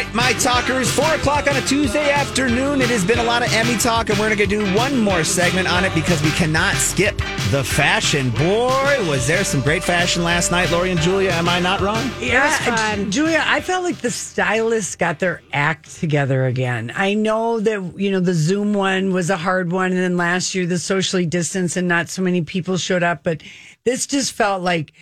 All 0.00 0.06
right, 0.06 0.14
my 0.14 0.32
talkers, 0.32 0.90
four 0.90 1.12
o'clock 1.12 1.46
on 1.46 1.56
a 1.56 1.60
Tuesday 1.60 2.10
afternoon. 2.10 2.80
It 2.80 2.88
has 2.88 3.04
been 3.04 3.18
a 3.18 3.22
lot 3.22 3.44
of 3.44 3.52
Emmy 3.52 3.76
talk, 3.76 4.08
and 4.08 4.18
we're 4.18 4.34
going 4.34 4.38
to 4.38 4.46
do 4.46 4.64
one 4.74 4.98
more 4.98 5.24
segment 5.24 5.70
on 5.70 5.84
it 5.84 5.94
because 5.94 6.22
we 6.22 6.30
cannot 6.30 6.74
skip 6.76 7.18
the 7.50 7.62
fashion. 7.62 8.30
Boy, 8.30 8.96
was 9.10 9.26
there 9.26 9.44
some 9.44 9.60
great 9.60 9.84
fashion 9.84 10.24
last 10.24 10.50
night, 10.50 10.70
Lori 10.70 10.90
and 10.90 11.00
Julia. 11.00 11.32
Am 11.32 11.50
I 11.50 11.60
not 11.60 11.82
wrong? 11.82 12.10
Yeah, 12.18 12.96
Julia, 13.10 13.44
I 13.46 13.60
felt 13.60 13.84
like 13.84 13.98
the 13.98 14.10
stylists 14.10 14.96
got 14.96 15.18
their 15.18 15.42
act 15.52 15.94
together 16.00 16.46
again. 16.46 16.90
I 16.96 17.12
know 17.12 17.60
that, 17.60 17.92
you 17.98 18.10
know, 18.10 18.20
the 18.20 18.32
Zoom 18.32 18.72
one 18.72 19.12
was 19.12 19.28
a 19.28 19.36
hard 19.36 19.70
one. 19.70 19.90
And 19.90 20.00
then 20.00 20.16
last 20.16 20.54
year, 20.54 20.64
the 20.64 20.78
socially 20.78 21.26
distanced 21.26 21.76
and 21.76 21.88
not 21.88 22.08
so 22.08 22.22
many 22.22 22.40
people 22.40 22.78
showed 22.78 23.02
up. 23.02 23.22
But 23.22 23.42
this 23.84 24.06
just 24.06 24.32
felt 24.32 24.62
like, 24.62 24.94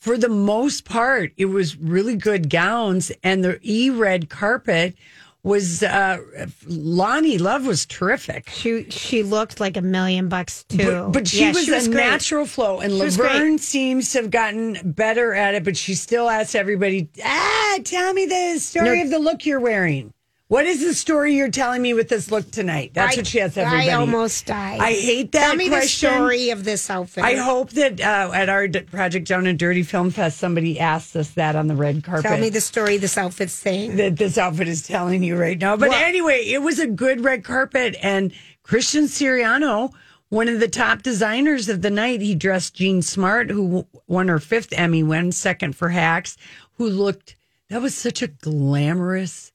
for 0.00 0.16
the 0.18 0.28
most 0.28 0.84
part, 0.84 1.32
it 1.36 1.46
was 1.46 1.76
really 1.76 2.16
good 2.16 2.48
gowns. 2.50 3.12
And 3.22 3.44
the 3.44 3.58
e 3.62 3.90
red 3.90 4.28
carpet 4.30 4.94
was, 5.42 5.82
uh, 5.82 6.18
Loni 6.66 7.40
Love 7.40 7.66
was 7.66 7.86
terrific. 7.86 8.50
She 8.50 8.84
she 8.90 9.22
looked 9.22 9.58
like 9.60 9.76
a 9.76 9.80
million 9.82 10.28
bucks 10.28 10.64
too. 10.64 10.76
But, 10.86 11.10
but 11.12 11.28
she 11.28 11.40
Yeah, 11.40 11.52
was, 11.52 11.66
a 11.68 11.70
great. 11.90 11.94
natural 11.94 12.44
flow, 12.46 12.80
and 12.80 12.92
She 12.92 13.00
was 13.02 13.18
Laverne 13.18 13.56
seems 13.58 14.12
to 14.12 14.22
have 14.22 14.30
gotten 14.30 14.78
better 14.84 15.32
at 15.34 15.54
it. 15.54 15.64
But 15.64 15.76
she 15.78 15.94
still 15.94 16.28
asks 16.28 16.54
everybody, 16.54 17.08
"Ah, 17.24 17.78
tell 17.84 18.12
me 18.12 18.26
the 18.26 18.58
story 18.58 18.98
No. 18.98 19.04
of 19.04 19.10
the 19.10 19.18
look 19.18 19.46
you're 19.46 19.60
wearing. 19.60 20.12
What 20.50 20.66
is 20.66 20.80
the 20.84 20.94
story 20.94 21.36
you're 21.36 21.48
telling 21.48 21.80
me 21.80 21.94
with 21.94 22.08
this 22.08 22.28
look 22.32 22.50
tonight?" 22.50 22.90
That's 22.92 23.14
I- 23.16 23.20
what 23.20 23.26
she 23.28 23.38
has 23.38 23.56
everybody. 23.56 23.88
I 23.88 23.94
almost 23.94 24.46
died. 24.46 24.80
I 24.80 24.92
hate 24.94 25.30
that 25.30 25.46
Tell 25.46 25.54
me 25.54 25.68
question. 25.68 26.10
the 26.10 26.16
story 26.16 26.50
of 26.50 26.64
this 26.64 26.90
outfit. 26.90 27.22
I 27.22 27.36
hope 27.36 27.70
that 27.70 28.00
uh, 28.00 28.32
at 28.34 28.48
our 28.48 28.66
D- 28.66 28.80
Project 28.80 29.28
Down 29.28 29.46
and 29.46 29.56
Dirty 29.56 29.84
Film 29.84 30.10
Fest, 30.10 30.38
somebody 30.38 30.80
asks 30.80 31.14
us 31.14 31.30
that 31.30 31.54
on 31.54 31.68
the 31.68 31.76
red 31.76 32.02
carpet. 32.02 32.24
Tell 32.24 32.38
me 32.38 32.48
the 32.50 32.60
story 32.60 32.96
this 32.96 33.16
outfit's 33.16 33.52
saying. 33.52 33.94
that 33.96 34.16
this 34.16 34.36
outfit 34.36 34.66
is 34.66 34.84
telling 34.84 35.22
you 35.22 35.36
right 35.36 35.56
now. 35.56 35.76
But 35.76 35.90
Well- 35.90 36.04
anyway, 36.04 36.42
it 36.46 36.62
was 36.62 36.80
a 36.80 36.88
good 36.88 37.22
red 37.22 37.44
carpet, 37.44 37.94
and 38.02 38.32
Christian 38.64 39.04
Siriano, 39.04 39.92
one 40.30 40.48
of 40.48 40.58
the 40.58 40.66
top 40.66 41.02
designers 41.02 41.68
of 41.68 41.82
the 41.82 41.90
night, 41.90 42.22
he 42.22 42.34
dressed 42.34 42.74
Jean 42.74 43.02
Smart, 43.02 43.50
who 43.50 43.86
won 44.08 44.26
her 44.26 44.40
fifth 44.40 44.72
Emmy, 44.72 45.04
won 45.04 45.30
second 45.30 45.76
for 45.76 45.90
Hacks, 45.90 46.36
who 46.74 46.88
looked 46.90 47.36
that 47.68 47.80
was 47.80 47.94
such 47.94 48.20
a 48.20 48.26
glamorous 48.26 49.52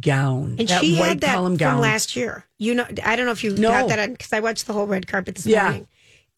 gown. 0.00 0.56
And 0.58 0.68
she 0.68 0.94
had 0.96 1.20
that 1.20 1.34
column 1.34 1.52
from 1.52 1.58
gown. 1.58 1.80
last 1.80 2.16
year. 2.16 2.44
You 2.58 2.74
know, 2.74 2.86
I 3.04 3.16
don't 3.16 3.26
know 3.26 3.32
if 3.32 3.44
you 3.44 3.54
No. 3.56 3.70
got 3.70 3.88
that 3.88 4.10
because 4.10 4.32
I 4.32 4.40
watched 4.40 4.66
the 4.66 4.72
whole 4.72 4.86
red 4.86 5.06
carpet 5.06 5.34
this 5.36 5.46
Yeah. 5.46 5.62
morning. 5.64 5.88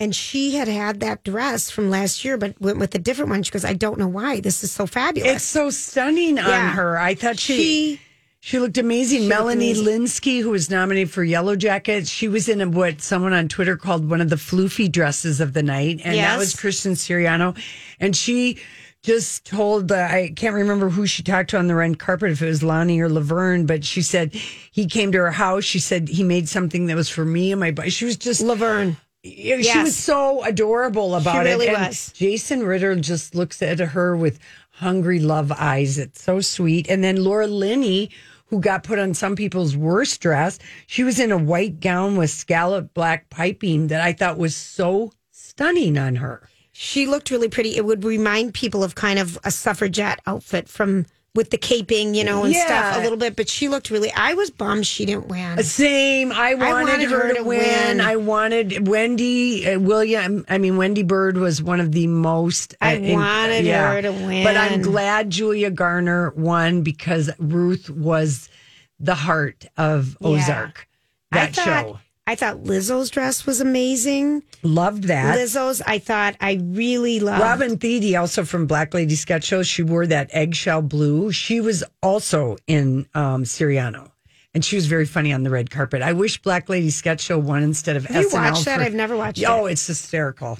And 0.00 0.14
she 0.14 0.56
had 0.56 0.66
had 0.66 1.00
that 1.00 1.22
dress 1.22 1.70
from 1.70 1.88
last 1.88 2.24
year, 2.24 2.36
but 2.36 2.60
went 2.60 2.78
with 2.78 2.94
a 2.96 2.98
different 2.98 3.30
one. 3.30 3.42
She 3.44 3.52
goes, 3.52 3.64
I 3.64 3.74
don't 3.74 3.96
know 3.98 4.08
why. 4.08 4.40
This 4.40 4.64
is 4.64 4.72
so 4.72 4.86
fabulous. 4.86 5.36
It's 5.36 5.44
so 5.44 5.70
stunning 5.70 6.38
on 6.38 6.70
her. 6.74 6.98
I 6.98 7.14
thought 7.14 7.38
she 7.38 7.56
She- 7.56 8.00
she 8.40 8.58
looked 8.58 8.76
amazing. 8.76 9.18
She 9.22 9.28
looked 9.28 9.38
Melanie 9.38 9.70
amazing. 9.70 9.86
Lynskey, 10.02 10.42
who 10.42 10.50
was 10.50 10.68
nominated 10.68 11.10
for 11.12 11.24
Yellowjackets, 11.24 12.10
she 12.10 12.26
was 12.28 12.48
in 12.48 12.60
a, 12.60 12.68
what 12.68 13.00
someone 13.02 13.32
on 13.32 13.46
Twitter 13.48 13.76
called 13.76 14.10
one 14.10 14.20
of 14.20 14.30
the 14.30 14.36
floofy 14.36 14.90
dresses 14.90 15.40
of 15.40 15.52
the 15.52 15.62
night, 15.62 16.00
and 16.04 16.16
that 16.18 16.38
was 16.38 16.54
Christian 16.56 16.92
Siriano, 16.94 17.56
and 18.00 18.16
she 18.16 18.58
just 19.04 19.44
told 19.44 19.88
the 19.88 20.02
I 20.02 20.32
can't 20.34 20.54
remember 20.54 20.88
who 20.88 21.06
she 21.06 21.22
talked 21.22 21.50
to 21.50 21.58
on 21.58 21.66
the 21.66 21.74
red 21.74 21.98
carpet 21.98 22.30
if 22.32 22.40
it 22.40 22.46
was 22.46 22.62
Loni 22.62 22.98
or 23.00 23.08
Laverne, 23.10 23.66
but 23.66 23.84
she 23.84 24.00
said 24.00 24.32
he 24.34 24.86
came 24.86 25.12
to 25.12 25.18
her 25.18 25.30
house. 25.30 25.62
She 25.64 25.78
said 25.78 26.08
he 26.08 26.24
made 26.24 26.48
something 26.48 26.86
that 26.86 26.96
was 26.96 27.10
for 27.10 27.24
me 27.24 27.52
and 27.52 27.60
my. 27.60 27.70
bu- 27.70 27.90
She 27.90 28.06
was 28.06 28.16
just 28.16 28.40
Laverne. 28.40 28.96
she 29.22 29.58
Yes. 29.60 29.84
was 29.84 29.94
so 29.96 30.42
adorable 30.42 31.14
about 31.14 31.44
really 31.44 31.66
it. 31.66 31.74
And 31.74 31.86
was. 31.88 32.12
Jason 32.14 32.62
Ritter 32.64 32.96
just 32.96 33.34
looks 33.34 33.60
at 33.60 33.78
her 33.78 34.16
with 34.16 34.38
hungry 34.70 35.20
love 35.20 35.52
eyes. 35.52 35.98
It's 35.98 36.22
so 36.22 36.40
sweet. 36.40 36.88
And 36.88 37.04
then 37.04 37.22
Laura 37.22 37.46
Linney, 37.46 38.10
who 38.46 38.58
got 38.58 38.84
put 38.84 38.98
on 38.98 39.12
some 39.12 39.36
people's 39.36 39.76
worst 39.76 40.22
dress, 40.22 40.58
she 40.86 41.04
was 41.04 41.20
in 41.20 41.30
a 41.30 41.36
white 41.38 41.78
gown 41.80 42.16
with 42.16 42.30
scallop 42.30 42.94
black 42.94 43.28
piping 43.28 43.88
that 43.88 44.00
I 44.00 44.14
thought 44.14 44.38
was 44.38 44.56
so 44.56 45.12
stunning 45.30 45.98
on 45.98 46.16
her. 46.16 46.48
She 46.76 47.06
looked 47.06 47.30
really 47.30 47.48
pretty. 47.48 47.76
It 47.76 47.84
would 47.84 48.02
remind 48.02 48.52
people 48.52 48.82
of 48.82 48.96
kind 48.96 49.20
of 49.20 49.38
a 49.44 49.52
suffragette 49.52 50.20
outfit 50.26 50.68
from 50.68 51.06
with 51.32 51.50
the 51.50 51.58
caping, 51.58 52.16
you 52.16 52.24
know, 52.24 52.44
and 52.44 52.54
stuff 52.54 52.96
a 52.96 53.00
little 53.00 53.16
bit. 53.16 53.36
But 53.36 53.48
she 53.48 53.68
looked 53.68 53.90
really. 53.90 54.10
I 54.12 54.34
was 54.34 54.50
bummed 54.50 54.84
she 54.84 55.06
didn't 55.06 55.28
win. 55.28 55.62
Same. 55.62 56.32
I 56.32 56.54
wanted, 56.54 56.90
wanted 56.90 57.10
her, 57.10 57.22
her 57.22 57.28
to 57.28 57.34
to 57.36 57.42
win. 57.44 57.58
win. 57.60 58.00
I 58.00 58.16
wanted 58.16 58.88
Wendy 58.88 59.68
uh, 59.68 59.78
William. 59.78 60.44
I 60.48 60.58
mean, 60.58 60.76
Wendy 60.76 61.04
Byrde 61.04 61.36
was 61.36 61.62
one 61.62 61.78
of 61.78 61.92
the 61.92 62.08
most. 62.08 62.74
I 62.80 62.96
uh, 62.96 62.98
in- 62.98 63.12
wanted 63.20 63.66
her 63.66 64.02
to 64.02 64.10
win. 64.10 64.42
But 64.42 64.56
I'm 64.56 64.82
glad 64.82 65.30
Julia 65.30 65.70
Garner 65.70 66.30
won 66.36 66.82
because 66.82 67.30
Ruth 67.38 67.88
was 67.88 68.48
the 68.98 69.14
heart 69.14 69.64
of 69.76 70.16
Yeah. 70.20 70.26
Ozark. 70.28 70.88
That 71.30 71.50
I 71.50 71.52
thought, 71.52 71.64
show. 71.64 71.98
I 72.26 72.34
thought 72.36 72.64
Lizzo's 72.64 73.10
dress 73.10 73.44
was 73.44 73.60
amazing. 73.60 74.42
Loved 74.62 75.04
that. 75.04 75.36
Lizzo's, 75.36 75.82
I 75.82 75.98
thought 75.98 76.36
I 76.40 76.58
really 76.62 77.20
loved. 77.20 77.42
Robin 77.42 77.76
Thede, 77.76 78.14
also 78.16 78.44
from 78.44 78.66
Black 78.66 78.94
Lady 78.94 79.14
Sketch 79.14 79.44
Show, 79.44 79.62
she 79.62 79.82
wore 79.82 80.06
that 80.06 80.30
eggshell 80.32 80.80
blue. 80.80 81.32
She 81.32 81.60
was 81.60 81.84
also 82.02 82.56
in 82.66 83.06
um, 83.14 83.44
Siriano. 83.44 84.10
And 84.54 84.64
she 84.64 84.76
was 84.76 84.86
very 84.86 85.04
funny 85.04 85.32
on 85.32 85.42
the 85.42 85.50
red 85.50 85.70
carpet. 85.70 86.00
I 86.00 86.12
wish 86.12 86.40
Black 86.40 86.68
Lady 86.68 86.90
Sketch 86.90 87.20
Show 87.20 87.38
won 87.38 87.62
instead 87.62 87.96
of 87.96 88.04
Have 88.06 88.22
you 88.22 88.28
SNL. 88.30 88.32
watched 88.52 88.64
that? 88.66 88.78
for- 88.78 88.84
I've 88.84 88.94
never 88.94 89.16
watched 89.16 89.42
Oh, 89.46 89.56
it. 89.56 89.60
Oh, 89.62 89.66
it's 89.66 89.86
hysterical. 89.86 90.58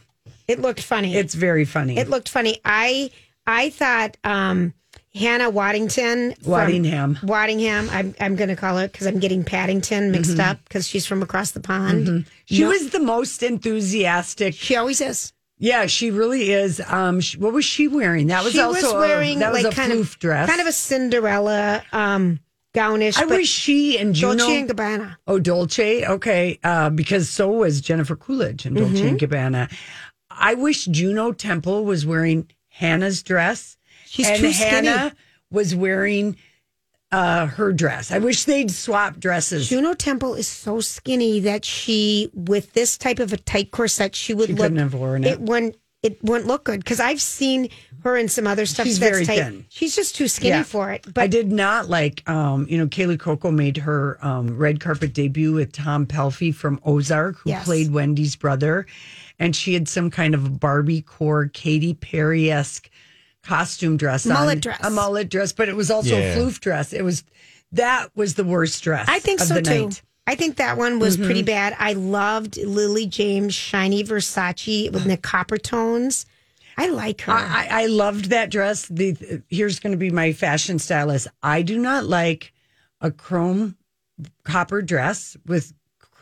It 0.49 0.61
looked 0.61 0.81
funny. 0.83 1.17
It's 1.17 1.35
very 1.35 1.65
funny. 1.65 1.97
it 1.97 2.11
looked 2.11 2.29
funny. 2.29 2.61
I 2.65 3.11
I 3.47 3.71
thought 3.71 4.17
um, 4.25 4.75
Hannah 5.15 5.49
Waddington. 5.51 6.35
from- 6.35 6.53
Waddingham. 6.53 7.17
Waddingham. 7.21 7.89
I'm 7.93 8.15
I'm 8.21 8.35
going 8.37 8.49
to 8.51 8.57
call 8.57 8.79
her 8.79 8.89
because 8.89 9.07
I'm 9.07 9.21
getting 9.21 9.45
Paddington 9.45 10.11
mixed 10.11 10.33
Mm-hmm. 10.33 10.41
up 10.51 10.59
because 10.65 10.87
she's 10.89 11.07
from 11.07 11.23
across 11.23 11.53
the 11.53 11.61
pond. 11.61 12.27
She 12.47 12.61
No- 12.63 12.69
was 12.71 12.91
the 12.91 13.01
most 13.01 13.43
enthusiastic. 13.43 14.55
She 14.55 14.77
always 14.77 15.01
is. 15.01 15.33
Yeah, 15.59 15.87
she 15.87 16.11
really 16.11 16.51
is. 16.51 16.81
Um, 16.81 17.21
she, 17.21 17.39
what 17.39 17.53
was 17.53 17.65
she 17.65 17.87
wearing? 17.87 18.27
That 18.27 18.43
was 18.43 18.55
she 18.55 18.61
also 18.61 18.83
was 18.83 18.93
a- 18.93 18.99
wearing 18.99 19.39
that 19.39 19.53
was 19.53 19.63
like 19.63 19.73
a 19.73 19.77
kind 19.77 19.93
floof 19.93 20.01
of 20.01 20.19
dress. 20.19 20.49
kind 20.49 20.61
of 20.61 20.67
a 20.67 20.73
Cinderella 20.73 21.83
um, 21.93 22.41
gownish. 22.75 23.17
I 23.17 23.21
but 23.27 23.37
wish 23.39 23.49
she 23.51 23.97
and 23.99 24.15
Juno. 24.17 24.37
Dolce 24.37 24.59
and 24.61 24.69
Gabbana. 24.69 25.17
Oh, 25.29 25.39
Dolce. 25.39 26.05
Okay. 26.07 26.59
Uh, 26.65 26.91
because 26.91 27.31
so 27.31 27.51
was 27.51 27.81
Jennifer 27.81 28.17
Coolidge 28.17 28.67
and 28.67 28.75
Dolce 28.77 28.95
Mm-hmm. 28.95 29.07
and 29.07 29.21
Gabbana. 29.21 29.73
I 30.29 30.55
wish 30.55 30.87
Juno 30.87 31.31
Temple 31.33 31.85
was 31.85 32.05
wearing 32.05 32.51
Hannah's 32.71 33.23
dress. 33.23 33.77
She's 34.15 34.29
and 34.29 34.39
too 34.39 34.53
skinny. 34.53 34.87
Hannah 34.89 35.15
was 35.51 35.75
wearing 35.75 36.37
uh, 37.13 37.47
her 37.47 37.73
dress. 37.73 38.11
I 38.11 38.19
wish 38.19 38.45
they'd 38.45 38.71
swap 38.71 39.19
dresses. 39.19 39.69
Juno 39.69 39.95
Temple 39.95 40.35
is 40.35 40.49
so 40.49 40.81
skinny 40.81 41.41
that 41.41 41.65
she, 41.65 42.31
with 42.35 42.73
this 42.73 42.97
type 42.99 43.19
of 43.19 43.33
a 43.33 43.37
tight 43.37 43.71
corset, 43.71 44.15
she 44.17 44.35
would 44.35 44.47
She 44.49 44.53
look. 44.55 44.63
couldn't 44.63 44.79
have 44.79 44.95
worn 44.95 45.25
it. 45.25 45.33
It 45.33 45.41
wouldn't. 45.41 45.77
It 46.03 46.23
wouldn't 46.23 46.47
look 46.47 46.65
good 46.65 46.81
because 46.81 47.01
I've 47.01 47.21
seen 47.21 47.71
her 48.03 48.15
in 48.15 48.29
some 48.29 48.47
other 48.47 48.67
stuff. 48.67 48.85
She's 48.87 48.99
that's 48.99 49.11
very 49.11 49.25
tight. 49.25 49.39
thin. 49.39 49.65
She's 49.71 49.97
just 49.97 50.15
too 50.15 50.29
skinny 50.29 50.51
Yeah. 50.51 50.63
for 50.63 50.91
it. 50.93 51.07
But 51.15 51.23
I 51.23 51.27
did 51.27 51.51
not 51.51 51.89
like, 51.89 52.29
um, 52.29 52.67
you 52.69 52.77
know, 52.77 52.87
Kaley 52.87 53.17
Cuoco 53.17 53.51
made 53.51 53.79
her 53.79 54.19
um, 54.21 54.55
red 54.59 54.81
carpet 54.81 55.15
debut 55.15 55.55
with 55.55 55.73
Tom 55.73 56.05
Pelphrey 56.05 56.55
from 56.55 56.79
Ozark, 56.85 57.39
who 57.39 57.49
Yes. 57.51 57.65
played 57.65 57.91
Wendy's 57.91 58.37
brother. 58.37 58.85
And 59.39 59.57
she 59.57 59.73
had 59.73 59.89
some 59.89 60.11
kind 60.11 60.35
of 60.35 60.61
Barbie 60.61 61.01
core, 61.01 61.47
Katy 61.47 61.95
Perry 61.95 62.51
esque 62.53 62.91
costume 63.45 63.97
dress, 63.97 64.27
Mullet 64.27 64.57
on, 64.57 64.61
dress. 64.61 64.81
a 64.83 64.91
mullet 64.91 65.29
dress, 65.31 65.53
but 65.53 65.69
it 65.69 65.77
was 65.77 65.91
also 65.91 66.17
Yeah. 66.17 66.35
a 66.35 66.37
floof 66.37 66.61
dress. 66.61 66.93
It 66.93 67.03
was 67.03 67.25
that 67.73 68.09
was 68.15 68.35
the 68.35 68.45
worst 68.45 68.83
dress. 68.83 69.07
I 69.09 69.19
think 69.19 69.41
of 69.41 69.47
so 69.49 69.55
the 69.55 69.63
too. 69.63 69.71
night. 69.71 69.89
Mm-hmm. 69.91 70.07
I 70.27 70.35
think 70.37 70.57
that 70.57 70.79
one 70.79 70.99
was 71.01 71.17
pretty 71.19 71.43
bad. 71.43 71.77
I 71.79 71.93
loved 71.93 72.57
Lily 72.57 73.07
James 73.07 73.53
shiny 73.55 74.03
Versace 74.03 74.91
with 74.91 75.05
the 75.05 75.19
copper 75.19 75.59
tones. 75.59 76.25
I 76.79 76.89
like 76.89 77.21
her. 77.23 77.33
I, 77.33 77.67
I 77.71 77.83
I 77.83 77.87
loved 77.87 78.27
that 78.31 78.51
dress. 78.51 78.87
The 78.87 79.43
here's 79.49 79.79
going 79.81 79.93
to 79.93 79.99
be 79.99 80.11
my 80.11 80.33
fashion 80.33 80.79
stylist. 80.79 81.29
I 81.43 81.63
do 81.63 81.79
not 81.79 82.05
like 82.07 82.53
a 83.03 83.11
chrome 83.11 83.77
copper 84.45 84.81
dress 84.83 85.37
with 85.47 85.73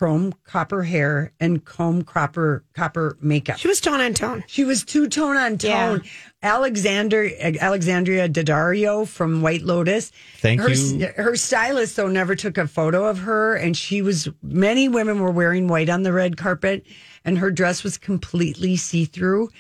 chrome 0.02 0.34
copper 0.44 0.82
hair 0.82 1.32
and 1.38 1.64
chrome 1.64 2.02
copper 2.02 2.64
copper 2.74 3.16
makeup. 3.20 3.56
she 3.56 3.68
was 3.68 3.80
tone 3.80 4.00
on 4.00 4.12
tone. 4.12 4.42
She 4.48 4.64
was 4.64 4.82
two 4.84 5.08
tone 5.08 5.36
on 5.36 5.58
Yeah. 5.62 5.90
tone. 5.90 6.02
Alexander 6.42 7.30
Alexandria 7.60 8.28
Daddario 8.28 9.06
from 9.06 9.42
White 9.42 9.62
Lotus. 9.62 10.10
Thank 10.38 10.60
her, 10.60 10.70
you. 10.70 11.06
Her 11.16 11.36
stylist 11.36 11.94
though 11.94 12.08
never 12.08 12.34
took 12.34 12.58
a 12.58 12.66
photo 12.66 13.04
of 13.04 13.18
her, 13.20 13.54
and 13.54 13.76
she 13.76 14.02
was. 14.02 14.28
Many 14.42 14.88
women 14.88 15.20
were 15.20 15.30
wearing 15.30 15.68
white 15.68 15.88
on 15.88 16.02
the 16.02 16.12
red 16.12 16.36
carpet, 16.36 16.84
and 17.24 17.38
her 17.38 17.52
dress 17.52 17.84
was 17.84 17.96
completely 17.96 18.74
see 18.74 19.04
through. 19.04 19.50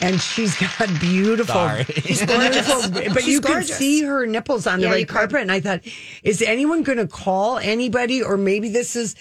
And 0.00 0.20
she's 0.20 0.56
got 0.78 0.88
beautiful, 0.98 1.54
Sorry. 1.54 1.84
beautiful, 1.84 2.90
but 2.90 3.22
She's 3.22 3.34
you 3.34 3.40
could 3.40 3.64
see 3.64 4.02
her 4.02 4.26
nipples 4.26 4.66
on 4.66 4.80
the 4.80 4.86
Yeah, 4.86 4.90
red 4.92 5.00
you 5.00 5.06
could. 5.06 5.14
carpet. 5.16 5.40
And 5.42 5.52
I 5.52 5.60
thought, 5.60 5.82
is 6.24 6.42
anyone 6.42 6.82
going 6.82 6.98
to 6.98 7.06
call 7.06 7.58
anybody, 7.58 8.20
or 8.20 8.36
maybe 8.36 8.68
this 8.70 8.96
is 8.96 9.14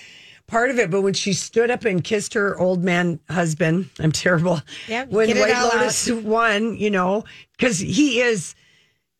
part 0.48 0.69
of 0.69 0.80
it? 0.80 0.90
But 0.92 1.01
when 1.01 1.13
she 1.13 1.34
stood 1.34 1.69
up 1.72 1.86
and 1.86 2.04
kissed 2.04 2.34
her 2.34 2.57
old 2.60 2.84
man 2.84 3.19
husband, 3.30 3.90
I'm 4.00 4.12
terrible. 4.12 4.62
Yeah, 4.88 5.06
when 5.06 5.30
White 5.38 5.54
Lotus 5.74 6.10
won, 6.12 6.75
you 6.78 6.90
know, 6.90 7.24
because 7.57 7.80
he 7.80 8.19
is, 8.22 8.56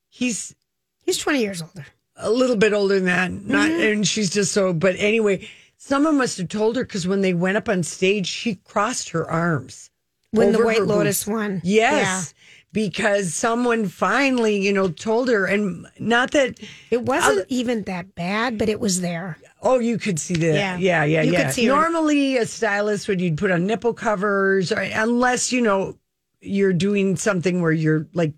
he's 0.10 0.56
He's 1.06 1.18
20 1.18 1.42
years 1.42 1.62
older. 1.62 1.86
a 2.16 2.30
little 2.32 2.56
bit 2.56 2.72
older 2.72 2.96
than 2.96 3.06
that. 3.06 3.30
Not, 3.32 3.70
Mm-hmm. 3.70 3.82
and 3.82 4.08
she's 4.08 4.30
just 4.30 4.54
so. 4.54 4.72
But 4.72 4.96
anyway, 4.98 5.48
someone 5.78 6.18
must 6.18 6.38
have 6.38 6.48
told 6.48 6.78
her 6.78 6.84
because 6.86 7.06
when 7.06 7.20
they 7.20 7.34
went 7.34 7.58
up 7.58 7.68
on 7.68 7.84
stage, 7.84 8.26
she 8.28 8.56
crossed 8.56 9.10
her 9.10 9.30
arms 9.30 9.90
When 10.32 10.54
the 10.54 10.64
White 10.64 10.84
Lotus 10.84 11.28
won. 11.28 11.60
Yes. 11.66 12.34
Because 12.72 13.34
someone 13.34 13.86
finally, 13.88 14.58
you 14.66 14.72
know, 14.72 14.88
told 14.88 15.28
her, 15.30 15.46
and 15.46 15.86
not 16.00 16.32
that, 16.32 16.58
It 16.90 17.02
wasn't 17.04 17.46
even 17.50 17.84
that 17.84 18.16
bad, 18.16 18.58
but 18.58 18.70
it 18.70 18.80
was 18.80 19.02
there. 19.02 19.38
Oh, 19.64 19.80
you 19.80 19.98
could 19.98 20.20
see 20.20 20.36
the, 20.36 20.48
Yeah. 20.48 20.78
yeah, 20.78 21.04
yeah, 21.04 21.06
yeah. 21.06 21.22
You 21.24 21.32
could 21.38 21.52
see 21.54 21.66
her- 21.66 21.74
Normally, 21.76 22.38
a 22.38 22.46
stylist 22.46 23.08
would 23.08 23.20
you'd 23.22 23.38
put 23.38 23.50
on 23.50 23.66
nipple 23.66 23.94
covers, 23.94 24.72
or, 24.72 24.80
unless 24.80 25.52
you 25.52 25.62
know 25.62 25.98
you're 26.42 26.74
doing 26.74 27.16
something 27.16 27.62
where 27.62 27.72
you're 27.72 28.06
like 28.14 28.34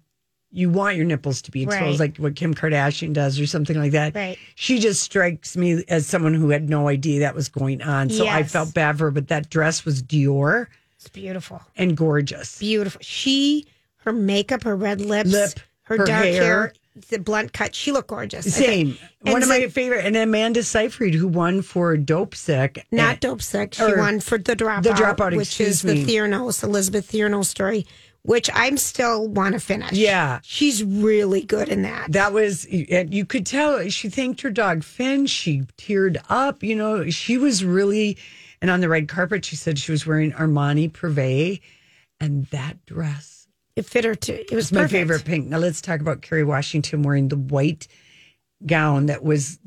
you 0.51 0.69
want 0.69 0.95
your 0.95 1.04
nipples 1.06 1.42
to 1.42 1.51
be 1.51 1.63
exposed, 1.63 2.00
Right. 2.00 2.12
like 2.12 2.18
what 2.18 2.36
Kim 2.38 2.54
Kardashian 2.56 3.12
does, 3.12 3.38
or 3.42 3.45
something 3.45 3.77
like 3.77 3.92
that. 3.92 4.16
Right. 4.16 4.38
She 4.56 4.80
just 4.80 5.01
strikes 5.04 5.57
me 5.57 5.83
as 5.89 6.07
someone 6.07 6.33
who 6.33 6.50
had 6.50 6.69
no 6.69 6.88
idea 6.88 7.19
that 7.22 7.36
was 7.36 7.50
going 7.50 7.81
on. 7.81 8.10
So 8.10 8.25
I 8.25 8.44
felt 8.44 8.74
bad 8.74 8.98
for 8.98 9.06
her, 9.06 9.12
but 9.12 9.27
that 9.27 9.50
dress 9.50 9.83
was 9.83 10.01
Dior 10.01 10.68
It's 10.98 11.10
beautiful. 11.10 11.62
and 11.75 11.98
gorgeous. 11.98 12.57
Beautiful. 12.57 13.01
She, 13.04 13.66
her 14.06 14.13
makeup, 14.13 14.63
her 14.63 14.77
red 14.77 15.01
lips, 15.01 15.30
Lip, 15.31 15.60
her, 15.86 15.98
her 15.98 16.06
dark 16.06 16.26
hair. 16.26 16.44
hair. 16.44 16.74
the 17.10 17.18
blunt 17.20 17.52
cut. 17.54 17.74
She 17.76 17.92
looked 17.92 18.08
gorgeous. 18.10 18.54
Same. 18.56 18.98
One 19.22 19.42
of 19.44 19.50
my 19.50 19.68
favorite, 19.68 20.06
and 20.06 20.16
Amanda 20.16 20.64
Seyfried, 20.64 21.14
who 21.14 21.28
won 21.28 21.62
for 21.62 21.98
Dopesick. 21.98 22.84
Not 22.92 23.12
And- 23.12 23.20
dope 23.20 23.42
sick. 23.42 23.74
She 23.74 23.84
won 23.84 24.20
for 24.20 24.38
the 24.38 24.56
dropout. 24.56 24.84
The 24.84 24.92
Dropout, 24.92 25.36
which 25.36 25.60
is 25.60 25.82
the 25.82 25.96
me. 25.96 26.06
Theranos, 26.06 26.64
Elizabeth 26.64 27.12
Theranos 27.12 27.46
story, 27.48 27.86
which 28.22 28.50
I'm 28.54 28.78
still 28.78 29.28
want 29.28 29.54
to 29.54 29.60
finish. 29.60 29.92
Yeah. 29.92 30.40
she's 30.42 30.84
really 30.84 31.42
good 31.42 31.68
in 31.70 31.82
that. 31.82 32.12
That 32.14 32.32
was, 32.34 32.66
and 32.66 33.14
you 33.14 33.26
could 33.26 33.46
tell 33.46 33.88
she 33.90 34.10
thanked 34.10 34.42
her 34.42 34.50
dog 34.50 34.84
Finn. 34.84 35.26
She 35.28 35.64
teared 35.78 36.18
up. 36.30 36.64
You 36.64 36.76
know, 36.76 37.10
she 37.10 37.38
was 37.38 37.64
really, 37.66 38.18
and 38.62 38.72
on 38.72 38.80
the 38.80 38.88
red 38.90 39.08
carpet, 39.10 39.44
she 39.44 39.56
said 39.58 39.78
she 39.78 39.92
was 39.92 40.08
wearing 40.08 40.32
Armani 40.32 40.90
Privé, 40.92 41.60
and 42.22 42.46
that 42.48 42.84
dress 42.86 43.35
It 43.75 43.86
fit 43.86 44.06
her 44.06 44.16
too. 44.16 44.44
It 44.50 44.56
was 44.56 44.72
my 44.72 44.88
favorite 44.88 45.25
pink. 45.25 45.48
Now 45.48 45.57
let's 45.57 45.81
talk 45.81 46.00
about 46.00 46.22
Kerry 46.22 46.44
Washington 46.44 47.04
wearing 47.04 47.27
the 47.27 47.38
white 47.38 47.88
gown 48.66 49.07
that 49.07 49.24
was 49.24 49.60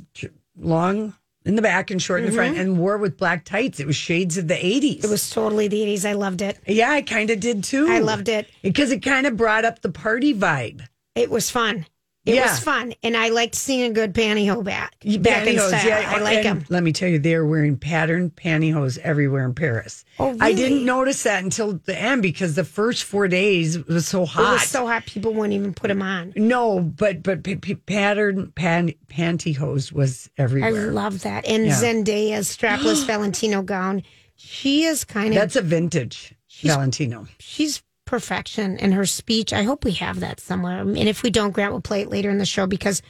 long 0.56 1.14
in 1.44 1.56
the 1.56 1.62
back 1.62 1.90
and 1.90 2.00
short 2.00 2.20
in 2.20 2.26
the 2.26 2.32
front, 2.32 2.58
and 2.58 2.78
wore 2.78 2.98
with 2.98 3.16
black 3.16 3.44
tights. 3.44 3.80
It 3.80 3.86
was 3.86 3.96
shades 3.96 4.36
of 4.36 4.48
the 4.48 4.64
eighties. 4.64 4.96
Mm-hmm. 4.98 5.06
It 5.06 5.10
was 5.10 5.30
totally 5.30 5.68
the 5.68 5.80
80s. 5.80 6.04
I 6.04 6.12
loved 6.12 6.42
it. 6.42 6.58
Yeah, 6.66 6.90
I 6.90 7.02
kind 7.02 7.30
of 7.30 7.40
did 7.40 7.64
too. 7.64 7.86
I 7.88 8.00
loved 8.00 8.28
it. 8.28 8.48
because 8.62 8.90
it 8.90 9.00
kind 9.00 9.26
of 9.26 9.36
brought 9.36 9.64
up 9.64 9.80
the 9.80 9.90
party 9.90 10.34
vibe. 10.34 10.86
It 11.14 11.30
was 11.30 11.50
fun. 11.50 11.86
It 12.28 12.34
Yeah. 12.34 12.50
was 12.50 12.60
fun, 12.60 12.92
and 13.02 13.16
I 13.16 13.30
liked 13.30 13.54
seeing 13.54 13.90
a 13.90 13.90
good 13.90 14.12
pantyhose 14.12 14.62
back. 14.62 14.94
Back 15.00 15.06
in 15.06 15.22
Pantyhose, 15.22 15.68
style. 15.68 15.86
yeah, 15.88 16.12
I 16.14 16.18
like 16.20 16.42
them. 16.42 16.64
Let 16.68 16.82
me 16.82 16.92
tell 16.92 17.08
you, 17.08 17.18
they're 17.18 17.46
wearing 17.46 17.76
patterned 17.78 18.36
pantyhose 18.36 18.98
everywhere 18.98 19.44
in 19.46 19.54
Paris. 19.54 20.04
Oh, 20.18 20.36
I 20.40 20.52
didn't 20.52 20.84
notice 20.84 21.22
that 21.22 21.42
until 21.42 21.80
the 21.86 21.98
end 21.98 22.20
because 22.22 22.54
the 22.54 22.64
first 22.64 23.04
four 23.04 23.28
days 23.28 23.76
it 23.76 23.88
was 23.88 24.06
so 24.06 24.24
It 24.24 24.28
hot. 24.28 24.52
was 24.52 24.62
so 24.64 24.86
hot, 24.86 25.06
people 25.06 25.32
wouldn't 25.32 25.54
even 25.54 25.72
put 25.72 25.88
them 25.88 26.02
on. 26.02 26.32
no, 26.36 26.80
but 26.80 27.22
but 27.22 27.42
p- 27.42 27.56
p- 27.56 27.74
patterned 27.76 28.54
pan- 28.54 28.92
pantyhose 29.10 29.90
was 29.92 30.28
everywhere. 30.36 30.68
I 30.88 30.90
love 30.90 31.22
that. 31.22 31.46
And 31.46 31.66
Yeah. 31.66 31.80
Zendaya's 31.80 32.54
strapless 32.54 33.06
Valentino 33.06 33.62
gown. 33.62 34.02
She 34.36 34.84
is 34.84 35.02
kind 35.04 35.28
of 35.28 35.34
That's 35.34 35.56
a 35.56 35.62
vintage 35.62 36.34
Valentino. 36.62 37.26
she's 37.38 37.82
perfection 38.08 38.76
in 38.78 38.92
her 38.92 39.04
speech. 39.06 39.52
I 39.52 39.62
hope 39.62 39.84
we 39.84 39.92
have 39.92 40.20
that 40.20 40.40
somewhere. 40.40 40.80
And 40.80 40.96
if 40.98 41.22
we 41.22 41.30
don't, 41.30 41.52
Grant 41.52 41.72
will 41.72 41.80
play 41.82 42.00
it 42.02 42.08
later 42.08 42.30
in 42.30 42.38
the 42.38 42.46
show 42.46 42.66
because 42.66 43.02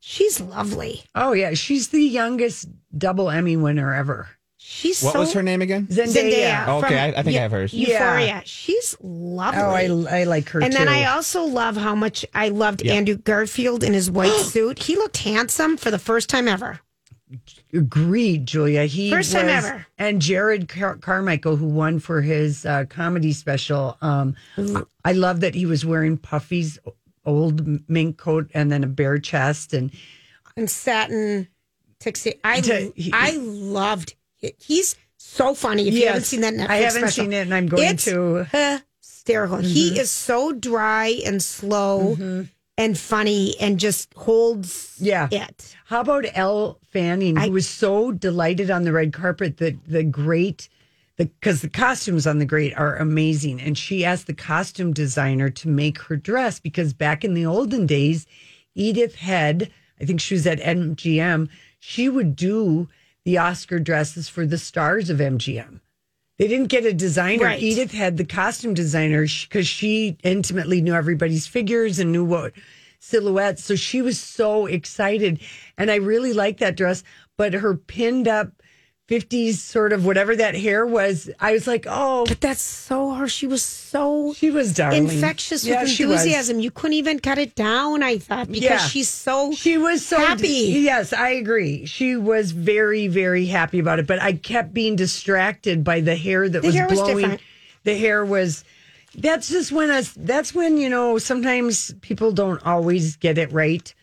she's 0.00 0.40
lovely. 0.40 1.04
Oh 1.14 1.32
yeah, 1.32 1.52
she's 1.54 1.88
the 1.88 2.02
youngest 2.02 2.66
double 2.96 3.30
Emmy 3.30 3.56
winner 3.56 3.94
ever. 3.94 4.28
She's 4.56 5.00
What 5.02 5.12
so 5.12 5.20
was 5.20 5.32
her 5.34 5.42
name 5.44 5.62
again? 5.62 5.86
Zendaya. 5.86 6.64
Zendaya. 6.64 6.82
Okay, 6.82 6.98
I- 6.98 7.20
I 7.20 7.22
think 7.22 7.36
I 7.36 7.42
have 7.42 7.52
hers. 7.52 7.72
Euphoria. 7.72 8.26
Yeah. 8.26 8.40
She's 8.44 8.96
lovely. 9.00 9.60
Oh, 9.88 10.06
I, 10.10 10.20
I 10.20 10.24
like 10.24 10.48
her 10.48 10.60
and 10.60 10.72
too. 10.72 10.78
then 10.78 10.88
I 10.88 11.04
also 11.04 11.44
love 11.44 11.76
how 11.76 11.94
much 11.94 12.26
I 12.34 12.48
loved 12.48 12.82
Yeah. 12.84 12.94
Andrew 12.94 13.16
Garfield 13.16 13.84
in 13.84 13.92
his 13.92 14.10
white 14.10 14.32
suit. 14.52 14.82
He 14.82 14.96
looked 14.96 15.18
handsome 15.18 15.76
for 15.76 15.90
the 15.92 15.98
first 16.00 16.28
time 16.28 16.48
ever. 16.48 16.80
Agreed, 17.72 18.46
Julia. 18.46 18.84
He 18.84 19.10
First 19.10 19.32
time 19.32 19.46
was- 19.46 19.64
ever. 19.64 19.86
And 19.98 20.20
Jerrod 20.22 20.68
Car- 20.68 20.96
Carmichael, 20.96 21.56
who 21.56 21.66
won 21.66 21.98
for 21.98 22.22
his 22.22 22.64
uh, 22.64 22.84
comedy 22.88 23.32
special. 23.32 23.96
Um, 24.00 24.36
I 25.04 25.12
love 25.12 25.40
that 25.40 25.54
he 25.54 25.66
was 25.66 25.84
wearing 25.84 26.16
Puffy's 26.16 26.78
old 27.24 27.88
mink 27.88 28.16
coat 28.18 28.48
and 28.54 28.70
then 28.70 28.84
a 28.84 28.86
bare 28.86 29.18
chest, 29.18 29.72
and 29.74 29.90
And 30.56 30.70
satin 30.70 31.48
tuxedo. 31.98 32.38
I 32.44 32.60
To- 32.60 32.92
he- 32.94 33.10
I 33.12 33.32
loved 33.36 34.14
it. 34.40 34.54
He's 34.58 34.94
so 35.18 35.54
funny. 35.54 35.88
If 35.88 35.94
you 35.94 36.06
haven't 36.06 36.24
seen 36.24 36.42
that 36.42 36.54
Netflix 36.54 36.68
I 36.70 36.76
haven't 36.76 37.00
special. 37.02 37.24
seen 37.24 37.32
it, 37.32 37.40
and 37.42 37.52
I'm 37.54 37.66
going 37.66 37.88
it's 37.88 38.04
to. 38.04 38.46
hysterical. 39.02 39.58
He 39.58 39.98
is 39.98 40.10
so 40.10 40.52
dry 40.52 41.20
and 41.26 41.42
slow 41.42 42.46
and 42.78 42.96
funny 42.98 43.54
and 43.58 43.78
just 43.80 44.12
holds 44.14 44.96
Yeah. 45.00 45.28
it. 45.30 45.74
How 45.86 46.00
about 46.00 46.26
Elle 46.34 46.78
Fanning, 46.92 47.36
who 47.36 47.50
was 47.52 47.66
so 47.66 48.12
delighted 48.12 48.70
on 48.70 48.82
the 48.84 48.92
red 48.92 49.12
carpet 49.12 49.56
that 49.58 49.76
the 49.86 50.02
great, 50.02 50.68
because 51.16 51.62
the, 51.62 51.68
costumes 51.68 52.26
on 52.26 52.38
the 52.38 52.44
great 52.44 52.76
are 52.76 52.96
amazing, 52.96 53.60
and 53.60 53.78
she 53.78 54.04
asked 54.04 54.26
the 54.26 54.34
costume 54.34 54.92
designer 54.92 55.48
to 55.50 55.68
make 55.68 55.98
her 56.02 56.16
dress 56.16 56.60
because 56.60 56.92
back 56.92 57.24
in 57.24 57.34
the 57.34 57.46
olden 57.46 57.86
days, 57.86 58.26
Edith 58.74 59.14
Head, 59.16 59.70
I 60.00 60.04
think 60.04 60.20
she 60.20 60.34
was 60.34 60.46
at 60.46 60.60
MGM, 60.60 61.48
she 61.78 62.08
would 62.10 62.36
do 62.36 62.88
the 63.24 63.38
Oscar 63.38 63.78
dresses 63.78 64.28
for 64.28 64.44
the 64.46 64.58
stars 64.58 65.08
of 65.08 65.18
MGM. 65.18 65.80
They 66.38 66.48
didn't 66.48 66.68
get 66.68 66.84
a 66.84 66.92
designer. 66.92 67.44
Right. 67.44 67.62
Edith 67.62 67.92
had 67.92 68.16
the 68.16 68.24
costume 68.24 68.74
designer 68.74 69.26
because 69.42 69.66
she 69.66 70.18
intimately 70.22 70.80
knew 70.82 70.94
everybody's 70.94 71.46
figures 71.46 71.98
and 71.98 72.12
knew 72.12 72.24
what 72.24 72.52
silhouettes. 72.98 73.64
So 73.64 73.74
she 73.74 74.02
was 74.02 74.20
so 74.20 74.66
excited. 74.66 75.40
And 75.78 75.90
I 75.90 75.96
really 75.96 76.32
liked 76.32 76.60
that 76.60 76.76
dress. 76.76 77.02
But 77.36 77.54
her 77.54 77.74
pinned 77.74 78.28
up 78.28 78.50
50s 79.08 79.54
sort 79.54 79.92
of 79.92 80.04
whatever 80.04 80.34
that 80.34 80.56
hair 80.56 80.84
was, 80.84 81.30
I 81.38 81.52
was 81.52 81.66
like, 81.68 81.86
oh, 81.88 82.24
But 82.26 82.40
that's 82.40 82.60
so 82.60 83.12
her. 83.14 83.28
She 83.28 83.46
was 83.46 83.62
so 83.62 84.34
she 84.34 84.50
was 84.50 84.74
darling. 84.74 85.04
infectious 85.08 85.64
Yeah, 85.64 85.82
with 85.82 85.90
she 85.90 86.04
was. 86.04 86.22
enthusiasm. 86.22 86.58
You 86.58 86.72
couldn't 86.72 86.94
even 86.94 87.20
cut 87.20 87.38
it 87.38 87.54
down, 87.54 88.02
I 88.02 88.18
thought, 88.18 88.48
because 88.48 88.62
Yeah. 88.64 88.78
she's 88.78 89.08
so 89.08 89.52
She 89.52 89.78
was 89.78 90.04
so 90.04 90.18
happy. 90.18 90.48
Yes, 90.48 91.12
I 91.12 91.30
agree. 91.30 91.86
She 91.86 92.16
was 92.16 92.50
very, 92.50 93.06
very 93.06 93.46
happy 93.46 93.78
about 93.78 94.00
it. 94.00 94.08
But 94.08 94.20
I 94.20 94.32
kept 94.32 94.74
being 94.74 94.96
distracted 94.96 95.84
by 95.84 96.00
the 96.00 96.16
hair 96.16 96.48
that 96.48 96.64
was 96.64 96.74
hair 96.74 96.88
was 96.88 96.98
blowing. 96.98 97.16
different. 97.18 97.40
the 97.84 97.96
hair 97.96 98.24
was. 98.24 98.64
That's 99.14 99.48
just 99.48 99.70
when 99.70 99.88
us. 99.90 100.12
That's 100.16 100.52
when 100.52 100.76
you 100.78 100.90
know. 100.90 101.16
Sometimes 101.18 101.94
people 102.02 102.32
don't 102.32 102.60
always 102.66 103.16
get 103.16 103.38
it 103.38 103.50
right, 103.52 103.94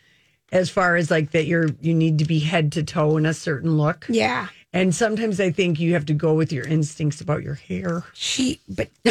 as 0.51 0.69
far 0.69 0.95
as 0.95 1.12
like 1.12 1.31
that. 1.31 1.45
You're 1.45 1.67
you 1.81 1.93
need 1.93 2.19
to 2.19 2.25
be 2.25 2.39
head 2.39 2.72
to 2.72 2.83
toe 2.83 3.17
in 3.17 3.25
a 3.25 3.33
certain 3.33 3.77
look. 3.77 4.05
yeah. 4.10 4.48
And 4.74 4.94
sometimes 4.94 5.39
I 5.39 5.51
think 5.51 5.80
you 5.80 5.94
have 5.94 6.06
to 6.08 6.13
go 6.13 6.34
with 6.34 6.51
your 6.51 6.65
instincts 6.65 7.22
about 7.22 7.44
your 7.44 7.53
hair. 7.53 8.03
She, 8.13 8.60
but 8.68 8.89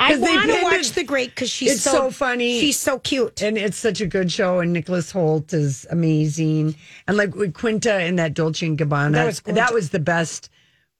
I 0.00 0.16
want 0.16 0.50
to 0.50 0.60
watch 0.62 0.92
The 0.92 1.04
Great 1.04 1.30
because 1.30 1.50
she's 1.50 1.72
It's 1.72 1.82
so, 1.82 1.92
so 1.92 2.10
funny. 2.10 2.58
She's 2.60 2.78
so 2.78 2.98
cute. 2.98 3.42
and 3.42 3.58
it's 3.58 3.76
such 3.76 4.00
a 4.00 4.06
good 4.06 4.32
show. 4.32 4.60
And 4.60 4.72
Nicholas 4.72 5.12
Hoult 5.12 5.52
is 5.52 5.86
amazing, 5.90 6.74
and 7.06 7.16
like 7.16 7.34
with 7.34 7.54
Quinta 7.54 8.02
in 8.04 8.16
that 8.16 8.34
Dolce 8.34 8.66
and 8.66 8.78
Gabbana, 8.78 9.12
That 9.12 9.26
was 9.26 9.40
that 9.40 9.74
was 9.74 9.90
the 9.90 9.98
best 10.00 10.48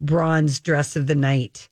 bronze 0.00 0.58
dress 0.60 0.96
of 0.96 1.06
the 1.06 1.14
night. 1.14 1.68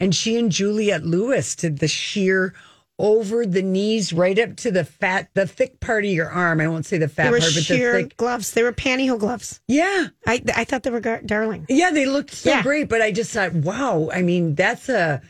And 0.00 0.14
she 0.14 0.38
and 0.38 0.50
Juliette 0.52 1.04
Lewis 1.04 1.54
did 1.56 1.78
the 1.80 1.88
sheer 1.88 2.54
over 2.98 3.44
the 3.46 3.62
knees, 3.62 4.12
right 4.12 4.38
up 4.38 4.56
to 4.56 4.70
the 4.70 4.84
fat, 4.84 5.28
the 5.34 5.46
thick 5.46 5.80
part 5.80 6.04
of 6.04 6.10
your 6.10 6.28
arm. 6.28 6.60
I 6.60 6.68
won't 6.68 6.86
say 6.86 6.98
the 6.98 7.08
fat 7.08 7.24
they 7.24 7.30
were 7.30 7.38
part, 7.40 7.54
but 7.54 7.62
sheer 7.64 7.92
the 7.94 8.02
thick. 8.04 8.16
gloves. 8.16 8.52
They 8.52 8.62
were 8.62 8.72
pantyhose 8.72 9.18
gloves. 9.18 9.60
Yeah, 9.66 10.08
I 10.26 10.42
I 10.54 10.64
thought 10.64 10.82
they 10.84 10.90
were 10.90 11.00
gar- 11.00 11.22
darling. 11.24 11.66
yeah, 11.68 11.90
they 11.90 12.06
looked 12.06 12.32
so 12.34 12.50
Yeah. 12.50 12.62
great. 12.62 12.88
But 12.88 13.02
I 13.02 13.10
just 13.10 13.32
thought, 13.32 13.52
wow. 13.54 14.08
I 14.12 14.22
mean, 14.22 14.54
that's 14.54 14.88
a 14.88 15.20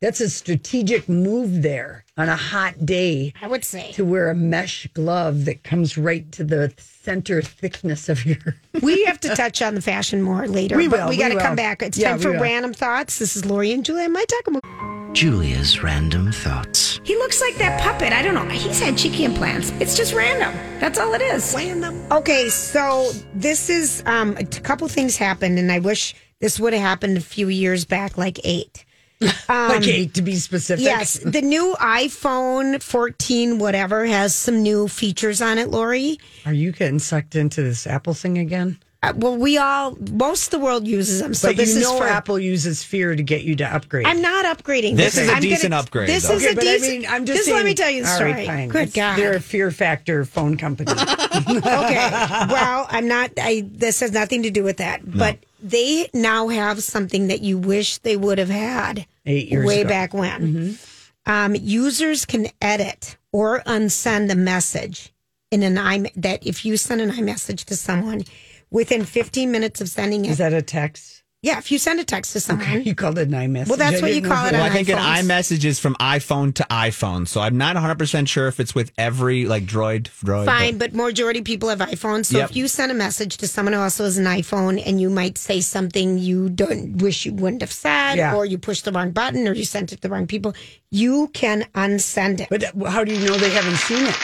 that's 0.00 0.20
a 0.20 0.30
strategic 0.30 1.08
move 1.08 1.62
there 1.62 2.04
on 2.16 2.28
a 2.28 2.36
hot 2.36 2.86
day. 2.86 3.32
I 3.42 3.48
would 3.48 3.64
say 3.64 3.90
to 3.92 4.04
wear 4.04 4.30
a 4.30 4.34
mesh 4.34 4.86
glove 4.94 5.44
that 5.46 5.64
comes 5.64 5.98
right 5.98 6.30
to 6.32 6.44
the 6.44 6.72
center 6.78 7.42
thickness 7.42 8.08
of 8.08 8.24
your. 8.24 8.38
we 8.82 9.04
have 9.06 9.18
to 9.20 9.34
touch 9.34 9.60
on 9.60 9.74
the 9.74 9.82
fashion 9.82 10.22
more 10.22 10.46
later. 10.46 10.76
We 10.76 10.86
but 10.88 11.00
will, 11.00 11.08
we 11.08 11.16
we 11.16 11.22
got 11.22 11.30
to 11.30 11.40
come 11.40 11.56
back. 11.56 11.82
It's 11.82 11.98
Yeah, 11.98 12.10
time 12.10 12.20
for 12.20 12.30
random 12.30 12.72
thoughts. 12.72 13.18
This 13.18 13.34
is 13.36 13.44
Lori 13.44 13.72
and 13.72 13.84
Julia. 13.84 14.08
My 14.08 14.24
talk 14.24 14.46
about. 14.46 14.97
Julia's 15.12 15.82
random 15.82 16.30
thoughts. 16.30 17.00
He 17.02 17.16
looks 17.16 17.40
like 17.40 17.56
that 17.56 17.80
puppet. 17.80 18.12
I 18.12 18.22
don't 18.22 18.34
know. 18.34 18.44
He's 18.48 18.78
had 18.78 18.96
cheeky 18.96 19.24
implants. 19.24 19.70
It's 19.80 19.96
just 19.96 20.14
random. 20.14 20.54
That's 20.80 20.98
all 20.98 21.14
it 21.14 21.22
is. 21.22 21.54
Random. 21.56 22.00
Okay, 22.12 22.48
so 22.48 23.10
this 23.34 23.70
is 23.70 24.02
um, 24.06 24.36
a 24.36 24.44
couple 24.44 24.86
things 24.86 25.16
happened, 25.16 25.58
and 25.58 25.72
I 25.72 25.78
wish 25.78 26.14
this 26.40 26.60
would 26.60 26.72
have 26.72 26.82
happened 26.82 27.16
a 27.16 27.22
few 27.22 27.48
years 27.48 27.84
back, 27.84 28.18
like 28.18 28.38
eight. 28.44 28.84
like 29.48 29.86
eight 29.86 30.14
to 30.14 30.22
be 30.22 30.36
specific. 30.36 30.84
Yes, 30.84 31.14
the 31.14 31.42
new 31.42 31.74
iPhone 31.80 32.80
14, 32.80 33.58
whatever, 33.58 34.06
has 34.06 34.34
some 34.34 34.62
new 34.62 34.86
features 34.86 35.42
on 35.42 35.58
it, 35.58 35.68
Lori. 35.70 36.18
Are 36.46 36.52
you 36.52 36.70
getting 36.70 37.00
sucked 37.00 37.34
into 37.34 37.62
this 37.62 37.86
Apple 37.86 38.14
thing 38.14 38.38
again? 38.38 38.78
Uh, 39.00 39.12
well, 39.16 39.36
we 39.36 39.56
all, 39.58 39.96
most 40.10 40.46
of 40.46 40.50
the 40.50 40.58
world 40.58 40.84
uses 40.88 41.20
them. 41.20 41.32
So 41.32 41.48
but 41.50 41.56
this 41.56 41.72
you 41.74 41.82
is 41.82 41.88
for. 41.98 42.04
Apple 42.04 42.36
uses 42.36 42.82
fear 42.82 43.14
to 43.14 43.22
get 43.22 43.44
you 43.44 43.54
to 43.56 43.64
upgrade. 43.64 44.06
I'm 44.06 44.20
not 44.20 44.44
upgrading. 44.44 44.96
This 44.96 45.14
this 45.14 45.18
is 45.24 45.28
a 45.30 45.34
I'm 45.34 45.40
decent 45.42 45.72
upgrade, 45.72 46.08
This 46.08 46.26
though. 46.26 46.34
is 46.34 46.44
okay, 46.44 46.52
a 46.56 46.60
decent. 46.60 46.90
I 46.92 46.96
mean, 46.98 47.06
I'm 47.08 47.24
just, 47.24 47.36
just 47.36 47.44
saying, 47.46 47.56
let 47.58 47.64
me 47.64 47.74
tell 47.74 47.90
you 47.90 48.02
the 48.02 48.08
story. 48.08 48.32
right, 48.32 48.46
fine. 48.48 48.68
Good 48.70 48.88
It's- 48.88 48.94
God. 48.94 49.16
They're 49.16 49.36
a 49.36 49.40
fear 49.40 49.70
factor 49.70 50.24
phone 50.24 50.56
company. 50.56 50.90
okay. 50.92 52.10
Well, 52.50 52.86
I'm 52.90 53.06
not. 53.06 53.30
I 53.40 53.64
this 53.70 54.00
has 54.00 54.10
nothing 54.10 54.42
to 54.42 54.50
do 54.50 54.64
with 54.64 54.78
that. 54.78 55.00
But 55.08 55.38
they 55.62 56.08
now 56.12 56.48
have 56.48 56.82
something 56.82 57.28
that 57.28 57.40
you 57.40 57.56
wish 57.56 57.98
they 57.98 58.16
would 58.16 58.38
have 58.38 58.50
had 58.50 59.06
Eight 59.26 59.48
years 59.48 59.64
way 59.64 59.82
ago. 59.82 59.88
back 59.90 60.12
when. 60.12 60.76
Um, 61.24 61.54
users 61.54 62.24
can 62.24 62.48
edit 62.60 63.16
or 63.30 63.60
unsend 63.60 64.30
a 64.32 64.34
message 64.34 65.12
in 65.50 65.62
an 65.62 65.78
i 65.78 66.10
that 66.16 66.46
if 66.46 66.64
you 66.64 66.76
send 66.76 67.00
an 67.00 67.10
iMessage 67.10 67.64
to 67.64 67.76
someone 67.76 68.22
within 68.70 69.04
15 69.04 69.50
minutes 69.50 69.80
of 69.80 69.88
sending 69.88 70.24
it. 70.24 70.30
Is 70.30 70.38
that 70.38 70.52
a 70.52 70.62
text? 70.62 71.14
yeah, 71.40 71.56
if 71.58 71.70
you 71.70 71.78
send 71.78 72.00
a 72.00 72.04
text 72.04 72.32
to 72.32 72.40
someone. 72.40 72.82
You 72.88 72.96
called 72.96 73.16
it 73.16 73.28
an 73.28 73.34
iMessage. 73.34 73.68
Well, 73.68 73.76
that's 73.78 73.98
I 73.98 74.02
what 74.02 74.12
you 74.12 74.22
call 74.22 74.46
it 74.46 74.52
Well, 74.54 74.62
on 74.64 74.70
I 74.70 74.72
think 74.72 74.88
an 74.88 74.98
iMessage 74.98 75.64
is 75.64 75.78
from 75.78 75.94
iPhone 76.00 76.52
to 76.54 76.64
iPhone, 76.68 77.28
so 77.28 77.40
I'm 77.40 77.56
not 77.56 77.76
100 77.76 77.96
percent 77.96 78.28
sure 78.28 78.48
if 78.48 78.58
it's 78.58 78.74
with 78.74 78.90
every 78.98 79.44
like 79.46 79.62
Droid. 79.64 80.08
Droid 80.24 80.46
Fine, 80.46 80.78
but 80.78 80.94
majority 80.94 81.42
people 81.42 81.68
have 81.68 81.78
iPhones. 81.78 82.26
So 82.26 82.38
Yep. 82.38 82.50
if 82.50 82.56
you 82.56 82.66
send 82.66 82.90
a 82.90 82.94
message 82.94 83.36
to 83.36 83.46
someone 83.46 83.72
who 83.72 83.78
also 83.78 84.02
has 84.02 84.18
an 84.18 84.24
iPhone 84.24 84.82
and 84.84 85.00
you 85.00 85.10
might 85.10 85.38
say 85.38 85.60
something 85.60 86.18
you 86.18 86.48
don't 86.48 86.96
wish 86.96 87.24
you 87.24 87.32
wouldn't 87.34 87.62
have 87.62 87.70
said, 87.72 88.16
Yeah. 88.16 88.34
or 88.34 88.44
you 88.44 88.58
pushed 88.58 88.84
the 88.84 88.90
wrong 88.90 89.12
button, 89.12 89.46
or 89.46 89.52
you 89.52 89.64
sent 89.64 89.92
it 89.92 89.96
to 89.96 90.02
the 90.02 90.08
wrong 90.08 90.26
people, 90.26 90.54
you 90.90 91.28
can 91.34 91.66
unsend 91.76 92.40
it. 92.40 92.48
But 92.50 92.64
uh, 92.64 92.90
how 92.90 93.04
do 93.04 93.14
you 93.14 93.24
know 93.28 93.36
they 93.36 93.50
haven't 93.50 93.76
seen 93.76 94.04
it? 94.04 94.16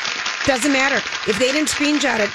Doesn't 0.47 0.73
matter 0.73 0.97
if 1.31 1.39
they 1.39 1.53
didn't 1.53 1.69
screenshot 1.69 2.19
it. 2.19 2.31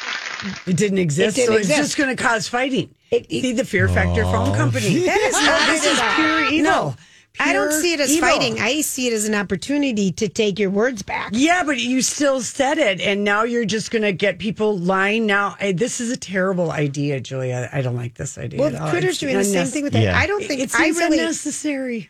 It 0.66 0.78
didn't 0.78 1.00
exist, 1.00 1.36
didn't 1.36 1.54
so 1.54 1.60
it's 1.60 1.68
just 1.68 1.98
going 1.98 2.16
to 2.16 2.22
cause 2.22 2.48
fighting. 2.48 2.94
See 3.12 3.54
the 3.54 3.66
fear 3.66 3.88
factor 3.88 4.24
phone 4.24 4.50
oh. 4.50 4.56
company. 4.56 5.00
That 5.00 5.18
is 5.22 5.34
not 5.34 5.68
this 5.68 5.86
is 5.86 6.00
pure 6.16 6.46
evil. 6.46 6.72
No, 6.72 6.96
I 7.40 7.54
don't 7.54 7.72
see 7.72 7.94
it 7.94 8.00
as 8.00 8.12
evil. 8.12 8.30
fighting. 8.30 8.60
I 8.60 8.82
see 8.82 9.08
it 9.08 9.14
as 9.14 9.28
an 9.28 9.36
opportunity 9.36 10.12
to 10.14 10.28
take 10.28 10.60
your 10.60 10.70
words 10.70 11.02
back. 11.04 11.32
Yeah, 11.34 11.64
but 11.64 11.80
you 11.80 12.02
still 12.02 12.42
said 12.42 12.78
it, 12.78 13.00
and 13.00 13.24
now 13.24 13.44
you're 13.44 13.66
just 13.66 13.92
going 13.92 14.02
to 14.02 14.12
get 14.12 14.40
people 14.40 14.78
lying. 14.78 15.26
Now, 15.26 15.56
I, 15.60 15.72
this 15.72 16.02
is 16.02 16.12
a 16.12 16.18
terrible 16.18 16.72
idea, 16.72 17.20
Julia. 17.20 17.70
I 17.72 17.82
don't 17.82 17.96
like 17.96 18.16
this 18.16 18.38
idea. 18.38 18.60
Well, 18.60 18.76
at 18.76 18.82
all. 18.82 18.90
Twitter's 18.92 19.12
It's 19.12 19.20
doing 19.20 19.38
the 19.38 19.44
same 19.44 19.68
thing 19.68 19.84
with 19.84 19.94
that. 19.94 20.04
Yeah. 20.04 20.18
I 20.18 20.28
don't 20.28 20.44
think 20.44 20.62
It's 20.62 20.76
I 20.76 20.88
it's 20.88 20.98
really 20.98 21.20
unnecessary. 21.20 22.10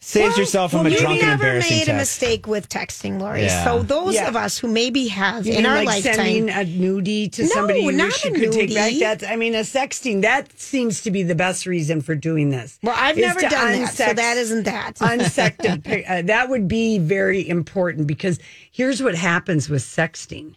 Saves 0.00 0.30
Well, 0.30 0.38
yourself 0.38 0.70
from 0.70 0.78
well, 0.78 0.86
a 0.86 0.90
maybe 0.90 1.00
drunken, 1.02 1.26
never 1.26 1.32
embarrassing 1.46 1.76
made 1.76 1.82
a 1.82 1.86
text. 1.86 1.98
mistake 1.98 2.46
with 2.46 2.68
texting, 2.68 3.20
Lori. 3.20 3.42
Yeah. 3.42 3.64
So 3.64 3.82
those 3.82 4.14
Yeah. 4.14 4.28
of 4.28 4.36
us 4.36 4.56
who 4.56 4.68
maybe 4.68 5.08
have 5.08 5.44
You 5.44 5.52
in 5.54 5.56
mean 5.58 5.66
our 5.66 5.74
like 5.78 5.86
lifetime, 5.86 6.14
sending 6.14 6.48
a 6.50 6.64
nudie 6.64 7.32
to 7.32 7.42
No, 7.42 7.48
somebody 7.48 7.80
you 7.80 7.92
not 7.92 8.06
wish 8.06 8.24
you 8.24 8.30
could 8.32 8.52
take 8.52 8.74
back? 8.74 8.92
nudie. 8.92 9.00
That's, 9.00 9.24
I 9.24 9.34
mean, 9.34 9.54
a 9.56 9.60
sexting. 9.60 10.22
That 10.22 10.58
seems 10.58 11.02
to 11.02 11.10
be 11.10 11.24
the 11.24 11.34
best 11.34 11.66
reason 11.66 12.00
for 12.00 12.14
doing 12.14 12.50
this. 12.50 12.78
well, 12.82 12.94
I've 12.96 13.16
never 13.16 13.40
to 13.40 13.48
done 13.48 13.72
that, 13.82 13.92
so 13.94 14.12
that 14.12 14.36
isn't 14.36 14.62
that. 14.64 14.92
unsected. 15.00 15.82
pic- 15.84 16.08
uh, 16.08 16.22
that 16.22 16.48
would 16.48 16.68
be 16.68 16.98
very 16.98 17.48
important 17.48 18.06
because 18.06 18.38
here's 18.70 19.02
what 19.02 19.16
happens 19.16 19.68
with 19.68 19.82
sexting: 19.82 20.54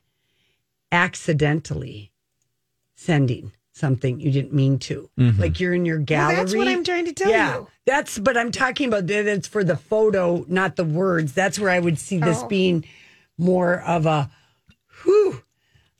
accidentally 0.91 2.11
sending 2.95 3.51
something 3.81 4.21
you 4.21 4.31
didn't 4.31 4.53
mean 4.53 4.79
to, 4.79 5.09
mm-hmm. 5.19 5.41
like 5.41 5.59
you're 5.59 5.73
in 5.73 5.85
your 5.85 5.97
gallery. 5.97 6.37
that's 6.37 6.55
what 6.55 6.69
I'm 6.69 6.85
trying 6.85 7.05
to 7.05 7.13
tell 7.13 7.29
yeah, 7.29 7.55
you. 7.55 7.67
That's, 7.85 8.17
but 8.17 8.37
I'm 8.37 8.51
talking 8.51 8.87
about 8.87 9.07
that. 9.07 9.27
It's 9.27 9.47
for 9.47 9.65
the 9.65 9.75
photo, 9.75 10.45
not 10.47 10.77
the 10.77 10.85
words. 10.85 11.33
That's 11.33 11.59
where 11.59 11.69
I 11.69 11.79
would 11.79 11.99
see 11.99 12.19
this 12.19 12.41
Oh. 12.41 12.47
being 12.47 12.85
more 13.37 13.81
of 13.81 14.05
a, 14.05 14.29
whew. 15.03 15.43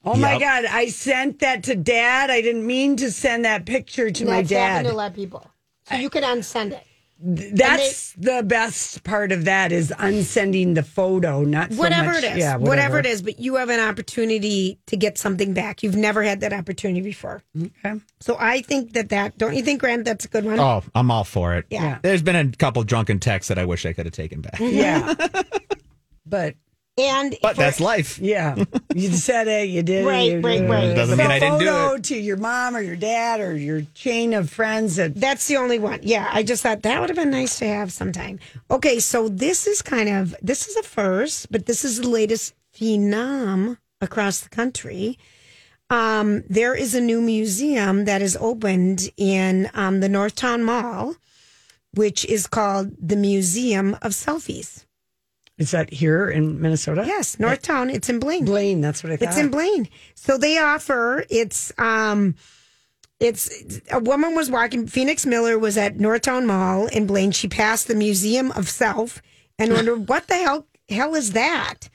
Oh 0.04 0.16
my 0.16 0.40
God! 0.40 0.66
I 0.66 0.88
sent 0.88 1.40
that 1.40 1.64
to 1.66 1.76
Dad. 1.76 2.32
I 2.32 2.42
didn't 2.42 2.66
mean 2.66 2.96
to 2.98 3.12
send 3.12 3.46
that 3.46 3.68
picture 3.68 4.10
to 4.10 4.26
my 4.26 4.42
dad. 4.42 4.86
to 4.86 4.92
a 4.92 4.94
lot 4.94 5.12
of 5.12 5.16
people. 5.16 5.46
So 5.84 5.96
you 5.96 6.10
can 6.10 6.24
unsend 6.24 6.72
it. 6.72 6.84
That's 7.24 8.14
the 8.14 8.42
best 8.44 9.04
part 9.04 9.32
of 9.32 9.46
that 9.46 9.72
is 9.72 9.94
unsending 9.98 10.74
the 10.74 10.82
photo, 10.84 11.44
not 11.44 11.72
so 11.72 11.78
whatever 11.80 12.14
much- 12.14 12.24
it 12.24 12.32
is. 12.34 12.38
Yeah, 12.40 12.56
whatever. 12.56 12.98
it 12.98 13.06
is, 13.06 13.22
but 13.22 13.40
you 13.40 13.56
have 13.56 13.70
an 13.70 13.80
opportunity 13.80 14.80
to 14.88 14.98
get 14.98 15.18
something 15.18 15.54
back. 15.54 15.84
You've 15.84 15.96
never 15.96 16.24
had 16.24 16.40
that 16.42 16.52
opportunity 16.52 17.02
before. 17.02 17.44
Okay. 17.56 18.00
So 18.20 18.38
I 18.40 18.62
think 18.62 18.94
that 18.94 19.10
that, 19.10 19.38
don't 19.38 19.56
you 19.56 19.62
think, 19.64 19.82
Grant, 19.82 20.06
that's 20.06 20.26
a 20.26 20.28
good 20.30 20.46
one? 20.46 20.60
Oh, 20.60 20.84
I'm 20.96 21.12
all 21.12 21.24
for 21.24 21.56
it. 21.56 21.66
Yeah. 21.70 22.00
There's 22.02 22.24
been 22.24 22.36
a 22.36 22.52
couple 22.58 22.84
drunken 22.84 23.20
texts 23.20 23.50
that 23.50 23.60
I 23.60 23.66
wish 23.66 23.86
I 23.86 23.94
could 23.94 24.06
have 24.08 24.14
taken 24.14 24.42
back. 24.42 24.60
Yeah, 24.60 25.14
but 26.26 26.56
And 27.02 27.36
But 27.42 27.56
for- 27.56 27.62
that's 27.62 27.80
life. 27.80 28.20
yeah, 28.20 28.56
you 28.94 29.12
said 29.14 29.48
it. 29.48 29.70
You 29.70 29.82
did. 29.84 30.04
it, 30.04 30.08
Right, 30.08 30.32
you 30.32 30.40
right, 30.42 30.60
did 30.60 30.66
it. 30.66 30.70
right. 30.70 30.96
Doesn't 30.96 31.18
The 31.18 31.24
mean 31.24 31.32
I 31.32 31.40
didn't 31.40 31.60
do 31.60 31.66
photo 31.66 31.96
it. 31.96 32.04
to 32.06 32.16
your 32.18 32.38
mom 32.38 32.76
or 32.76 32.82
your 32.82 32.96
dad 32.96 33.40
or 33.40 33.56
your 33.56 33.82
chain 33.94 34.34
of 34.34 34.50
friends. 34.50 34.98
That 34.98 35.16
That's 35.16 35.48
the 35.48 35.58
only 35.58 35.80
one. 35.80 36.00
Yeah, 36.04 36.30
I 36.32 36.44
just 36.44 36.62
thought 36.64 36.82
that 36.84 37.00
would 37.00 37.10
have 37.10 37.16
been 37.18 37.32
nice 37.32 37.58
to 37.60 37.66
have 37.68 37.92
sometime. 37.92 38.40
Okay, 38.70 39.00
so 39.00 39.30
this 39.30 39.68
is 39.68 39.82
kind 39.82 40.10
of 40.10 40.36
this 40.42 40.68
is 40.68 40.76
a 40.76 40.84
first, 40.84 41.52
but 41.52 41.66
this 41.66 41.84
is 41.86 42.02
the 42.02 42.08
latest 42.10 42.54
phenom 42.78 43.78
across 44.02 44.40
the 44.42 44.50
country. 44.50 45.18
Um, 45.90 46.44
there 46.50 46.74
is 46.74 46.96
a 46.96 47.02
new 47.02 47.22
museum 47.22 48.06
that 48.06 48.22
is 48.22 48.38
opened 48.40 49.12
in 49.18 49.70
um, 49.74 50.00
the 50.00 50.08
Northtown 50.08 50.64
Mall, 50.64 51.16
which 51.94 52.24
is 52.26 52.48
called 52.48 52.92
the 52.98 53.18
Museum 53.18 53.96
of 54.02 54.12
Selfies. 54.14 54.86
Is 55.62 55.72
that 55.72 55.94
here 55.94 56.28
in 56.28 56.60
Minnesota? 56.60 57.04
Yes, 57.06 57.36
Northtown. 57.36 57.94
It's 57.94 58.10
in 58.10 58.20
Blaine. 58.20 58.46
Blaine. 58.46 58.82
That's 58.82 59.04
what 59.04 59.14
I 59.14 59.18
thought. 59.18 59.30
It's 59.30 59.38
in 59.38 59.52
Blaine. 59.52 59.88
So 60.16 60.38
they 60.38 60.58
offer 60.58 61.24
it's 61.30 61.72
um 61.78 62.36
it's 63.20 63.80
a 63.92 64.00
woman 64.00 64.34
was 64.34 64.50
walking 64.50 64.88
Phoenix 64.88 65.26
Miller 65.26 65.60
was 65.60 65.78
at 65.78 65.98
Northtown 65.98 66.48
Mall 66.48 66.88
in 66.88 67.06
Blaine. 67.06 67.32
She 67.32 67.48
passed 67.48 67.88
the 67.88 67.96
Museum 67.96 68.52
of 68.54 68.68
Self 68.68 69.22
and 69.60 69.72
wondered 69.74 70.10
what 70.10 70.28
the 70.28 70.36
hell 70.36 70.66
hell 70.90 71.14
is 71.14 71.34
that? 71.34 71.90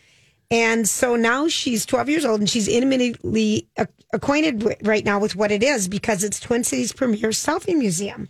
And 0.49 0.89
so 0.89 1.17
now 1.17 1.49
she's 1.49 1.85
12 1.85 2.09
years 2.09 2.25
old 2.25 2.39
and 2.39 2.49
she's 2.49 2.69
intimately 2.69 3.69
acquainted 4.13 4.63
with, 4.63 4.79
right 4.87 5.05
now 5.05 5.19
with 5.19 5.35
what 5.35 5.51
it 5.51 5.65
is 5.65 5.89
because 5.89 6.23
it's 6.23 6.39
Twin 6.39 6.63
Cities' 6.63 6.93
premier 6.93 7.31
selfie 7.31 7.77
museum. 7.77 8.29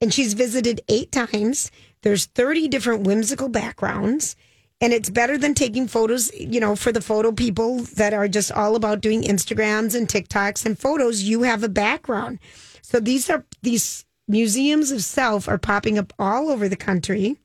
And 0.00 0.12
she's 0.12 0.32
visited 0.32 0.80
eight 0.88 1.12
times. 1.12 1.70
There's 2.02 2.26
30 2.26 2.68
different 2.68 3.06
whimsical 3.06 3.48
backgrounds. 3.48 4.36
And 4.80 4.92
it's 4.92 5.08
better 5.08 5.38
than 5.38 5.54
taking 5.54 5.88
photos, 5.88 6.32
you 6.34 6.60
know, 6.60 6.76
for 6.76 6.92
the 6.92 7.00
photo 7.00 7.32
people 7.32 7.80
that 7.96 8.12
are 8.12 8.28
just 8.28 8.52
all 8.52 8.76
about 8.76 9.00
doing 9.00 9.22
Instagrams 9.22 9.94
and 9.94 10.08
TikToks 10.08 10.66
and 10.66 10.78
photos. 10.78 11.22
You 11.22 11.42
have 11.42 11.62
a 11.62 11.68
background. 11.68 12.38
So 12.82 13.00
these 13.00 13.30
are 13.30 13.44
these 13.62 14.04
museums 14.28 14.90
of 14.90 15.02
self 15.02 15.48
are 15.48 15.58
popping 15.58 15.98
up 15.98 16.12
all 16.18 16.50
over 16.50 16.68
the 16.68 16.76
country. 16.76 17.36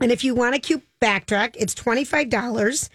And 0.00 0.10
if 0.12 0.24
you 0.24 0.34
want 0.34 0.54
a 0.54 0.58
cute 0.58 0.84
backtrack, 1.00 1.54
it's 1.58 1.74
$25 1.74 2.88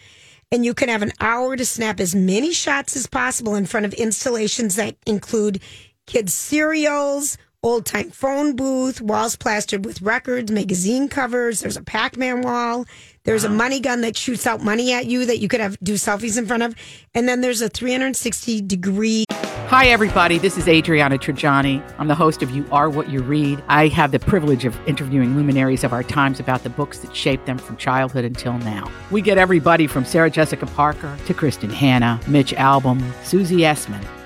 and 0.51 0.63
you 0.63 0.75
can 0.75 0.87
have 0.87 1.01
an 1.01 1.11
hour 1.19 1.55
to 1.55 1.65
snap 1.65 1.99
as 1.99 2.13
many 2.13 2.53
shots 2.53 2.95
as 2.95 3.07
possible 3.07 3.55
in 3.55 3.65
front 3.65 3.87
of 3.87 3.93
installations 3.95 4.75
that 4.75 4.95
include 5.07 5.59
kids' 6.05 6.33
cereals, 6.33 7.39
old 7.63 7.87
time 7.87 8.11
phone 8.11 8.55
booth, 8.55 9.01
walls 9.01 9.35
plastered 9.35 9.83
with 9.83 10.01
records, 10.03 10.51
magazine 10.51 11.07
covers. 11.07 11.61
There's 11.61 11.75
a 11.75 11.81
Pac 11.81 12.17
Man 12.17 12.41
wall. 12.43 12.85
There's 13.25 13.45
a 13.45 13.47
uh-huh. 13.47 13.55
money 13.55 13.79
gun 13.79 14.01
that 14.01 14.17
shoots 14.17 14.45
out 14.45 14.61
money 14.61 14.91
at 14.91 15.05
you 15.05 15.25
that 15.25 15.39
you 15.39 15.47
could 15.47 15.61
have 15.61 15.77
do 15.81 15.93
selfies 15.93 16.37
in 16.37 16.45
front 16.45 16.63
of. 16.63 16.75
And 17.15 17.27
then 17.27 17.41
there's 17.41 17.61
a 17.61 17.69
360 17.69 18.61
degree 18.61 19.25
Hi, 19.73 19.87
everybody. 19.87 20.37
This 20.37 20.55
is 20.55 20.67
Adriana 20.67 21.17
Trigiani. 21.17 21.81
I'm 21.97 22.07
the 22.07 22.13
host 22.13 22.43
of 22.43 22.51
You 22.51 22.63
Are 22.71 22.91
What 22.91 23.09
You 23.09 23.23
Read. 23.23 23.63
I 23.69 23.87
have 23.87 24.11
the 24.11 24.19
privilege 24.19 24.65
of 24.65 24.77
interviewing 24.87 25.35
luminaries 25.35 25.83
of 25.83 25.91
our 25.93 26.03
times 26.03 26.39
about 26.39 26.61
the 26.61 26.69
books 26.69 26.99
that 26.99 27.15
shaped 27.15 27.47
them 27.47 27.57
from 27.57 27.77
childhood 27.77 28.23
until 28.23 28.55
now. 28.59 28.91
We 29.09 29.23
get 29.23 29.39
everybody 29.39 29.87
from 29.87 30.05
Sarah 30.05 30.29
Jessica 30.29 30.67
Parker 30.67 31.17
to 31.25 31.33
Kristin 31.33 31.71
Hannah, 31.71 32.19
Mitch 32.27 32.53
Albom, 32.53 33.01
Susie 33.23 33.61
Essman, 33.61 34.05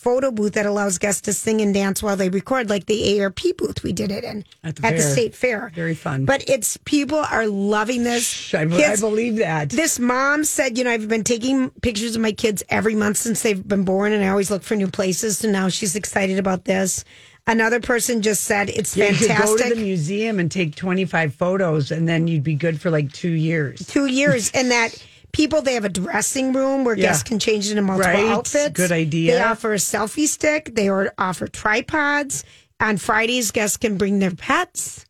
Photo 0.00 0.30
booth 0.30 0.54
that 0.54 0.66
allows 0.66 0.98
guests 0.98 1.20
to 1.22 1.32
sing 1.32 1.60
and 1.60 1.74
dance 1.74 2.02
while 2.02 2.16
they 2.16 2.28
record, 2.30 2.70
like 2.70 2.86
the 2.86 3.20
ARP 3.20 3.40
booth 3.58 3.82
we 3.82 3.92
did 3.92 4.10
it 4.10 4.24
in 4.24 4.44
At 4.64 4.76
the 4.76 4.86
at 4.86 4.96
the 4.96 5.02
state 5.02 5.34
fair. 5.34 5.70
Very 5.74 5.94
fun. 5.94 6.24
But 6.24 6.48
it's 6.48 6.76
people 6.84 7.18
are 7.18 7.46
loving 7.46 8.02
this. 8.04 8.54
I, 8.54 8.62
I 8.62 8.66
Kids- 8.66 9.00
believe 9.00 9.36
that. 9.36 9.70
This 9.70 9.98
mom 9.98 10.44
said, 10.44 10.78
you 10.78 10.84
know, 10.84 10.90
I've 10.90 11.08
been 11.08 11.24
taking 11.24 11.70
pictures 11.82 12.16
of 12.16 12.22
my 12.22 12.32
kids 12.32 12.62
every 12.70 12.94
month 12.94 13.18
since 13.18 13.42
they've 13.42 13.66
been 13.66 13.84
born, 13.84 14.12
and 14.12 14.24
I 14.24 14.28
always 14.28 14.50
look 14.50 14.62
for 14.62 14.74
new 14.76 14.88
places. 14.88 15.38
So 15.38 15.50
now 15.50 15.68
she's 15.68 15.94
excited 15.96 16.38
about 16.38 16.64
this. 16.64 17.04
Another 17.46 17.80
person 17.80 18.22
just 18.22 18.44
said 18.44 18.68
it's 18.70 18.96
Yeah, 18.96 19.08
you 19.10 19.16
could 19.16 19.28
go 19.28 19.34
to 19.34 19.38
fantastic. 19.40 19.74
the 19.74 19.82
museum 19.82 20.38
and 20.38 20.50
take 20.50 20.76
25 20.76 21.34
photos, 21.34 21.90
and 21.90 22.08
then 22.08 22.28
you'd 22.28 22.42
be 22.44 22.54
good 22.54 22.80
for 22.80 22.90
like 22.90 23.10
two 23.12 23.32
years. 23.32 23.86
Two 23.86 24.06
years, 24.06 24.50
and 24.54 24.70
that 24.70 24.94
people 25.32 25.62
they 25.62 25.74
have 25.74 25.84
a 25.84 25.88
dressing 25.88 26.52
room 26.52 26.84
where 26.84 26.96
Yeah. 26.96 27.06
guests 27.08 27.22
can 27.22 27.38
change 27.38 27.68
into 27.70 27.82
multiple 27.82 28.12
Right. 28.12 28.30
outfits. 28.30 28.74
Good 28.74 28.92
idea. 28.92 29.34
They 29.36 29.42
offer 29.42 29.72
a 29.72 29.76
selfie 29.76 30.26
stick. 30.26 30.74
They 30.74 30.88
offer 30.88 31.46
tripods. 31.48 32.44
On 32.80 32.96
Fridays, 32.96 33.50
guests 33.50 33.76
can 33.76 33.96
bring 33.98 34.18
their 34.20 34.30
pets. 34.30 35.04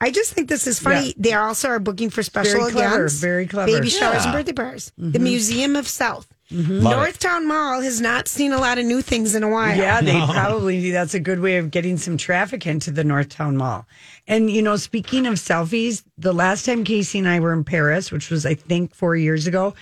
I 0.00 0.10
just 0.10 0.32
think 0.32 0.48
this 0.48 0.66
is 0.66 0.78
funny. 0.78 1.08
Yeah. 1.08 1.12
They 1.16 1.32
also 1.32 1.68
are 1.68 1.78
booking 1.78 2.10
for 2.10 2.22
special 2.22 2.60
Very 2.60 2.72
clever, 2.72 2.94
events, 2.96 3.14
very 3.14 3.46
clever. 3.46 3.72
baby 3.72 3.88
showers 3.88 4.24
and 4.24 4.32
birthday 4.32 4.52
parties. 4.52 4.92
Mm-hmm. 5.00 5.12
The 5.12 5.18
Museum 5.18 5.74
of 5.76 5.88
South. 5.88 6.26
Love 6.50 6.92
it. 7.08 7.18
Northtown 7.18 7.46
Mall 7.46 7.80
has 7.80 8.00
not 8.00 8.28
seen 8.28 8.52
a 8.52 8.58
lot 8.58 8.78
of 8.78 8.84
new 8.84 9.02
things 9.02 9.34
in 9.34 9.42
a 9.42 9.48
while. 9.48 9.76
Yeah, 9.76 10.00
they 10.00 10.12
probably 10.12 10.90
that's 10.92 11.14
a 11.14 11.18
good 11.20 11.40
way 11.40 11.56
of 11.56 11.70
getting 11.72 11.96
some 11.96 12.16
traffic 12.16 12.66
into 12.66 12.90
the 12.92 13.02
Northtown 13.02 13.56
Mall. 13.56 13.84
And 14.28 14.48
you 14.50 14.62
know, 14.62 14.76
speaking 14.76 15.26
of 15.26 15.34
selfies, 15.34 16.04
the 16.16 16.32
last 16.32 16.64
time 16.64 16.84
Casey 16.84 17.18
and 17.18 17.28
I 17.28 17.40
were 17.40 17.52
in 17.52 17.64
Paris, 17.64 18.12
which 18.12 18.30
was 18.30 18.46
I 18.46 18.54
think 18.54 18.94
four 18.94 19.16
years 19.16 19.46
ago, 19.48 19.74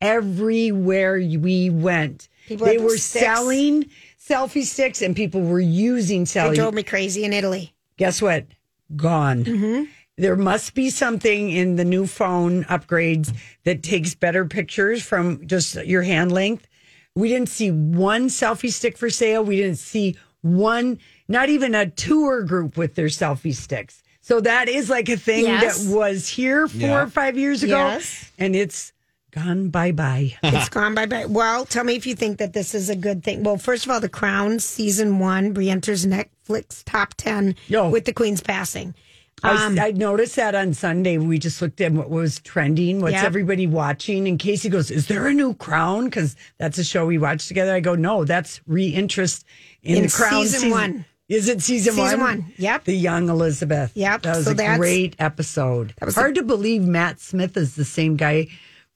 everywhere 0.00 1.14
we 1.18 1.70
went, 1.70 2.28
People 2.46 2.66
they 2.66 2.78
were 2.78 2.96
sticks. 2.96 3.24
selling 3.24 3.90
selfie 4.18 4.64
sticks, 4.64 5.02
and 5.02 5.14
people 5.14 5.42
were 5.42 5.60
using 5.60 6.24
selfies. 6.24 6.50
They 6.50 6.56
drove 6.56 6.74
me 6.74 6.82
crazy 6.82 7.24
in 7.24 7.32
Italy. 7.32 7.74
Guess 7.98 8.22
what? 8.22 8.46
Gone. 8.94 9.44
Mm-hmm. 9.44 9.84
There 10.18 10.36
must 10.36 10.74
be 10.74 10.88
something 10.88 11.50
in 11.50 11.76
the 11.76 11.84
new 11.84 12.06
phone 12.06 12.64
upgrades 12.64 13.36
that 13.64 13.82
takes 13.82 14.14
better 14.14 14.46
pictures 14.46 15.02
from 15.02 15.46
just 15.46 15.74
your 15.84 16.02
hand 16.02 16.32
length. 16.32 16.66
We 17.14 17.28
didn't 17.28 17.50
see 17.50 17.70
one 17.70 18.28
selfie 18.28 18.72
stick 18.72 18.96
for 18.96 19.10
sale. 19.10 19.44
We 19.44 19.56
didn't 19.56 19.76
see 19.78 20.16
one, 20.40 20.98
not 21.28 21.50
even 21.50 21.74
a 21.74 21.90
tour 21.90 22.42
group 22.44 22.78
with 22.78 22.94
their 22.94 23.06
selfie 23.08 23.54
sticks. 23.54 24.02
So 24.22 24.40
that 24.40 24.68
is 24.68 24.88
like 24.88 25.08
a 25.10 25.16
thing 25.16 25.44
Yes. 25.44 25.84
that 25.84 25.94
was 25.94 26.28
here 26.28 26.66
four 26.66 26.80
Yeah. 26.80 27.02
or 27.02 27.06
five 27.08 27.36
years 27.36 27.62
ago. 27.62 27.76
Yes. 27.76 28.30
And 28.38 28.56
it's 28.56 28.92
gone 29.32 29.68
bye 29.68 29.92
bye. 29.92 30.34
It's 30.42 30.68
gone 30.70 30.94
by 30.94 31.04
by. 31.06 31.26
Well, 31.26 31.66
tell 31.66 31.84
me 31.84 31.94
if 31.94 32.06
you 32.06 32.14
think 32.14 32.38
that 32.38 32.54
this 32.54 32.74
is 32.74 32.88
a 32.88 32.96
good 32.96 33.22
thing. 33.22 33.42
Well, 33.44 33.58
first 33.58 33.84
of 33.84 33.90
all, 33.90 34.00
The 34.00 34.08
Crown 34.08 34.58
season 34.60 35.18
one 35.18 35.52
re-enters 35.52 36.06
Netflix 36.06 36.82
top 36.84 37.14
ten 37.14 37.54
Yo. 37.68 37.90
with 37.90 38.06
the 38.06 38.12
Queen's 38.14 38.40
passing. 38.42 38.94
I, 39.42 39.66
Um, 39.66 39.78
I 39.78 39.90
noticed 39.90 40.36
that 40.36 40.54
on 40.54 40.72
Sunday. 40.72 41.18
We 41.18 41.38
just 41.38 41.60
looked 41.60 41.80
at 41.80 41.92
what 41.92 42.08
was 42.08 42.38
trending, 42.40 43.00
what's 43.00 43.12
Yep. 43.12 43.24
everybody 43.24 43.66
watching. 43.66 44.26
And 44.26 44.38
Casey 44.38 44.68
goes, 44.68 44.90
Is 44.90 45.06
there 45.08 45.26
a 45.26 45.34
new 45.34 45.54
crown? 45.54 46.06
Because 46.06 46.36
that's 46.58 46.78
a 46.78 46.84
show 46.84 47.06
we 47.06 47.18
watch 47.18 47.46
together. 47.46 47.74
I 47.74 47.80
go, 47.80 47.94
No, 47.94 48.24
that's 48.24 48.60
re 48.66 48.86
interest 48.88 49.44
in, 49.82 49.96
In 49.98 50.02
the 50.04 50.08
crown. 50.08 50.42
season 50.46 50.70
one. 50.70 51.04
Is 51.28 51.48
it 51.48 51.60
season, 51.60 51.96
one? 51.96 52.06
Season 52.06 52.20
one? 52.20 52.38
one, 52.42 52.52
yep. 52.56 52.84
The 52.84 52.94
young 52.96 53.28
Elizabeth. 53.28 53.90
Yep, 53.94 54.22
That 54.22 54.36
was 54.36 54.44
so 54.46 54.52
a 54.52 54.76
great 54.78 55.16
episode. 55.18 55.92
That 55.98 56.06
was 56.06 56.14
Hard 56.14 56.36
to 56.36 56.42
believe 56.44 56.82
Matt 56.84 57.20
Smith 57.20 57.56
is 57.56 57.74
the 57.74 57.84
same 57.84 58.16
guy 58.16 58.46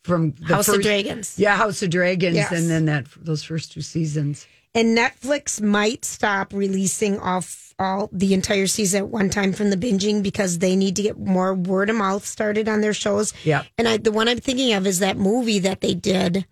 from 0.04 0.30
the 0.38 0.54
House 0.54 0.68
of 0.68 0.80
Dragons. 0.80 1.34
Yeah, 1.38 1.56
House 1.56 1.82
of 1.82 1.90
Dragons. 1.90 2.36
Yes. 2.36 2.52
And 2.52 2.70
then 2.70 2.86
that 2.86 3.06
those 3.20 3.42
first 3.42 3.72
two 3.72 3.82
seasons. 3.82 4.46
And 4.74 4.96
Netflix 4.96 5.60
might 5.60 6.04
stop 6.04 6.52
releasing 6.52 7.18
off 7.18 7.74
all 7.78 8.08
the 8.12 8.34
entire 8.34 8.66
season 8.66 8.98
at 9.04 9.08
one 9.08 9.30
time 9.30 9.52
from 9.52 9.70
the 9.70 9.76
binging 9.76 10.22
because 10.22 10.58
they 10.58 10.76
need 10.76 10.96
to 10.96 11.02
get 11.02 11.18
more 11.18 11.54
word 11.54 11.88
of 11.90 11.96
mouth 11.96 12.24
started 12.26 12.68
on 12.68 12.80
their 12.82 12.92
shows. 12.92 13.32
Yeah, 13.42 13.64
And 13.78 13.88
I, 13.88 13.96
the 13.96 14.12
one 14.12 14.28
I'm 14.28 14.38
thinking 14.38 14.74
of 14.74 14.86
is 14.86 14.98
that 14.98 15.16
movie 15.16 15.60
that 15.60 15.80
they 15.80 15.94
did. 15.94 16.46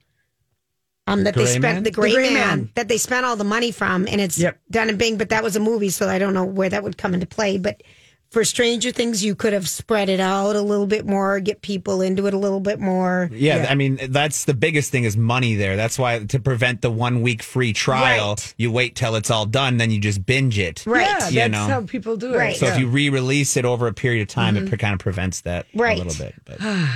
Um, 1.06 1.24
that 1.24 1.34
Gray 1.34 1.44
they 1.44 1.50
spent 1.52 1.62
Man? 1.62 1.82
the 1.84 1.90
Gray, 1.90 2.10
The 2.10 2.14
Gray 2.16 2.34
Man, 2.34 2.58
Man. 2.58 2.70
that 2.74 2.88
they 2.88 2.98
spent 2.98 3.24
all 3.24 3.36
the 3.36 3.44
money 3.44 3.70
from, 3.70 4.06
and 4.06 4.20
it's 4.20 4.38
Yep. 4.38 4.58
done 4.70 4.88
in 4.90 4.96
Bing. 4.96 5.16
But 5.16 5.30
that 5.30 5.42
was 5.42 5.56
a 5.56 5.60
movie, 5.60 5.88
so 5.90 6.08
I 6.08 6.18
don't 6.18 6.34
know 6.34 6.44
where 6.44 6.68
that 6.68 6.82
would 6.82 6.98
come 6.98 7.14
into 7.14 7.26
play. 7.26 7.56
But 7.56 7.82
for 8.30 8.44
Stranger 8.44 8.90
Things, 8.90 9.24
you 9.24 9.34
could 9.34 9.52
have 9.54 9.66
spread 9.68 10.08
it 10.10 10.20
out 10.20 10.54
a 10.54 10.60
little 10.60 10.86
bit 10.86 11.06
more, 11.06 11.40
get 11.40 11.62
people 11.62 12.02
into 12.02 12.26
it 12.26 12.34
a 12.34 12.38
little 12.38 12.60
bit 12.60 12.78
more. 12.78 13.30
Yeah, 13.32 13.66
I 13.70 13.74
mean 13.74 13.98
that's 14.10 14.44
the 14.44 14.52
biggest 14.54 14.90
thing 14.90 15.04
is 15.04 15.16
money 15.16 15.54
there. 15.54 15.76
That's 15.76 15.98
why 15.98 16.18
to 16.26 16.38
prevent 16.38 16.82
the 16.82 16.90
one 16.90 17.22
week 17.22 17.42
free 17.42 17.72
trial, 17.72 18.30
Right. 18.30 18.54
you 18.58 18.70
wait 18.70 18.94
till 18.96 19.14
it's 19.16 19.30
all 19.30 19.46
done, 19.46 19.78
then 19.78 19.90
you 19.90 19.98
just 20.00 20.26
binge 20.26 20.58
it. 20.58 20.84
Right. 20.86 21.06
Yeah, 21.06 21.28
You 21.28 21.34
that's 21.40 21.52
know. 21.52 21.66
how 21.74 21.80
people 21.82 22.16
do 22.16 22.34
it. 22.34 22.36
Right. 22.36 22.56
So 22.56 22.66
Yeah. 22.66 22.74
if 22.74 22.80
you 22.80 22.88
re-release 22.88 23.56
it 23.56 23.64
over 23.64 23.86
a 23.86 23.94
period 23.94 24.22
of 24.22 24.28
time, 24.28 24.56
it 24.56 24.78
kind 24.78 24.92
of 24.92 25.00
prevents 25.00 25.40
that 25.42 25.66
Right. 25.74 25.98
a 25.98 26.04
little 26.04 26.24
bit. 26.26 26.34
But 26.44 26.58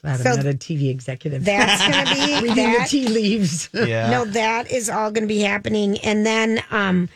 Glad 0.00 0.20
So 0.20 0.30
I'm 0.30 0.36
not 0.36 0.46
a 0.46 0.54
TV 0.54 0.90
executive. 0.90 1.44
That's 1.44 1.82
going 1.82 2.06
to 2.06 2.14
be 2.42 2.48
Reading 2.48 2.72
the 2.72 2.86
tea 2.88 3.08
leaves. 3.08 3.68
yeah, 3.74 4.10
No, 4.10 4.24
that 4.26 4.70
is 4.70 4.88
all 4.88 5.10
going 5.10 5.24
to 5.24 5.28
be 5.28 5.40
happening. 5.40 5.98
And 5.98 6.24
then 6.24 6.62
um, 6.70 7.08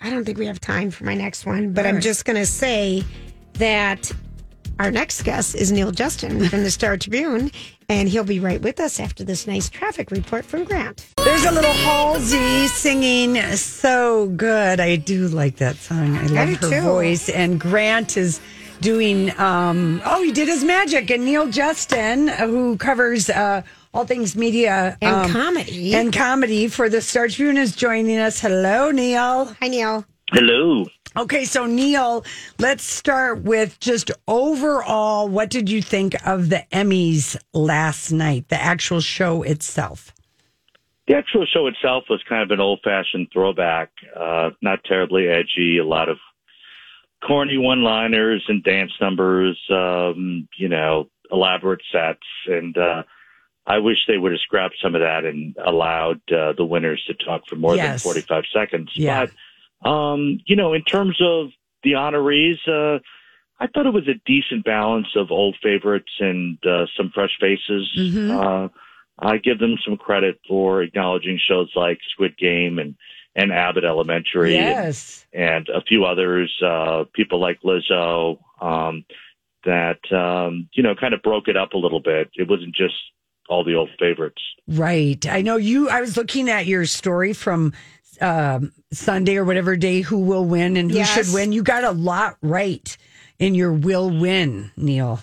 I 0.00 0.10
don't 0.10 0.24
think 0.24 0.38
we 0.38 0.46
have 0.46 0.60
time 0.60 0.90
for 0.90 1.04
my 1.04 1.14
next 1.14 1.44
one, 1.44 1.72
but 1.72 1.86
I'm 1.86 2.00
just 2.00 2.24
going 2.24 2.36
to 2.36 2.46
say 2.46 3.04
that 3.54 4.10
our 4.78 4.90
next 4.90 5.22
guest 5.24 5.54
is 5.54 5.70
Neal 5.70 5.90
Justin 5.90 6.48
from 6.48 6.62
the 6.62 6.70
Star 6.70 6.96
Tribune, 6.96 7.50
and 7.90 8.08
he'll 8.08 8.24
be 8.24 8.40
right 8.40 8.62
with 8.62 8.80
us 8.80 8.98
after 8.98 9.24
this 9.24 9.46
nice 9.46 9.68
traffic 9.68 10.10
report 10.10 10.46
from 10.46 10.64
Grant. 10.64 11.06
There's 11.18 11.44
a 11.44 11.52
little 11.52 11.72
Halsey 11.72 12.66
singing 12.68 13.36
so 13.56 14.28
good. 14.28 14.80
I 14.80 14.96
do 14.96 15.28
like 15.28 15.56
that 15.56 15.76
song. 15.76 16.16
I 16.16 16.26
love 16.28 16.60
do 16.60 16.68
her 16.68 16.80
too. 16.80 16.80
voice. 16.80 17.28
And 17.28 17.60
Grant 17.60 18.16
is 18.16 18.40
doing, 18.80 19.38
um, 19.38 20.00
oh, 20.06 20.22
he 20.22 20.32
did 20.32 20.48
his 20.48 20.64
magic. 20.64 21.10
And 21.10 21.26
Neal 21.26 21.48
Justin, 21.48 22.30
uh, 22.30 22.46
who 22.46 22.78
covers 22.78 23.28
uh, 23.28 23.60
all 23.92 24.04
things 24.04 24.36
media 24.36 24.96
And 25.00 25.26
um, 25.26 25.30
comedy. 25.30 25.94
and 25.94 26.12
comedy 26.12 26.68
for 26.68 26.88
the 26.88 27.00
Star 27.00 27.28
Tribune, 27.28 27.56
is 27.56 27.74
joining 27.74 28.18
us. 28.18 28.40
Hello, 28.40 28.90
Neal. 28.90 29.46
Hi, 29.60 29.68
Neal. 29.68 30.04
Hello. 30.32 30.86
Okay, 31.16 31.44
so 31.44 31.66
Neal, 31.66 32.24
let's 32.60 32.84
start 32.84 33.42
with 33.42 33.80
just 33.80 34.12
overall. 34.28 35.26
What 35.28 35.50
did 35.50 35.68
you 35.68 35.82
think 35.82 36.14
of 36.24 36.50
the 36.50 36.64
Emmys 36.72 37.36
last 37.52 38.12
night, 38.12 38.48
the 38.48 38.60
actual 38.60 39.00
show 39.00 39.42
itself? 39.42 40.12
The 41.08 41.16
actual 41.16 41.44
show 41.52 41.66
itself 41.66 42.04
was 42.08 42.22
kind 42.28 42.44
of 42.44 42.52
an 42.52 42.60
old 42.60 42.78
fashioned 42.84 43.28
throwback, 43.32 43.90
uh, 44.16 44.50
not 44.62 44.84
terribly 44.84 45.26
edgy, 45.26 45.78
a 45.78 45.84
lot 45.84 46.08
of 46.08 46.18
corny 47.26 47.58
one 47.58 47.82
liners 47.82 48.44
and 48.46 48.62
dance 48.62 48.92
numbers, 49.00 49.58
um, 49.68 50.48
you 50.56 50.68
know, 50.68 51.08
elaborate 51.32 51.82
sets. 51.90 52.20
And 52.46 52.78
uh, 52.78 53.02
I 53.66 53.78
wish 53.78 53.98
they 54.06 54.18
would 54.18 54.32
have 54.32 54.40
scrapped 54.40 54.76
some 54.82 54.94
of 54.94 55.00
that 55.02 55.24
and 55.24 55.54
allowed 55.64 56.20
uh, 56.32 56.52
the 56.54 56.64
winners 56.64 57.02
to 57.06 57.14
talk 57.14 57.46
for 57.46 57.56
more 57.56 57.76
Yes. 57.76 58.02
than 58.02 58.12
45 58.12 58.44
seconds. 58.52 58.90
Yeah. 58.94 59.26
But, 59.82 59.88
um, 59.88 60.40
you 60.46 60.56
know, 60.56 60.72
in 60.72 60.82
terms 60.82 61.20
of 61.22 61.50
the 61.82 61.92
honorees, 61.92 62.58
uh, 62.66 62.98
I 63.60 63.66
thought 63.66 63.86
it 63.86 63.92
was 63.92 64.08
a 64.08 64.14
decent 64.26 64.64
balance 64.64 65.08
of 65.14 65.30
old 65.30 65.56
favorites 65.62 66.10
and 66.18 66.58
uh, 66.66 66.86
some 66.96 67.10
fresh 67.14 67.36
faces. 67.38 67.90
Mhm. 67.96 68.30
Uh, 68.30 68.68
I 69.18 69.36
give 69.36 69.58
them 69.58 69.76
some 69.84 69.98
credit 69.98 70.40
for 70.48 70.82
acknowledging 70.82 71.38
shows 71.38 71.70
like 71.76 71.98
Squid 72.10 72.38
Game 72.38 72.78
and, 72.78 72.94
and 73.36 73.52
Abbott 73.52 73.84
Elementary 73.84 74.56
and, 74.56 74.66
Yes. 74.66 75.26
and 75.34 75.68
a 75.68 75.82
few 75.82 76.06
others, 76.06 76.50
uh, 76.64 77.04
people 77.12 77.38
like 77.38 77.60
Lizzo, 77.62 78.38
um, 78.62 79.04
that, 79.64 80.00
um, 80.10 80.68
you 80.72 80.82
know, 80.82 80.94
kind 80.94 81.12
of 81.12 81.20
broke 81.22 81.48
it 81.48 81.56
up 81.56 81.74
a 81.74 81.78
little 81.78 82.00
bit. 82.00 82.30
It 82.34 82.48
wasn't 82.48 82.74
just 82.74 82.94
all 83.50 83.64
the 83.64 83.74
old 83.74 83.90
favorites. 83.98 84.40
Right. 84.68 85.24
I 85.26 85.42
know 85.42 85.56
you. 85.56 85.90
I 85.90 86.00
was 86.00 86.16
looking 86.16 86.48
at 86.48 86.64
your 86.66 86.86
story 86.86 87.32
from 87.32 87.72
um, 88.20 88.72
Sunday 88.92 89.36
or 89.36 89.44
whatever 89.44 89.76
day 89.76 90.00
who 90.02 90.18
will 90.20 90.44
win 90.44 90.76
and 90.76 90.90
who 90.90 90.96
Yes. 90.98 91.08
should 91.12 91.34
win. 91.34 91.52
You 91.52 91.62
got 91.62 91.84
a 91.84 91.90
lot 91.90 92.36
right 92.42 92.96
in 93.38 93.54
your 93.54 93.72
will 93.72 94.08
win, 94.10 94.70
Neal. 94.76 95.20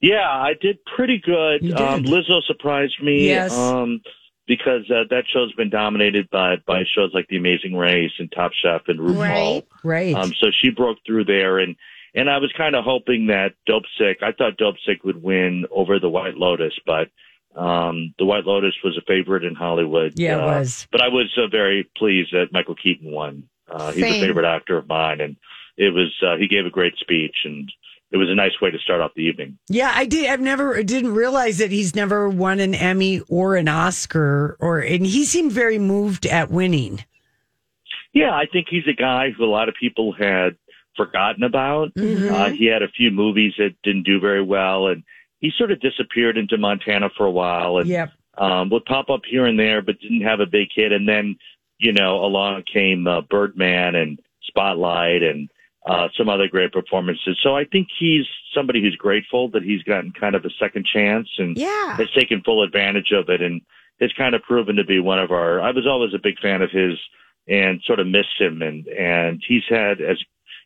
Yeah, 0.00 0.28
I 0.28 0.54
did 0.60 0.78
pretty 0.96 1.18
good. 1.24 1.62
You 1.62 1.76
Um. 1.76 2.02
Lizzo 2.04 2.42
surprised 2.46 3.00
me. 3.02 3.28
Yes. 3.28 3.56
Um, 3.56 4.00
because 4.48 4.90
uh, 4.90 5.04
that 5.10 5.22
show's 5.32 5.52
been 5.52 5.70
dominated 5.70 6.28
by 6.30 6.56
by 6.66 6.82
shows 6.92 7.12
like 7.14 7.28
The 7.28 7.36
Amazing 7.36 7.76
Race 7.76 8.10
and 8.18 8.30
Top 8.32 8.50
Chef 8.60 8.82
and 8.88 8.98
RuPaul. 8.98 9.16
Right. 9.16 9.66
Right. 9.84 10.14
Um, 10.16 10.32
so 10.40 10.48
she 10.60 10.70
broke 10.70 10.98
through 11.06 11.26
there, 11.26 11.58
and 11.60 11.76
and 12.14 12.28
I 12.28 12.38
was 12.38 12.52
kind 12.56 12.74
of 12.74 12.84
hoping 12.84 13.26
that 13.28 13.54
Dope 13.66 13.84
Sick. 13.98 14.18
I 14.22 14.32
thought 14.32 14.56
Dope 14.56 14.76
Sick 14.86 15.04
would 15.04 15.22
win 15.22 15.66
over 15.70 15.98
the 15.98 16.08
White 16.08 16.36
Lotus, 16.36 16.74
but 16.84 17.08
um, 17.56 18.14
the 18.18 18.24
White 18.24 18.44
Lotus 18.44 18.74
was 18.84 18.96
a 18.96 19.02
favorite 19.06 19.44
in 19.44 19.54
Hollywood. 19.54 20.14
Yeah, 20.16 20.36
it 20.36 20.40
uh, 20.40 20.58
was. 20.58 20.86
But 20.90 21.02
I 21.02 21.08
was 21.08 21.30
uh, 21.36 21.48
very 21.48 21.88
pleased 21.96 22.32
that 22.32 22.52
Michael 22.52 22.74
Keaton 22.74 23.10
won. 23.10 23.48
Uh, 23.70 23.92
he's 23.92 24.04
a 24.04 24.20
favorite 24.20 24.46
actor 24.46 24.76
of 24.76 24.88
mine, 24.88 25.20
and 25.20 25.36
it 25.76 25.94
was 25.94 26.12
uh, 26.26 26.36
he 26.36 26.48
gave 26.48 26.66
a 26.66 26.70
great 26.70 26.96
speech, 26.98 27.36
and 27.44 27.70
it 28.10 28.18
was 28.18 28.28
a 28.28 28.34
nice 28.34 28.60
way 28.60 28.70
to 28.70 28.78
start 28.78 29.00
off 29.00 29.12
the 29.14 29.22
evening. 29.22 29.58
Yeah, 29.68 29.92
I 29.94 30.04
did. 30.04 30.28
I've 30.28 30.40
never 30.40 30.76
I 30.76 30.82
didn't 30.82 31.14
realize 31.14 31.58
that 31.58 31.70
he's 31.70 31.94
never 31.94 32.28
won 32.28 32.60
an 32.60 32.74
Emmy 32.74 33.20
or 33.28 33.56
an 33.56 33.68
Oscar, 33.68 34.56
or 34.60 34.80
and 34.80 35.06
he 35.06 35.24
seemed 35.24 35.52
very 35.52 35.78
moved 35.78 36.26
at 36.26 36.50
winning. 36.50 37.04
Yeah, 38.12 38.32
I 38.32 38.44
think 38.52 38.66
he's 38.68 38.86
a 38.86 38.92
guy 38.92 39.30
who 39.30 39.44
a 39.44 39.46
lot 39.46 39.70
of 39.70 39.74
people 39.74 40.12
had 40.12 40.56
forgotten 40.96 41.42
about. 41.42 41.94
Mm-hmm. 41.94 42.34
Uh, 42.34 42.50
he 42.50 42.66
had 42.66 42.82
a 42.82 42.88
few 42.88 43.10
movies 43.10 43.54
that 43.58 43.74
didn't 43.82 44.04
do 44.04 44.20
very 44.20 44.42
well, 44.42 44.86
and 44.88 45.02
he 45.40 45.50
sort 45.56 45.70
of 45.72 45.80
disappeared 45.80 46.36
into 46.38 46.58
Montana 46.58 47.10
for 47.16 47.26
a 47.26 47.30
while, 47.30 47.78
and 47.78 47.88
Yep. 47.88 48.12
um, 48.38 48.70
would 48.70 48.84
pop 48.84 49.10
up 49.10 49.22
here 49.28 49.46
and 49.46 49.58
there, 49.58 49.82
but 49.82 49.98
didn't 50.00 50.22
have 50.22 50.40
a 50.40 50.46
big 50.46 50.68
hit. 50.74 50.92
And 50.92 51.08
then, 51.08 51.36
you 51.78 51.92
know, 51.92 52.24
along 52.24 52.62
came 52.72 53.06
uh, 53.06 53.22
Birdman 53.22 53.94
and 53.94 54.18
Spotlight 54.44 55.22
and 55.22 55.48
uh, 55.86 56.08
some 56.16 56.28
other 56.28 56.46
great 56.46 56.72
performances. 56.72 57.36
So 57.42 57.56
I 57.56 57.64
think 57.64 57.88
he's 57.98 58.24
somebody 58.54 58.80
who's 58.80 58.94
grateful 58.94 59.48
that 59.50 59.62
he's 59.64 59.82
gotten 59.82 60.12
kind 60.12 60.34
of 60.36 60.44
a 60.44 60.50
second 60.60 60.86
chance 60.86 61.28
and 61.38 61.56
Yeah. 61.56 61.96
has 61.96 62.08
taken 62.16 62.40
full 62.42 62.62
advantage 62.62 63.10
of 63.12 63.28
it 63.28 63.40
and 63.42 63.60
has 64.00 64.12
kind 64.12 64.34
of 64.36 64.42
proven 64.42 64.76
to 64.76 64.84
be 64.84 65.00
one 65.00 65.18
of 65.18 65.32
our. 65.32 65.60
I 65.60 65.72
was 65.72 65.86
always 65.86 66.14
a 66.14 66.18
big 66.22 66.38
fan 66.38 66.62
of 66.62 66.70
his 66.70 66.98
and 67.48 67.82
sort 67.84 67.98
of 67.98 68.06
missed 68.06 68.38
him, 68.38 68.62
and 68.62 68.86
and 68.86 69.42
he's 69.46 69.64
had 69.68 70.00
as 70.00 70.22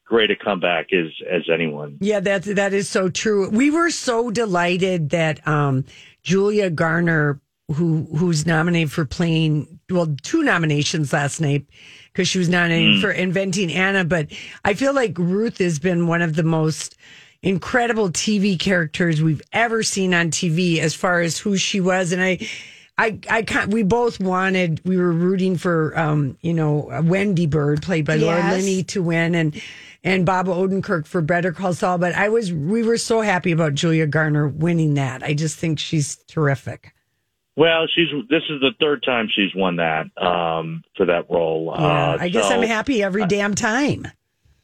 great 0.06 0.30
a 0.30 0.36
comeback 0.36 0.92
as 0.92 1.12
as 1.30 1.42
anyone. 1.52 1.98
Yeah, 2.00 2.20
that 2.20 2.44
that 2.44 2.72
is 2.72 2.88
so 2.88 3.10
true. 3.10 3.50
We 3.50 3.70
were 3.70 3.90
so 3.90 4.30
delighted 4.30 5.10
that 5.10 5.46
um, 5.46 5.84
Julia 6.22 6.70
Garner, 6.70 7.40
who 7.74 8.06
who's 8.16 8.46
nominated 8.46 8.90
for 8.90 9.04
playing 9.04 9.78
well, 9.90 10.16
two 10.22 10.42
nominations 10.42 11.12
last 11.12 11.40
night 11.40 11.66
because 12.12 12.28
she 12.28 12.38
was 12.38 12.48
nominated 12.48 13.00
for 13.02 13.10
Inventing 13.10 13.70
Anna. 13.70 14.04
But 14.04 14.28
I 14.64 14.72
feel 14.74 14.94
like 14.94 15.18
Ruth 15.18 15.58
has 15.58 15.78
been 15.78 16.06
one 16.06 16.22
of 16.22 16.34
the 16.36 16.42
most 16.42 16.96
incredible 17.42 18.08
TV 18.10 18.58
characters 18.58 19.22
we've 19.22 19.42
ever 19.52 19.82
seen 19.82 20.14
on 20.14 20.30
TV 20.30 20.78
as 20.78 20.94
far 20.94 21.20
as 21.20 21.38
who 21.38 21.56
she 21.56 21.80
was, 21.80 22.12
and 22.12 22.22
I. 22.22 22.38
I, 22.98 23.18
I 23.28 23.42
can't, 23.42 23.70
we 23.70 23.82
both 23.82 24.20
wanted, 24.20 24.80
we 24.86 24.96
were 24.96 25.12
rooting 25.12 25.58
for, 25.58 25.92
um, 25.98 26.38
you 26.40 26.54
know, 26.54 26.88
Wendy 27.04 27.46
Byrde, 27.46 27.82
played 27.82 28.06
by 28.06 28.16
Laura 28.16 28.38
Yes. 28.38 28.54
Linney, 28.56 28.84
to 28.84 29.02
win, 29.02 29.34
and 29.34 29.54
and 30.04 30.24
Bob 30.26 30.46
Odenkirk 30.46 31.06
for 31.06 31.20
Better 31.20 31.52
Call 31.52 31.74
Saul. 31.74 31.98
But 31.98 32.14
I 32.14 32.28
was, 32.28 32.52
we 32.52 32.82
were 32.82 32.96
so 32.98 33.20
happy 33.20 33.52
about 33.52 33.74
Julia 33.74 34.06
Garner 34.06 34.48
winning 34.48 34.94
that. 34.94 35.22
I 35.22 35.34
just 35.34 35.58
think 35.58 35.78
she's 35.78 36.16
terrific. 36.28 36.92
Well, 37.56 37.86
she's 37.94 38.08
this 38.28 38.42
is 38.50 38.60
the 38.60 38.72
third 38.78 39.02
time 39.02 39.28
she's 39.34 39.54
won 39.54 39.76
that 39.76 40.06
um, 40.22 40.84
for 40.96 41.06
that 41.06 41.30
role. 41.30 41.74
Yeah, 41.74 41.84
uh, 42.12 42.16
I 42.20 42.28
guess 42.28 42.48
so- 42.48 42.54
I'm 42.54 42.66
happy 42.68 43.02
every 43.02 43.26
damn 43.26 43.54
time. 43.54 44.06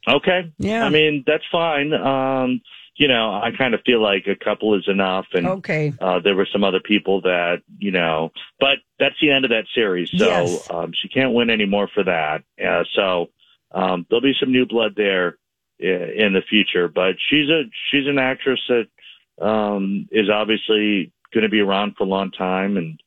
Okay. 0.07 0.53
Yeah. 0.59 0.85
I 0.85 0.88
mean, 0.90 1.23
that's 1.27 1.45
fine. 1.51 1.95
Um, 1.95 2.61
you 2.97 3.09
know, 3.09 3.33
I 3.33 3.51
kind 3.57 3.73
of 3.73 3.81
feel 3.87 4.03
like 4.03 4.27
a 4.27 4.35
couple 4.37 4.75
is 4.75 4.87
enough, 4.88 5.25
and 5.33 5.47
Okay. 5.47 5.95
uh, 6.01 6.18
there 6.21 6.35
were 6.35 6.47
some 6.53 6.64
other 6.64 6.81
people 6.81 7.23
that 7.23 7.62
you 7.79 7.92
know, 7.92 8.31
but 8.61 8.79
that's 8.99 9.14
the 9.23 9.31
end 9.31 9.47
of 9.47 9.51
that 9.53 9.64
series. 9.75 10.11
So 10.11 10.27
Yes. 10.27 10.71
um, 10.71 10.92
she 11.01 11.09
can't 11.09 11.33
win 11.33 11.49
anymore 11.49 11.88
for 11.95 12.05
that. 12.05 12.42
Uh, 12.62 12.85
so 12.95 13.31
um, 13.75 14.07
there'll 14.09 14.23
be 14.23 14.35
some 14.39 14.53
new 14.53 14.67
blood 14.67 14.93
there 14.97 15.39
in 15.79 16.33
the 16.33 16.43
future. 16.49 16.89
But 16.89 17.17
she's 17.29 17.49
a 17.49 17.63
she's 17.91 18.07
an 18.07 18.19
actress 18.19 18.61
that 18.69 19.45
um, 19.45 20.09
is 20.11 20.31
obviously 20.31 21.13
going 21.33 21.43
to 21.43 21.49
be 21.49 21.61
around 21.61 21.95
for 21.97 22.05
a 22.05 22.09
long 22.09 22.31
time, 22.31 22.77
and 22.77 23.01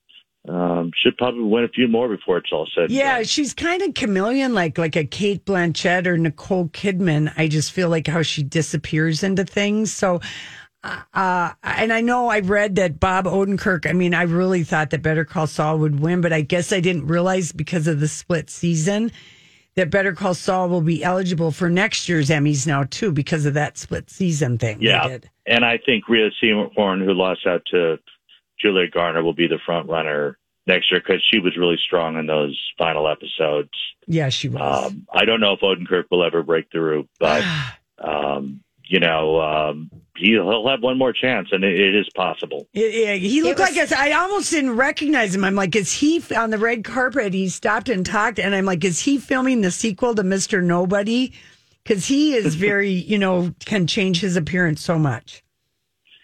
um, 0.47 0.91
should 1.01 1.17
probably 1.17 1.43
win 1.43 1.63
a 1.63 1.69
few 1.69 1.87
more 1.87 2.09
before 2.09 2.37
it's 2.37 2.51
all 2.51 2.67
said. 2.75 2.91
Yeah, 2.91 3.23
she's 3.23 3.53
kind 3.53 3.81
of 3.81 3.93
chameleon 3.93 4.53
like 4.53 4.77
like 4.77 4.95
a 4.95 5.05
Cate 5.05 5.45
Blanchett 5.45 6.07
or 6.07 6.17
Nicole 6.17 6.67
Kidman. 6.69 7.33
I 7.37 7.47
just 7.47 7.71
feel 7.71 7.89
like 7.89 8.07
how 8.07 8.21
she 8.21 8.43
disappears 8.43 9.23
into 9.23 9.45
things. 9.45 9.91
So 9.93 10.21
uh 11.15 11.51
and 11.63 11.91
I 11.91 12.01
know 12.01 12.27
I 12.27 12.41
read 12.41 12.75
that 12.75 12.99
Bob 12.99 13.25
Odenkirk, 13.25 13.89
I 13.89 13.93
mean, 13.93 14.13
I 14.13 14.21
really 14.23 14.63
thought 14.63 14.91
that 14.91 15.01
Better 15.01 15.25
Call 15.25 15.47
Saul 15.47 15.79
would 15.79 15.99
win, 15.99 16.21
but 16.21 16.31
I 16.31 16.41
guess 16.41 16.71
I 16.71 16.79
didn't 16.79 17.07
realize 17.07 17.51
because 17.51 17.87
of 17.87 17.99
the 17.99 18.07
split 18.07 18.51
season 18.51 19.11
that 19.75 19.89
Better 19.89 20.13
Call 20.13 20.33
Saul 20.33 20.69
will 20.69 20.81
be 20.81 21.03
eligible 21.03 21.51
for 21.51 21.69
next 21.69 22.07
year's 22.07 22.29
Emmys 22.29 22.65
now 22.65 22.83
too 22.83 23.11
because 23.11 23.45
of 23.45 23.53
that 23.55 23.77
split 23.77 24.09
season 24.09 24.57
thing. 24.57 24.77
they 24.79 24.85
Yeah, 24.85 25.17
and 25.45 25.65
I 25.65 25.77
think 25.85 26.07
Rhea 26.07 26.29
Seehorn, 26.41 27.03
who 27.03 27.13
lost 27.13 27.45
out 27.45 27.63
to 27.71 27.97
Julia 28.59 28.89
Garner, 28.89 29.23
will 29.23 29.33
be 29.33 29.47
the 29.47 29.59
front 29.65 29.89
runner 29.89 30.37
next 30.67 30.91
year 30.91 31.01
because 31.01 31.23
she 31.29 31.39
was 31.39 31.57
really 31.57 31.77
strong 31.83 32.17
in 32.17 32.25
those 32.25 32.59
final 32.77 33.07
episodes. 33.07 33.71
Yeah, 34.07 34.29
she 34.29 34.49
was. 34.49 34.91
Um, 34.91 35.07
I 35.11 35.25
don't 35.25 35.39
know 35.39 35.53
if 35.53 35.59
Odenkirk 35.59 36.05
will 36.09 36.23
ever 36.23 36.41
break 36.43 36.71
through, 36.71 37.07
but 37.19 37.43
um, 37.99 38.61
you 38.87 38.99
know, 38.99 39.41
um, 39.41 39.91
he'll 40.17 40.67
have 40.67 40.81
one 40.81 40.97
more 40.97 41.13
chance, 41.13 41.49
and 41.51 41.63
it, 41.63 41.79
it 41.79 41.95
is 41.95 42.07
possible. 42.15 42.67
Yeah, 42.73 42.87
yeah, 42.87 43.13
he 43.13 43.41
looked 43.41 43.59
was- 43.59 43.69
like 43.69 43.81
us. 43.83 43.91
I 43.91 44.11
almost 44.11 44.51
didn't 44.51 44.75
recognize 44.75 45.35
him. 45.35 45.43
I'm 45.43 45.55
like, 45.55 45.75
is 45.75 45.91
he 45.93 46.21
on 46.35 46.49
the 46.49 46.57
red 46.57 46.83
carpet? 46.83 47.33
He 47.33 47.49
stopped 47.49 47.89
and 47.89 48.05
talked, 48.05 48.39
and 48.39 48.55
I'm 48.55 48.65
like, 48.65 48.83
is 48.83 48.99
he 49.01 49.17
filming 49.17 49.61
the 49.61 49.71
sequel 49.71 50.15
to 50.15 50.23
Mr. 50.23 50.63
Nobody? 50.63 51.33
Because 51.83 52.07
he 52.07 52.33
is 52.33 52.55
very, 52.55 52.91
you 52.91 53.17
know, 53.17 53.53
can 53.65 53.87
change 53.87 54.19
his 54.19 54.35
appearance 54.35 54.81
so 54.81 54.97
much. 54.97 55.43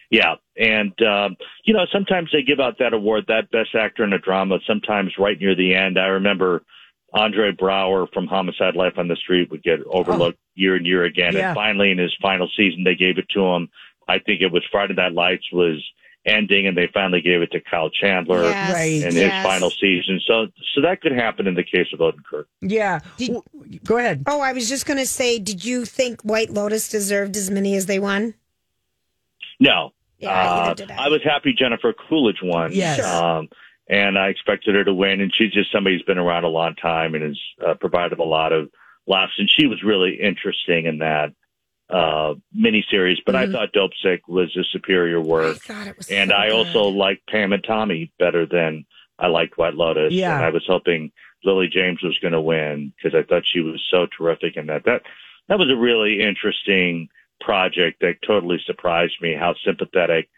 Yeah, 0.10 0.36
and 0.58 0.92
um, 1.04 1.38
you 1.64 1.74
know, 1.74 1.86
sometimes 1.92 2.30
they 2.34 2.42
give 2.42 2.60
out 2.60 2.78
that 2.80 2.94
award, 2.94 3.26
that 3.30 3.50
best 3.52 3.74
actor 3.76 4.04
in 4.04 4.12
a 4.12 4.20
drama. 4.20 4.60
Sometimes 4.68 5.14
right 5.18 5.40
near 5.40 5.56
the 5.56 5.74
end, 5.74 5.98
I 5.98 6.08
remember 6.08 6.64
Andre 7.13 7.52
Braugher 7.52 8.08
from 8.13 8.28
Homicide: 8.28 8.76
Life 8.76 8.93
on 8.97 9.08
the 9.08 9.15
Street 9.15 9.52
would 9.52 9.63
get 9.63 9.80
overlooked 9.86 10.39
year 10.56 10.76
and 10.76 10.86
year 10.86 11.04
again, 11.04 11.34
Yeah. 11.34 11.50
and 11.50 11.56
finally 11.56 11.91
in 11.91 11.97
his 11.97 12.13
final 12.21 12.50
season, 12.56 12.84
they 12.84 12.95
gave 12.95 13.17
it 13.17 13.28
to 13.30 13.41
him. 13.45 13.69
I 14.08 14.19
think 14.19 14.41
it 14.41 14.52
was 14.52 14.63
Friday 14.71 14.93
Night 14.93 15.13
Lights 15.13 15.45
was 15.52 15.84
ending, 16.26 16.67
and 16.67 16.78
they 16.78 16.88
finally 16.93 17.19
gave 17.21 17.41
it 17.41 17.52
to 17.52 17.60
Kyle 17.62 17.89
Chandler 17.89 18.43
Yes, 18.43 18.74
Right. 18.74 19.02
in 19.04 19.15
yes. 19.15 19.34
his 19.34 19.43
final 19.43 19.69
season. 19.71 20.19
So, 20.28 20.47
so 20.76 20.82
that 20.82 21.02
could 21.02 21.13
happen 21.13 21.47
in 21.47 21.56
the 21.56 21.63
case 21.63 21.88
of 21.93 22.00
Odenkirk. 22.00 22.45
Yeah. 22.62 23.00
Did- 23.17 23.30
W- 23.54 23.80
Go 23.84 23.97
ahead. 23.97 24.24
Oh, 24.28 24.39
I 24.39 24.54
was 24.54 24.69
just 24.69 24.86
going 24.86 25.00
to 25.00 25.06
say, 25.08 25.39
did 25.39 25.65
you 25.65 25.84
think 25.84 26.21
White 26.21 26.52
Lotus 26.52 26.88
deserved 26.89 27.36
as 27.38 27.50
many 27.50 27.76
as 27.76 27.88
they 27.88 27.97
won? 27.97 28.36
No. 29.60 29.93
Yeah, 30.19 30.30
uh, 30.30 30.76
I. 30.89 31.06
I 31.06 31.10
was 31.10 31.21
happy 31.24 31.54
Jennifer 31.58 31.93
Coolidge 32.08 32.41
won. 32.43 32.71
Yes. 32.74 32.97
Sure. 32.97 33.08
Um, 33.08 33.50
and 33.92 34.18
I 34.18 34.30
expected 34.30 34.74
her 34.74 34.86
to 34.86 34.94
win. 34.94 35.20
And 35.20 35.34
she's 35.36 35.52
just 35.52 35.72
somebody 35.72 35.96
who's 35.96 36.06
been 36.06 36.18
around 36.18 36.46
a 36.46 36.50
long 36.50 36.76
time 36.76 37.14
and 37.14 37.24
has 37.24 37.40
uh, 37.64 37.74
provided 37.76 38.20
a 38.20 38.24
lot 38.24 38.54
of 38.54 38.70
laughs. 39.06 39.34
And 39.38 39.50
she 39.50 39.68
was 39.68 39.84
really 39.84 40.18
interesting 40.20 40.86
in 40.86 41.00
that 41.00 41.34
uh, 41.90 42.36
miniseries. 42.58 43.18
But 43.26 43.36
I 43.36 43.52
thought 43.52 43.74
Dope 43.74 43.92
Sick 44.02 44.28
was 44.30 44.56
a 44.56 44.64
superior 44.72 45.20
I 45.20 45.24
work. 45.24 45.68
was. 45.68 46.10
And 46.10 46.30
so 46.30 46.36
I 46.38 46.48
good. 46.48 46.56
also 46.56 46.84
liked 46.84 47.28
Pam 47.28 47.52
and 47.52 47.64
Tommy 47.64 48.14
better 48.18 48.46
than 48.46 48.86
I 49.20 49.28
liked 49.28 49.58
White 49.58 49.76
Lotus. 49.76 50.14
Yeah. 50.14 50.38
And 50.38 50.46
I 50.46 50.50
was 50.52 50.64
hoping 50.66 51.12
Lily 51.44 51.68
James 51.68 52.02
was 52.02 52.18
going 52.20 52.34
to 52.34 52.42
win 52.42 52.94
because 52.96 53.14
I 53.18 53.28
thought 53.28 53.44
she 53.52 53.60
was 53.60 53.86
so 53.92 54.08
terrific 54.18 54.56
in 54.56 54.68
that. 54.68 54.86
That 54.86 55.02
that 55.50 55.60
was 55.60 55.70
a 55.70 55.76
really 55.76 56.22
interesting 56.22 57.10
project 57.42 58.00
that 58.00 58.22
totally 58.26 58.60
surprised 58.66 59.16
me 59.22 59.36
how 59.38 59.54
sympathetic 59.66 60.30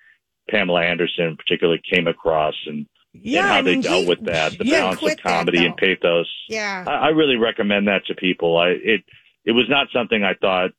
Pamela 0.49 0.83
Anderson, 0.83 1.37
particularly, 1.37 1.81
came 1.87 2.07
across 2.07 2.55
and, 2.65 2.87
Yeah, 3.13 3.39
and 3.41 3.47
how 3.47 3.53
I 3.57 3.61
they 3.61 3.71
mean, 3.73 3.81
dealt 3.81 4.03
he- 4.03 4.09
with 4.09 4.25
that, 4.25 4.57
the 4.57 4.65
balance 4.65 5.01
of 5.01 5.09
that, 5.09 5.21
comedy 5.21 5.65
and 5.65 5.77
pathos. 5.77 6.27
Yeah. 6.49 6.83
I, 6.87 6.91
I 6.91 7.07
really 7.09 7.35
recommend 7.37 7.87
that 7.87 8.05
to 8.07 8.15
people. 8.15 8.57
I 8.57 8.69
it 8.69 9.03
it 9.45 9.51
was 9.51 9.65
not 9.69 9.87
something 9.93 10.23
I 10.23 10.33
thought 10.33 10.71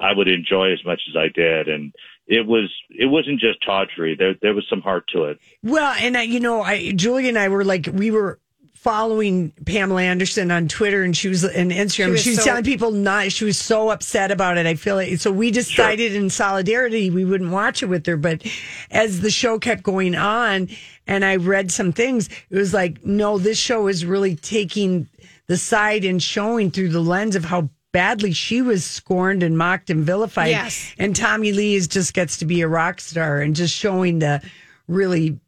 I 0.00 0.12
would 0.12 0.28
enjoy 0.28 0.72
as 0.72 0.84
much 0.84 1.00
as 1.08 1.16
I 1.16 1.28
did, 1.34 1.68
and 1.68 1.92
it 2.26 2.46
was 2.46 2.72
it 2.90 3.06
wasn't 3.06 3.40
just 3.40 3.58
tawdry. 3.64 4.16
There 4.16 4.34
there 4.42 4.54
was 4.54 4.66
some 4.68 4.80
heart 4.82 5.04
to 5.12 5.24
it. 5.24 5.38
Well, 5.62 5.94
and 6.00 6.16
I, 6.16 6.22
you 6.22 6.40
know, 6.40 6.62
I 6.62 6.92
Julie 6.92 7.28
and 7.28 7.38
I 7.38 7.48
were 7.48 7.64
like, 7.64 7.88
we 7.92 8.10
were 8.10 8.38
following 8.74 9.50
Pamela 9.66 10.02
Anderson 10.02 10.50
on 10.50 10.68
Twitter, 10.68 11.02
and 11.02 11.16
she 11.16 11.28
was 11.28 11.44
and 11.44 11.70
Instagram. 11.70 12.16
She 12.16 12.22
She 12.22 12.30
was 12.30 12.36
was, 12.36 12.36
so- 12.38 12.44
telling 12.44 12.64
people 12.64 12.90
not. 12.92 13.32
She 13.32 13.44
was 13.44 13.58
so 13.58 13.90
upset 13.90 14.30
about 14.30 14.56
it. 14.58 14.66
I 14.66 14.74
feel 14.74 14.94
like 14.96 15.18
so 15.18 15.30
we 15.32 15.50
decided 15.50 16.14
in 16.14 16.30
solidarity 16.30 17.10
we 17.10 17.24
wouldn't 17.24 17.50
watch 17.50 17.82
it 17.82 17.86
with 17.86 18.06
her. 18.06 18.16
But 18.16 18.42
as 18.90 19.20
the 19.20 19.30
show 19.30 19.58
kept 19.58 19.82
going 19.82 20.14
on, 20.14 20.68
and 21.06 21.24
I 21.24 21.36
read 21.36 21.70
some 21.72 21.92
things, 21.92 22.28
it 22.50 22.56
was 22.56 22.72
like, 22.72 23.04
no, 23.04 23.38
this 23.38 23.58
show 23.58 23.88
is 23.88 24.04
really 24.04 24.36
taking 24.36 25.08
the 25.46 25.56
side 25.56 26.04
and 26.04 26.22
showing 26.22 26.70
through 26.70 26.90
the 26.90 27.00
lens 27.00 27.34
of 27.34 27.44
how 27.44 27.70
badly 27.90 28.32
she 28.32 28.60
was 28.60 28.84
scorned 28.84 29.42
and 29.42 29.56
mocked 29.56 29.88
and 29.88 30.04
vilified. 30.04 30.50
Yes. 30.50 30.94
And 30.98 31.16
Tommy 31.16 31.52
Lee 31.52 31.74
is 31.74 31.88
just 31.88 32.12
gets 32.12 32.36
to 32.38 32.44
be 32.44 32.60
a 32.60 32.68
rock 32.68 33.00
star 33.00 33.40
and 33.40 33.56
just 33.56 33.74
showing 33.74 34.18
the 34.18 34.42
really 34.86 35.40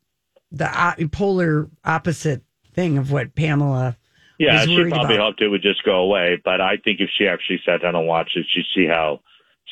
the 0.51 1.09
polar 1.13 1.69
opposite 1.85 2.43
thing 2.81 2.97
of 2.99 3.13
what 3.13 3.35
Pamela 3.35 3.97
Yeah, 4.39 4.55
was 4.61 4.69
she 4.69 4.85
probably 4.89 5.17
about. 5.17 5.27
hoped 5.27 5.43
it 5.43 5.49
would 5.49 5.61
just 5.63 5.85
go 5.85 5.97
away, 5.97 6.41
but 6.43 6.61
I 6.63 6.77
think 6.79 7.01
if 7.01 7.11
she 7.17 7.27
actually 7.27 7.61
sat 7.67 7.83
down 7.83 7.95
and 7.95 8.07
watched 8.07 8.37
it, 8.37 8.47
she'd 8.49 8.65
see 8.75 8.87
how 8.87 9.21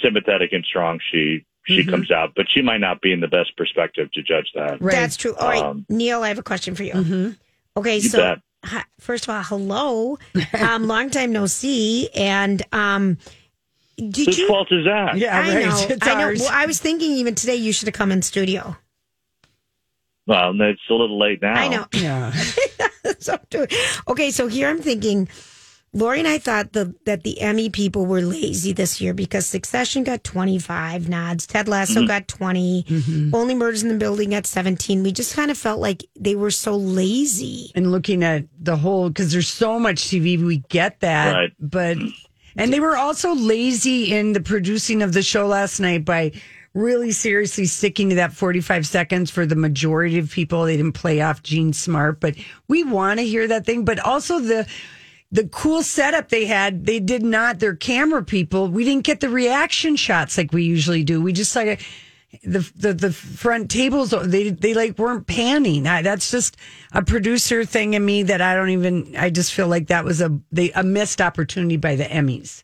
sympathetic 0.02 0.52
and 0.52 0.64
strong 0.64 1.00
she 1.10 1.44
she 1.66 1.82
Mhm. 1.84 1.90
comes 1.90 2.10
out. 2.10 2.32
But 2.34 2.46
she 2.50 2.62
might 2.62 2.80
not 2.80 3.00
be 3.02 3.12
in 3.12 3.20
the 3.20 3.28
best 3.28 3.54
perspective 3.56 4.10
to 4.12 4.22
judge 4.22 4.50
that. 4.54 4.78
That's 4.80 5.16
true. 5.16 5.34
All 5.36 5.48
right, 5.48 5.62
Um, 5.62 5.84
Neal, 5.90 6.22
I 6.22 6.28
have 6.28 6.38
a 6.38 6.42
question 6.42 6.74
for 6.74 6.82
you. 6.82 6.92
Mm-hmm. 6.94 7.30
Okay, 7.78 7.96
You 7.96 8.08
so 8.08 8.18
bet. 8.18 8.38
hi, 8.64 8.84
first 9.00 9.24
of 9.28 9.34
all, 9.34 9.42
hello, 9.42 10.18
um, 10.58 10.86
long 10.86 11.10
time 11.10 11.30
no 11.32 11.44
see, 11.46 12.08
and 12.14 12.62
um, 12.72 13.18
did 13.98 14.26
Whose 14.26 14.38
you? 14.38 14.48
fault 14.48 14.68
is 14.70 14.84
that? 14.86 15.16
Yeah, 15.18 15.38
I 15.38 15.60
know. 15.62 15.96
I 16.02 16.14
know. 16.14 16.34
Well, 16.40 16.50
I 16.52 16.64
was 16.66 16.78
thinking 16.78 17.12
even 17.12 17.34
today 17.34 17.56
you 17.56 17.72
should 17.72 17.88
have 17.88 17.94
come 17.94 18.12
in 18.12 18.22
studio. 18.22 18.76
Well, 20.26 20.52
it's 20.60 20.80
a 20.90 20.94
little 20.94 21.18
late 21.18 21.40
now. 21.42 21.54
I 21.54 21.68
know. 21.68 21.86
Yeah. 21.92 22.32
so, 23.22 23.38
do- 23.50 23.66
okay, 24.08 24.30
so 24.30 24.46
here 24.46 24.68
I'm 24.68 24.80
thinking. 24.80 25.28
Lori 25.94 26.18
and 26.18 26.28
I 26.28 26.36
thought 26.36 26.74
the, 26.74 26.94
that 27.06 27.22
the 27.22 27.40
Emmy 27.40 27.70
people 27.70 28.04
were 28.04 28.20
lazy 28.20 28.74
this 28.74 29.00
year 29.00 29.14
because 29.14 29.46
Succession 29.46 30.04
got 30.04 30.22
25 30.22 31.08
nods, 31.08 31.46
Ted 31.46 31.66
Lasso 31.66 32.00
Mm-hmm. 32.00 32.04
Mhm. 32.04 32.08
got 32.08 32.28
20, 32.28 33.30
Only 33.32 33.54
Murders 33.54 33.82
in 33.82 33.88
the 33.88 33.94
Building 33.96 34.30
got 34.30 34.44
17. 34.46 35.02
We 35.02 35.12
just 35.12 35.34
kind 35.34 35.50
of 35.50 35.56
felt 35.56 35.80
like 35.80 36.04
they 36.14 36.34
were 36.36 36.50
so 36.50 36.76
lazy. 36.76 37.72
and 37.74 37.90
looking 37.90 38.22
at 38.22 38.44
the 38.60 38.76
whole 38.76 39.08
because 39.08 39.32
there's 39.32 39.48
so 39.48 39.78
much 39.80 40.02
TV, 40.02 40.38
we 40.44 40.58
get 40.68 41.00
that, 41.00 41.32
Right. 41.32 41.52
but 41.58 41.96
and 42.54 42.70
they 42.70 42.80
were 42.80 42.96
also 42.96 43.34
lazy 43.34 44.12
in 44.12 44.34
the 44.34 44.40
producing 44.42 45.00
of 45.02 45.14
the 45.14 45.22
show 45.22 45.46
last 45.46 45.80
night 45.80 46.04
by 46.04 46.32
really 46.74 47.12
seriously 47.12 47.66
sticking 47.66 48.10
to 48.10 48.16
that 48.16 48.32
45 48.32 48.86
seconds 48.86 49.30
for 49.30 49.46
the 49.46 49.56
majority 49.56 50.18
of 50.18 50.30
people. 50.30 50.64
They 50.64 50.76
didn't 50.76 50.92
play 50.92 51.20
off 51.20 51.42
Jean 51.42 51.72
Smart, 51.72 52.20
but 52.20 52.34
we 52.68 52.84
want 52.84 53.20
to 53.20 53.26
hear 53.26 53.46
that 53.48 53.66
thing. 53.66 53.84
But 53.84 53.98
also 53.98 54.38
the 54.38 54.68
the 55.30 55.46
cool 55.48 55.82
setup 55.82 56.30
they 56.30 56.46
had, 56.46 56.86
they 56.86 57.00
did 57.00 57.22
not. 57.22 57.58
Their 57.58 57.76
camera 57.76 58.24
people, 58.24 58.68
we 58.68 58.84
didn't 58.84 59.04
get 59.04 59.20
the 59.20 59.28
reaction 59.28 59.96
shots 59.96 60.38
like 60.38 60.52
we 60.52 60.64
usually 60.64 61.04
do. 61.04 61.20
We 61.20 61.32
just 61.32 61.54
like 61.54 61.84
the 62.42 62.70
the 62.76 62.94
the 62.94 63.12
front 63.12 63.70
tables. 63.70 64.10
They 64.10 64.50
they 64.50 64.74
like 64.74 64.98
weren't 64.98 65.26
panning. 65.26 65.86
I, 65.86 66.02
that's 66.02 66.30
just 66.30 66.56
a 66.92 67.02
producer 67.02 67.64
thing 67.64 67.94
in 67.94 68.04
me 68.04 68.22
that 68.24 68.40
I 68.40 68.54
don't 68.54 68.70
even. 68.70 69.16
I 69.16 69.30
just 69.30 69.52
feel 69.52 69.68
like 69.68 69.88
that 69.88 70.04
was 70.04 70.20
a 70.20 70.38
they 70.52 70.70
a 70.72 70.82
missed 70.82 71.20
opportunity 71.20 71.76
by 71.76 71.96
the 71.96 72.04
Emmys. 72.04 72.62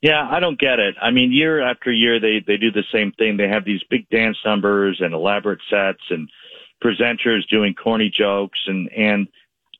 Yeah, 0.00 0.28
I 0.30 0.38
don't 0.38 0.58
get 0.58 0.78
it. 0.78 0.94
I 1.00 1.10
mean, 1.10 1.32
year 1.32 1.60
after 1.60 1.90
year, 1.90 2.20
they 2.20 2.42
they 2.46 2.56
do 2.56 2.70
the 2.70 2.84
same 2.92 3.12
thing. 3.12 3.36
They 3.36 3.48
have 3.48 3.64
these 3.64 3.82
big 3.90 4.08
dance 4.10 4.36
numbers 4.44 4.98
and 5.00 5.12
elaborate 5.12 5.60
sets 5.68 6.02
and 6.10 6.28
presenters 6.82 7.48
doing 7.50 7.74
corny 7.74 8.12
jokes, 8.16 8.60
and 8.68 8.88
and 8.92 9.28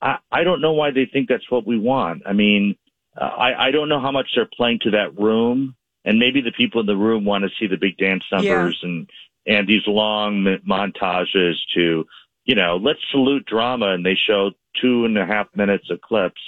I 0.03 0.17
I 0.33 0.43
don't 0.43 0.61
know 0.61 0.73
why 0.73 0.91
they 0.91 1.07
think 1.07 1.29
that's 1.29 1.51
what 1.51 1.67
we 1.67 1.79
want. 1.79 2.23
I 2.27 2.33
mean, 2.33 2.77
uh, 3.17 3.25
I 3.25 3.69
I 3.69 3.71
don't 3.71 3.89
know 3.89 4.01
how 4.01 4.11
much 4.11 4.29
they're 4.35 4.51
playing 4.57 4.81
to 4.83 4.91
that 4.93 5.17
room, 5.17 5.77
and 6.05 6.19
maybe 6.19 6.41
the 6.41 6.53
people 6.53 6.81
in 6.81 6.87
the 6.87 6.97
room 6.97 7.25
want 7.25 7.45
to 7.45 7.51
see 7.59 7.69
the 7.69 7.77
big 7.77 7.97
dance 7.97 8.25
numbers 8.33 8.79
and 8.83 9.09
and 9.47 9.69
these 9.69 9.87
long 9.87 10.45
montages 10.69 11.55
to 11.75 12.05
you 12.45 12.55
know 12.57 12.77
let's 12.83 13.01
salute 13.13 13.47
drama, 13.47 13.93
and 13.93 14.05
they 14.05 14.17
show 14.27 14.51
two 14.81 15.05
and 15.05 15.17
a 15.17 15.27
half 15.27 15.47
minutes 15.55 15.91
of 15.91 16.01
clips. 16.01 16.41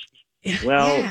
Well, 0.64 1.02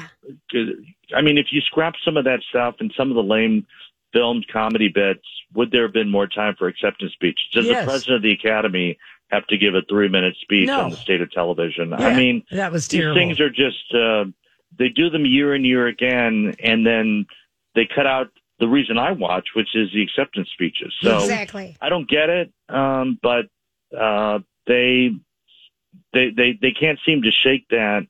I 1.15 1.21
mean, 1.21 1.37
if 1.37 1.47
you 1.51 1.61
scrap 1.61 1.93
some 2.03 2.17
of 2.17 2.25
that 2.25 2.39
stuff 2.49 2.75
and 2.79 2.93
some 2.97 3.09
of 3.09 3.15
the 3.15 3.23
lame 3.23 3.65
filmed 4.13 4.45
comedy 4.51 4.89
bits, 4.89 5.21
would 5.53 5.71
there 5.71 5.83
have 5.83 5.93
been 5.93 6.09
more 6.09 6.27
time 6.27 6.55
for 6.57 6.67
acceptance 6.67 7.13
speech? 7.13 7.39
Does 7.53 7.65
Yes. 7.65 7.81
the 7.85 7.89
president 7.91 8.15
of 8.17 8.21
the 8.23 8.31
academy 8.31 8.97
have 9.29 9.45
to 9.47 9.57
give 9.57 9.75
a 9.75 9.81
three 9.83 10.07
minute 10.09 10.35
speech 10.41 10.67
No. 10.67 10.81
on 10.81 10.89
the 10.89 10.97
state 10.97 11.21
of 11.21 11.31
television? 11.31 11.89
Yeah, 11.91 12.07
I 12.07 12.15
mean, 12.15 12.43
that 12.51 12.71
was 12.71 12.87
these 12.87 13.03
things 13.13 13.39
are 13.39 13.49
just, 13.51 13.93
uh, 13.93 14.25
they 14.77 14.89
do 14.89 15.09
them 15.09 15.25
year 15.25 15.53
and 15.53 15.65
year 15.65 15.87
again, 15.87 16.55
and 16.63 16.85
then 16.85 17.25
they 17.75 17.85
cut 17.85 18.07
out 18.07 18.31
the 18.59 18.67
reason 18.67 18.97
I 18.97 19.11
watch, 19.11 19.49
which 19.55 19.75
is 19.75 19.91
the 19.93 20.01
acceptance 20.01 20.49
speeches. 20.53 20.93
So 21.01 21.19
exactly. 21.19 21.77
I 21.81 21.89
don't 21.89 22.09
get 22.09 22.29
it, 22.29 22.51
um, 22.67 23.17
but 23.21 23.45
uh, 23.97 24.39
they 24.67 25.11
they 26.13 26.29
they 26.31 26.57
they 26.61 26.71
can't 26.71 26.99
seem 27.05 27.21
to 27.23 27.31
shake 27.31 27.67
that. 27.69 28.05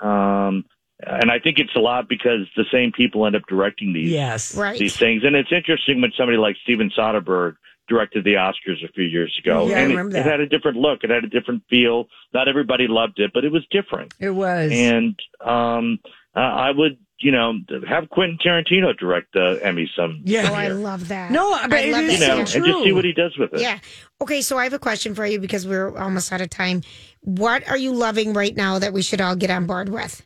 Um, 0.00 0.64
and 1.00 1.30
I 1.30 1.38
think 1.38 1.58
it's 1.58 1.74
a 1.76 1.80
lot 1.80 2.08
because 2.08 2.46
the 2.56 2.64
same 2.72 2.90
people 2.92 3.24
end 3.26 3.36
up 3.36 3.42
directing 3.48 3.92
these 3.92 4.10
Yes, 4.10 4.54
right. 4.56 4.78
these 4.78 4.96
things. 4.96 5.22
And 5.24 5.36
it's 5.36 5.52
interesting 5.52 6.00
when 6.00 6.12
somebody 6.16 6.38
like 6.38 6.56
Steven 6.64 6.90
Soderbergh 6.96 7.54
directed 7.88 8.24
the 8.24 8.34
Oscars 8.34 8.84
a 8.84 8.92
few 8.92 9.04
years 9.04 9.34
ago, 9.42 9.68
Yeah, 9.68 9.76
I 9.76 9.80
and 9.80 9.92
it, 9.92 9.96
remember 9.96 10.16
it 10.16 10.22
that. 10.24 10.30
had 10.30 10.40
a 10.40 10.46
different 10.48 10.76
look. 10.76 11.04
It 11.04 11.10
had 11.10 11.24
a 11.24 11.28
different 11.28 11.62
feel. 11.70 12.08
Not 12.34 12.48
everybody 12.48 12.86
loved 12.88 13.18
it, 13.20 13.30
but 13.32 13.44
it 13.44 13.52
was 13.52 13.64
different. 13.70 14.12
It 14.18 14.30
was. 14.30 14.70
And 14.72 15.18
um, 15.40 15.98
uh, 16.36 16.40
I 16.40 16.70
would, 16.72 16.98
you 17.20 17.32
know, 17.32 17.54
have 17.88 18.08
Quentin 18.10 18.38
Tarantino 18.38 18.96
direct 18.96 19.32
the 19.34 19.58
Emmy 19.62 19.90
some. 19.96 20.22
Oh, 20.28 20.42
some 20.44 20.54
I 20.54 20.68
love 20.68 21.08
that. 21.08 21.30
No, 21.32 21.50
but 21.62 21.72
I 21.72 21.78
it 21.80 21.92
love 21.92 22.04
is 22.04 22.12
you 22.12 22.18
that 22.20 22.28
know, 22.28 22.44
too. 22.44 22.56
and 22.58 22.66
just 22.66 22.84
see 22.84 22.92
what 22.92 23.04
he 23.04 23.12
does 23.12 23.36
with 23.36 23.52
it. 23.54 23.60
Yeah. 23.60 23.78
Okay, 24.20 24.40
so 24.40 24.56
I 24.58 24.64
have 24.64 24.72
a 24.72 24.78
question 24.78 25.14
for 25.14 25.26
you 25.26 25.38
because 25.40 25.66
we're 25.66 25.96
almost 25.98 26.32
out 26.32 26.40
of 26.40 26.50
time. 26.50 26.82
What 27.20 27.68
are 27.68 27.76
you 27.76 27.92
loving 27.92 28.32
right 28.34 28.54
now 28.54 28.78
that 28.78 28.92
we 28.92 29.02
should 29.02 29.20
all 29.20 29.34
get 29.36 29.50
on 29.50 29.66
board 29.66 29.88
with? 29.88 30.24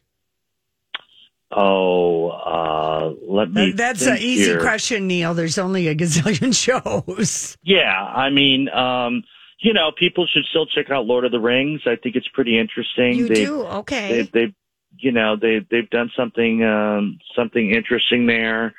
Oh, 1.54 2.28
uh, 2.30 3.12
let 3.28 3.50
me. 3.52 3.70
That- 3.72 3.76
that's 3.76 4.06
an 4.06 4.16
easy 4.18 4.44
here. 4.52 4.60
question, 4.60 5.06
Neal. 5.06 5.34
There's 5.34 5.58
only 5.58 5.88
a 5.88 5.94
gazillion 5.94 6.54
shows. 7.16 7.56
Yeah, 7.62 7.92
I 8.04 8.30
mean, 8.30 8.68
um, 8.70 9.22
you 9.60 9.72
know, 9.74 9.92
people 9.92 10.26
should 10.26 10.44
still 10.46 10.66
check 10.66 10.90
out 10.90 11.04
Lord 11.06 11.24
of 11.26 11.32
the 11.32 11.40
Rings. 11.40 11.82
I 11.86 11.96
think 11.96 12.16
it's 12.16 12.28
pretty 12.28 12.58
interesting. 12.58 13.14
You 13.14 13.28
They- 13.28 13.34
do? 13.44 13.62
Okay. 13.64 14.22
They, 14.22 14.46
they, 14.46 14.54
you 15.02 15.12
know, 15.12 15.36
they 15.36 15.66
they've 15.70 15.90
done 15.90 16.10
something 16.16 16.62
um, 16.64 17.18
something 17.36 17.70
interesting 17.70 18.26
there. 18.26 18.74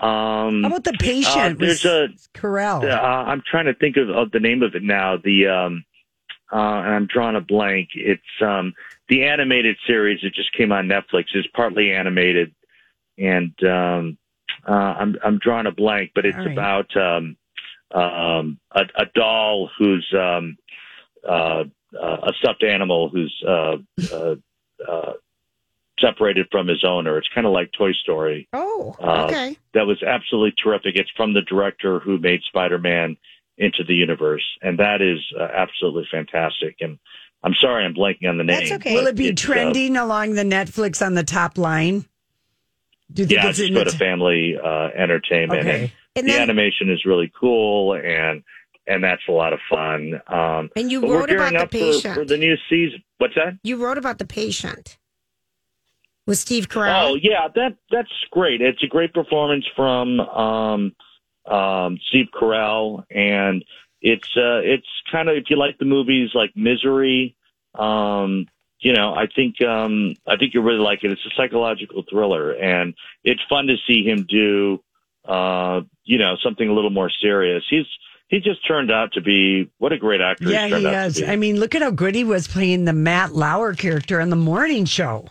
Um, 0.00 0.62
How 0.62 0.66
about 0.66 0.84
the 0.84 0.96
patient? 0.98 1.56
uh, 1.56 1.58
there's 1.58 1.84
a 1.84 2.08
Corral. 2.34 2.84
uh, 2.84 2.88
I'm 2.88 3.42
trying 3.48 3.66
to 3.66 3.74
think 3.74 3.96
of, 3.96 4.10
of 4.10 4.30
the 4.30 4.40
name 4.40 4.62
of 4.62 4.74
it 4.74 4.82
now. 4.82 5.16
The 5.22 5.46
um, 5.46 5.84
uh, 6.52 6.56
and 6.56 6.94
I'm 6.94 7.06
drawing 7.06 7.36
a 7.36 7.40
blank. 7.40 7.90
It's 7.94 8.22
um, 8.40 8.72
the 9.08 9.24
animated 9.24 9.76
series 9.86 10.20
that 10.22 10.34
just 10.34 10.52
came 10.52 10.72
on 10.72 10.88
Netflix. 10.88 11.26
is 11.34 11.46
partly 11.54 11.92
animated, 11.92 12.54
and 13.18 13.52
um, 13.64 14.18
uh, 14.66 14.72
I'm 14.72 15.16
I'm 15.24 15.38
drawing 15.38 15.66
a 15.66 15.72
blank, 15.72 16.12
but 16.14 16.24
it's 16.24 16.36
right. 16.36 16.52
about 16.52 16.96
um, 16.96 17.36
um, 17.94 18.58
a, 18.72 18.82
a 18.96 19.06
doll 19.14 19.70
who's 19.78 20.06
um, 20.18 20.56
uh, 21.28 21.64
uh, 22.00 22.16
a 22.22 22.32
stuffed 22.38 22.62
animal 22.62 23.08
who's 23.08 23.34
uh, 23.46 23.76
uh, 24.12 24.34
uh, 24.86 25.12
separated 26.00 26.46
from 26.50 26.68
his 26.68 26.84
owner. 26.84 27.16
It's 27.18 27.28
kind 27.34 27.46
of 27.46 27.52
like 27.52 27.70
Toy 27.72 27.92
Story. 27.92 28.48
Oh, 28.52 28.94
Uh, 29.02 29.24
okay. 29.26 29.56
That 29.74 29.86
was 29.86 30.02
absolutely 30.02 30.54
terrific. 30.62 30.96
It's 30.96 31.10
from 31.16 31.32
the 31.34 31.42
director 31.42 32.00
who 32.00 32.18
made 32.18 32.40
Spider-Man 32.48 33.16
into 33.58 33.82
the 33.84 33.94
universe, 33.94 34.44
and 34.62 34.78
that 34.78 35.00
is 35.00 35.18
uh, 35.38 35.42
absolutely 35.54 36.06
fantastic. 36.10 36.76
And 36.80 36.98
I'm 37.42 37.54
sorry, 37.54 37.84
I'm 37.84 37.94
blanking 37.94 38.28
on 38.28 38.36
the 38.38 38.44
name. 38.44 38.60
That's 38.60 38.72
okay. 38.72 38.94
Will 38.94 39.06
it 39.06 39.16
be 39.16 39.28
it's, 39.28 39.42
uh, 39.42 39.46
trending 39.46 39.96
along 39.96 40.34
the 40.34 40.42
Netflix 40.44 41.04
on 41.04 41.14
the 41.14 41.24
top 41.24 41.56
line? 41.56 42.04
Do 43.12 43.22
you 43.22 43.28
think 43.28 43.40
yeah, 43.42 43.48
it's 43.48 43.58
just 43.58 43.68
in 43.68 43.74
go 43.74 43.80
the 43.80 43.84
to 43.86 43.90
t- 43.92 43.98
Family 43.98 44.56
uh, 44.62 44.88
Entertainment. 44.94 45.60
Okay. 45.60 45.82
And, 45.82 45.90
And 46.16 46.28
the 46.28 46.32
then- 46.32 46.42
animation 46.42 46.90
is 46.90 47.04
really 47.04 47.32
cool, 47.38 47.94
and 47.94 48.42
and 48.88 49.02
that's 49.02 49.22
a 49.28 49.32
lot 49.32 49.52
of 49.52 49.58
fun. 49.70 50.20
Um, 50.28 50.70
And 50.76 50.90
you 50.92 51.00
wrote 51.12 51.30
about 51.30 51.50
the 51.52 51.58
up 51.60 51.72
for- 51.72 51.78
patient. 51.78 52.14
for 52.14 52.24
the 52.24 52.36
new 52.36 52.56
season. 52.68 53.02
What's 53.18 53.34
that? 53.34 53.54
You 53.64 53.76
wrote 53.82 53.98
about 53.98 54.18
the 54.18 54.26
patient 54.26 54.96
with 56.26 56.38
Steve 56.38 56.68
Carell. 56.68 57.10
Oh 57.10 57.14
yeah, 57.14 57.48
that 57.54 57.76
that's 57.90 58.12
great. 58.30 58.60
It's 58.60 58.82
a 58.82 58.88
great 58.88 59.14
performance 59.14 59.64
from 59.74 60.20
um, 60.20 60.92
um, 61.46 61.98
Steve 62.08 62.26
Carell, 62.34 63.04
and 63.10 63.64
it's 64.02 64.28
uh, 64.36 64.60
it's 64.62 64.86
kind 65.10 65.28
of 65.28 65.36
if 65.36 65.44
you 65.48 65.56
like 65.56 65.78
the 65.78 65.84
movies 65.84 66.30
like 66.34 66.50
Misery, 66.56 67.36
um, 67.74 68.46
you 68.80 68.92
know, 68.92 69.14
I 69.14 69.26
think 69.34 69.60
um, 69.62 70.14
I 70.26 70.36
think 70.36 70.54
you 70.54 70.62
really 70.62 70.78
like 70.78 71.04
it. 71.04 71.12
It's 71.12 71.24
a 71.26 71.34
psychological 71.36 72.04
thriller, 72.08 72.52
and 72.52 72.94
it's 73.24 73.40
fun 73.48 73.66
to 73.68 73.76
see 73.86 74.04
him 74.04 74.26
do, 74.28 74.82
uh, 75.24 75.80
you 76.04 76.18
know, 76.18 76.36
something 76.42 76.68
a 76.68 76.72
little 76.72 76.90
more 76.90 77.10
serious. 77.10 77.64
He's 77.70 77.86
he 78.28 78.40
just 78.40 78.66
turned 78.66 78.90
out 78.90 79.12
to 79.12 79.20
be 79.20 79.70
what 79.78 79.92
a 79.92 79.98
great 79.98 80.20
actor. 80.20 80.50
Yeah, 80.50 80.66
he. 80.66 80.82
To 80.82 81.20
be. 81.20 81.26
I 81.26 81.36
mean, 81.36 81.58
look 81.58 81.74
at 81.74 81.82
how 81.82 81.90
good 81.90 82.14
he 82.14 82.24
was 82.24 82.48
playing 82.48 82.84
the 82.84 82.92
Matt 82.92 83.34
Lauer 83.34 83.74
character 83.74 84.20
on 84.20 84.30
the 84.30 84.36
morning 84.36 84.84
show. 84.84 85.28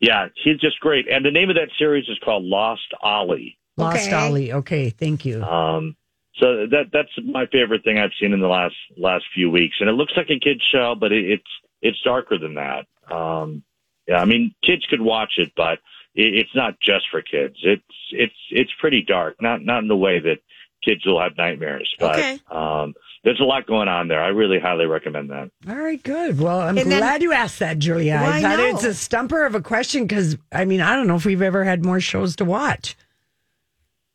Yeah, 0.00 0.28
he's 0.42 0.58
just 0.58 0.78
great. 0.80 1.08
And 1.08 1.24
the 1.24 1.30
name 1.30 1.50
of 1.50 1.56
that 1.56 1.70
series 1.78 2.08
is 2.08 2.18
called 2.24 2.44
Lost 2.44 2.92
Ollie. 3.00 3.58
Lost 3.76 4.12
Ollie. 4.12 4.52
Okay, 4.52 4.90
thank 4.90 5.24
you. 5.24 5.42
Um, 5.42 5.96
so 6.36 6.66
that 6.66 6.90
that's 6.92 7.10
my 7.24 7.46
favorite 7.46 7.82
thing 7.82 7.98
I've 7.98 8.12
seen 8.20 8.32
in 8.32 8.40
the 8.40 8.48
last 8.48 8.76
last 8.96 9.24
few 9.34 9.50
weeks, 9.50 9.76
and 9.80 9.88
it 9.88 9.94
looks 9.94 10.12
like 10.16 10.30
a 10.30 10.38
kids 10.38 10.62
show, 10.62 10.94
but 10.94 11.10
it, 11.12 11.24
it's 11.24 11.50
it's 11.82 12.00
darker 12.02 12.38
than 12.38 12.54
that. 12.54 12.86
Um, 13.12 13.64
yeah, 14.06 14.20
I 14.20 14.24
mean, 14.24 14.54
kids 14.62 14.86
could 14.86 15.00
watch 15.00 15.34
it, 15.38 15.52
but 15.56 15.80
it, 16.14 16.34
it's 16.34 16.54
not 16.54 16.78
just 16.80 17.08
for 17.10 17.22
kids. 17.22 17.56
It's 17.62 17.82
it's 18.12 18.36
it's 18.50 18.70
pretty 18.78 19.02
dark, 19.02 19.42
not 19.42 19.64
not 19.64 19.82
in 19.82 19.88
the 19.88 19.96
way 19.96 20.20
that 20.20 20.38
kids 20.84 21.04
will 21.04 21.20
have 21.20 21.36
nightmares, 21.36 21.92
but 21.98 22.18
Okay. 22.18 22.38
um, 22.50 22.94
there's 23.24 23.40
a 23.40 23.44
lot 23.44 23.66
going 23.66 23.88
on 23.88 24.08
there. 24.08 24.22
I 24.22 24.28
really 24.28 24.58
highly 24.58 24.86
recommend 24.86 25.30
that. 25.30 25.50
All 25.68 25.76
right, 25.76 26.02
good. 26.02 26.38
Well, 26.40 26.60
I'm 26.60 26.78
And 26.78 26.90
then- 26.90 26.98
glad 27.00 27.22
you 27.22 27.32
asked 27.32 27.58
that, 27.58 27.78
Julia. 27.78 28.18
Well, 28.22 28.32
I 28.32 28.38
I 28.38 28.42
thought 28.42 28.58
know. 28.58 28.66
it's 28.66 28.84
a 28.84 28.94
stumper 28.94 29.44
of 29.44 29.54
a 29.54 29.60
question 29.60 30.04
because, 30.06 30.36
I 30.52 30.64
mean, 30.64 30.80
I 30.80 30.94
don't 30.96 31.06
know 31.06 31.16
if 31.16 31.24
we've 31.24 31.42
ever 31.42 31.64
had 31.64 31.84
more 31.84 32.00
shows 32.00 32.36
to 32.36 32.44
watch. 32.44 32.96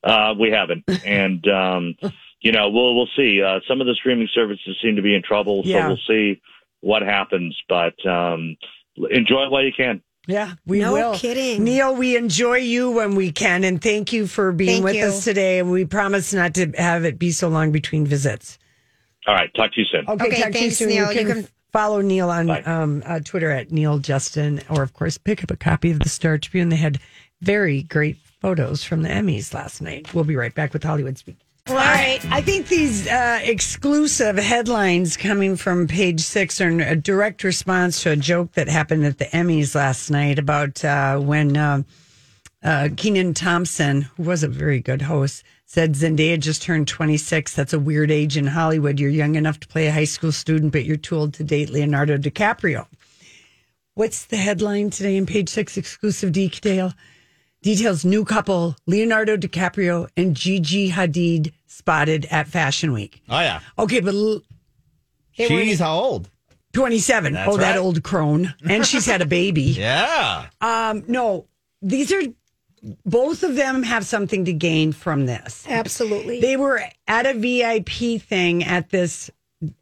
Uh, 0.03 0.33
we 0.39 0.49
haven't, 0.51 0.83
and 1.05 1.47
um, 1.47 1.95
you 2.41 2.51
know, 2.51 2.69
we'll 2.69 2.95
we'll 2.95 3.09
see. 3.15 3.41
Uh, 3.41 3.59
some 3.67 3.79
of 3.81 3.87
the 3.87 3.93
streaming 3.95 4.27
services 4.33 4.77
seem 4.81 4.95
to 4.97 5.01
be 5.01 5.15
in 5.15 5.21
trouble, 5.21 5.63
so 5.63 5.69
Yeah. 5.69 5.87
we'll 5.87 5.97
see 6.07 6.41
what 6.81 7.01
happens. 7.01 7.57
But 7.69 7.93
um, 8.05 8.57
enjoy 9.11 9.43
it 9.45 9.51
while 9.51 9.63
you 9.63 9.71
can. 9.71 10.01
Yeah, 10.27 10.53
we 10.65 10.79
No 10.79 10.93
will. 10.93 11.13
kidding. 11.15 11.63
Neal, 11.65 11.95
we 11.95 12.15
enjoy 12.15 12.57
you 12.57 12.91
when 12.91 13.15
we 13.15 13.31
can, 13.31 13.63
and 13.65 13.81
thank 13.81 14.13
you 14.13 14.25
for 14.27 14.51
being 14.53 14.75
Thank 14.81 14.83
with 14.85 14.95
you. 14.95 15.05
us 15.05 15.23
today. 15.25 15.59
And 15.59 15.69
we 15.71 15.83
promise 15.85 16.33
not 16.33 16.53
to 16.55 16.71
have 16.77 17.03
it 17.05 17.19
be 17.19 17.31
so 17.31 17.49
long 17.49 17.71
between 17.73 18.05
visits. 18.05 18.57
All 19.27 19.33
right, 19.36 19.49
talk 19.55 19.73
to 19.73 19.79
you 19.79 19.86
soon. 19.91 20.05
Okay, 20.07 20.25
Okay, 20.25 20.41
talk 20.41 20.51
to 20.51 20.57
you 20.57 20.62
thanks, 20.62 20.77
soon. 20.77 20.89
Neal. 20.89 21.12
You 21.12 21.17
can, 21.17 21.27
You 21.27 21.33
can- 21.43 21.47
follow 21.71 22.01
Neal 22.01 22.29
on 22.29 22.67
um, 22.67 23.01
uh, 23.05 23.19
Twitter 23.19 23.49
at 23.49 23.71
Neal 23.71 23.97
Justin, 23.97 24.62
or 24.69 24.83
of 24.83 24.93
course, 24.93 25.17
pick 25.17 25.43
up 25.43 25.49
a 25.51 25.55
copy 25.55 25.89
of 25.91 25.99
the 25.99 26.09
Star 26.09 26.38
Tribune. 26.38 26.69
They 26.69 26.75
had 26.75 26.99
very 27.41 27.83
great 27.83 28.17
photos 28.41 28.83
from 28.83 29.01
the 29.01 29.09
Emmys 29.09 29.53
last 29.53 29.81
night. 29.81 30.13
We'll 30.13 30.23
be 30.23 30.36
right 30.36 30.53
back 30.53 30.71
with 30.73 30.83
Hollywood 30.83 31.17
Speak. 31.17 31.38
All 31.67 31.75
right. 31.75 32.19
I 32.29 32.41
think 32.41 32.67
these 32.67 33.07
uh, 33.07 33.39
exclusive 33.41 34.36
headlines 34.38 35.15
coming 35.15 35.55
from 35.55 35.88
page 35.88 36.19
six 36.19 36.59
are 36.59 36.67
a 36.67 36.95
direct 36.95 37.43
response 37.45 38.03
to 38.03 38.12
a 38.12 38.15
joke 38.17 38.51
that 38.51 38.67
happened 38.67 39.05
at 39.05 39.17
the 39.17 39.25
Emmys 39.25 39.73
last 39.73 40.12
night 40.12 40.38
about 40.39 40.83
uh, 40.83 41.17
when 41.19 41.55
uh, 41.55 41.83
uh, 42.63 42.89
Kenan 42.97 43.33
Thompson, 43.33 44.01
who 44.01 44.23
was 44.23 44.43
a 44.43 44.49
very 44.49 44.81
good 44.81 45.01
host, 45.03 45.43
said 45.73 45.93
Zendaya 45.93 46.39
just 46.39 46.62
turned 46.62 46.88
26. 46.88 47.55
That's 47.55 47.73
a 47.73 47.79
weird 47.79 48.12
age 48.12 48.38
in 48.38 48.45
Hollywood. 48.45 48.99
You're 48.99 49.09
young 49.09 49.33
enough 49.33 49.59
to 49.62 49.67
play 49.67 49.88
a 49.88 49.91
high 49.91 50.03
school 50.03 50.31
student, 50.31 50.71
but 50.71 50.86
you're 50.86 50.97
too 50.97 51.15
old 51.15 51.33
to 51.33 51.43
date 51.43 51.71
Leonardo 51.71 52.15
DiCaprio. 52.15 52.86
What's 53.95 54.25
the 54.25 54.38
headline 54.38 54.91
today 54.91 55.17
in 55.17 55.25
page 55.25 55.49
six? 55.49 55.75
Exclusive 55.75 56.31
detail 56.31 56.93
details 57.63 58.05
new 58.05 58.23
couple 58.23 58.75
Leonardo 58.86 59.36
DiCaprio 59.36 60.09
and 60.15 60.36
Gigi 60.36 60.91
Hadid 60.91 61.53
spotted 61.65 62.27
at 62.29 62.47
Fashion 62.47 62.91
Week. 62.93 63.23
Oh 63.27 63.39
yeah. 63.39 63.62
Okay, 63.79 63.99
but 63.99 64.13
l- 64.13 64.43
She's 65.31 65.79
how 65.79 65.97
old? 65.97 66.29
27. 66.73 67.33
That's 67.33 67.51
oh, 67.51 67.57
that 67.57 67.77
old 67.77 68.03
crone. 68.03 68.53
And 68.69 68.86
she's 68.86 69.07
had 69.07 69.23
a 69.23 69.25
baby. 69.25 69.63
Yeah. 69.79 70.49
Um, 70.62 71.03
no, 71.07 71.47
these 71.81 72.12
are 72.12 72.21
both 73.06 73.43
of 73.43 73.56
them 73.56 73.84
have 73.84 74.06
something 74.06 74.46
to 74.46 74.54
gain 74.54 74.91
from 74.91 75.26
this. 75.26 75.65
Absolutely. 75.67 76.41
They 76.41 76.58
were 76.58 76.82
at 77.08 77.26
a 77.26 77.34
VIP 77.34 78.22
thing 78.22 78.63
at 78.63 78.89
this. 78.89 79.30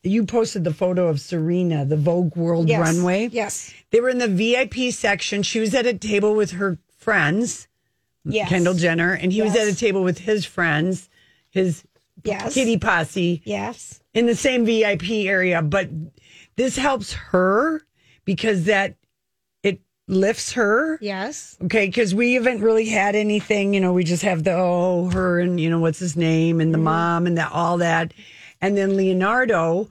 You 0.04 0.26
posted 0.26 0.64
the 0.64 0.74
photo 0.74 1.08
of 1.08 1.20
Serena, 1.20 1.84
the 1.86 1.98
Vogue 1.98 2.36
World 2.36 2.70
Yes. 2.70 2.80
Runway. 2.96 3.30
Yes. 3.32 3.74
They 3.90 4.00
were 4.00 4.10
in 4.10 4.20
the 4.20 4.28
VIP 4.28 4.92
section. 4.94 5.42
She 5.42 5.60
was 5.60 5.74
at 5.74 5.88
a 5.88 5.94
table 5.96 6.36
with 6.36 6.52
her 6.52 6.78
friends, 7.00 7.68
Yes. 8.24 8.50
Kendall 8.50 8.76
Jenner, 8.76 9.14
and 9.14 9.34
he 9.34 9.42
was 9.42 9.56
at 9.56 9.68
a 9.68 9.76
table 9.76 10.04
with 10.04 10.20
his 10.20 10.46
friends, 10.46 11.10
his 11.50 11.84
Yes. 12.24 12.54
kitty 12.54 12.78
posse 12.78 13.42
Yes. 13.46 14.00
in 14.14 14.28
the 14.28 14.36
same 14.36 14.64
VIP 14.66 15.28
area. 15.28 15.64
But 15.64 15.90
this 16.56 16.76
helps 16.78 17.14
her 17.14 17.82
because 18.26 18.66
that 18.66 18.96
lifts 20.12 20.52
her. 20.54 21.00
Yes. 21.02 21.58
Okay, 21.64 21.88
because 21.88 22.14
we 22.14 22.34
haven't 22.34 22.62
really 22.62 22.88
had 22.88 23.16
anything, 23.16 23.74
you 23.74 23.80
know, 23.80 23.94
we 23.94 24.04
just 24.04 24.24
have 24.24 24.44
the 24.44 24.54
oh, 24.54 25.10
her 25.14 25.40
and 25.40 25.60
you 25.60 25.70
know, 25.70 25.80
what's 25.80 26.00
his 26.00 26.18
name 26.18 26.60
and 26.60 26.74
the 26.74 26.78
mm-hmm. 26.78 26.86
mom 26.86 27.28
and 27.28 27.38
that 27.38 27.52
all 27.52 27.78
that. 27.78 28.14
And 28.60 28.78
then 28.78 28.96
Leonardo, 28.96 29.90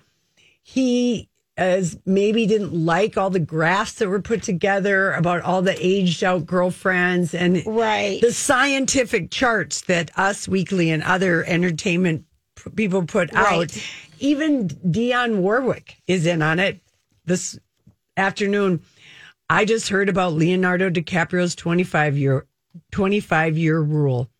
he 0.62 1.28
as 1.56 1.98
maybe 2.06 2.46
didn't 2.46 2.72
like 2.72 3.18
all 3.18 3.28
the 3.28 3.40
graphs 3.40 3.94
that 3.94 4.08
were 4.08 4.20
put 4.20 4.42
together 4.42 5.12
about 5.12 5.42
all 5.42 5.60
the 5.60 5.76
aged 5.84 6.22
out 6.22 6.46
girlfriends 6.46 7.34
and 7.34 7.62
Right. 7.66 8.20
the 8.20 8.32
scientific 8.32 9.30
charts 9.30 9.82
that 9.82 10.10
Us 10.18 10.48
Weekly 10.48 10.90
and 10.90 11.02
other 11.02 11.44
entertainment 11.44 12.24
people 12.76 13.04
put 13.04 13.32
Right. 13.32 13.52
out. 13.52 13.82
Even 14.20 14.68
Dionne 14.68 15.36
Warwick 15.36 15.96
is 16.06 16.24
in 16.24 16.40
on 16.40 16.58
it 16.58 16.80
this 17.26 17.58
afternoon. 18.16 18.80
I 19.50 19.64
just 19.64 19.88
heard 19.88 20.08
about 20.08 20.34
Leonardo 20.34 20.88
DiCaprio's 20.90 21.56
25 21.56 22.16
year 22.16 22.46
25 22.92 23.58
year 23.58 23.80
rule. 23.80 24.30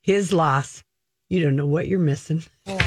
His 0.00 0.32
loss. 0.32 0.84
You 1.28 1.42
don't 1.42 1.56
know 1.56 1.66
what 1.66 1.88
you're 1.88 1.98
missing. 1.98 2.44
Dionne, 2.66 2.78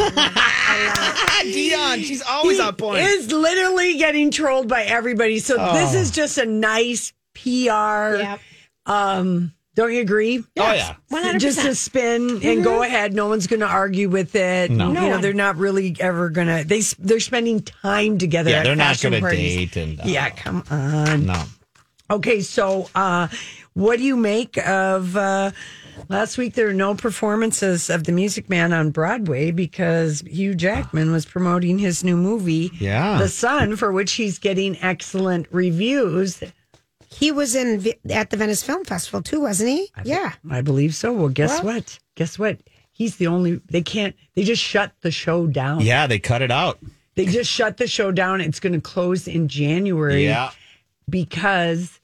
she's 2.01 2.21
always 2.21 2.57
He 2.57 2.63
on 2.63 2.75
point. 2.75 3.01
Is 3.03 3.31
literally 3.31 3.97
getting 3.97 4.31
trolled 4.31 4.67
by 4.69 4.83
everybody. 4.83 5.39
So 5.39 5.55
this 5.73 5.93
Oh. 5.93 5.97
is 5.99 6.11
just 6.11 6.37
a 6.37 6.45
nice 6.45 7.11
PR. 7.33 8.17
Yep. 8.21 8.39
Um, 8.85 9.53
don't 9.75 9.91
you 9.93 10.01
agree? 10.01 10.43
Oh, 10.57 10.73
yeah. 10.73 10.95
100%. 11.11 11.39
Just 11.39 11.65
a 11.65 11.73
spin 11.75 12.41
and 12.43 12.63
go 12.63 12.83
ahead. 12.83 13.13
No 13.13 13.27
one's 13.27 13.47
going 13.47 13.59
to 13.61 13.67
argue 13.67 14.07
with 14.09 14.35
it. 14.35 14.71
No. 14.71 14.87
You 14.89 14.93
No 14.93 15.09
know, 15.09 15.17
they're 15.19 15.33
not 15.33 15.57
really 15.57 15.95
ever 15.99 16.29
going 16.29 16.47
to. 16.47 16.63
They 16.67 16.81
they're 16.99 17.19
spending 17.19 17.61
time 17.61 18.17
together. 18.17 18.51
Yeah, 18.51 18.59
at 18.59 18.63
they're 18.63 18.75
not 18.75 19.01
going 19.01 19.21
to 19.21 19.29
date 19.29 19.75
and 19.75 19.99
uh, 19.99 20.03
Yeah, 20.05 20.29
come 20.29 20.63
on. 20.69 21.25
no. 21.25 21.43
Okay, 22.09 22.41
so 22.41 22.89
uh, 22.95 23.27
what 23.73 23.97
do 23.97 24.03
you 24.03 24.15
make 24.17 24.57
of 24.67 25.15
uh, 25.15 25.51
last 26.09 26.37
week? 26.37 26.53
There 26.53 26.67
were 26.67 26.73
no 26.73 26.95
performances 26.95 27.89
of 27.89 28.03
The 28.03 28.11
Music 28.11 28.49
Man 28.49 28.73
on 28.73 28.91
Broadway 28.91 29.51
because 29.51 30.21
Hugh 30.21 30.53
Jackman 30.53 31.11
was 31.11 31.25
promoting 31.25 31.79
his 31.79 32.03
new 32.03 32.17
movie, 32.17 32.71
Yeah. 32.79 33.17
The 33.17 33.29
Son, 33.29 33.75
for 33.75 33.91
which 33.91 34.13
he's 34.13 34.37
getting 34.37 34.77
excellent 34.81 35.47
reviews. 35.51 36.43
He 37.09 37.31
was 37.31 37.55
in 37.55 37.79
Vi- 37.79 37.95
at 38.09 38.31
the 38.31 38.37
Venice 38.37 38.63
Film 38.63 38.83
Festival 38.85 39.21
too, 39.21 39.41
wasn't 39.41 39.69
he? 39.69 39.89
yeah. 40.03 40.33
I 40.49 40.61
believe 40.61 40.93
so. 40.95 41.13
Well, 41.13 41.29
guess 41.29 41.63
Well- 41.63 41.75
what? 41.75 41.99
Guess 42.15 42.37
what? 42.37 42.57
He's 42.91 43.15
the 43.15 43.25
only. 43.27 43.59
They 43.69 43.81
can't. 43.81 44.15
They 44.35 44.43
just 44.43 44.61
shut 44.61 44.91
the 45.01 45.09
show 45.09 45.47
down. 45.47 45.81
Yeah, 45.81 46.05
they 46.05 46.19
cut 46.19 46.43
it 46.43 46.51
out. 46.51 46.77
They 47.15 47.25
just 47.25 47.49
shut 47.49 47.77
the 47.77 47.87
show 47.87 48.11
down. 48.11 48.39
It's 48.39 48.59
going 48.59 48.73
to 48.73 48.81
close 48.81 49.27
in 49.27 49.47
January. 49.47 50.25
Yeah. 50.25 50.51
Because 51.09 51.99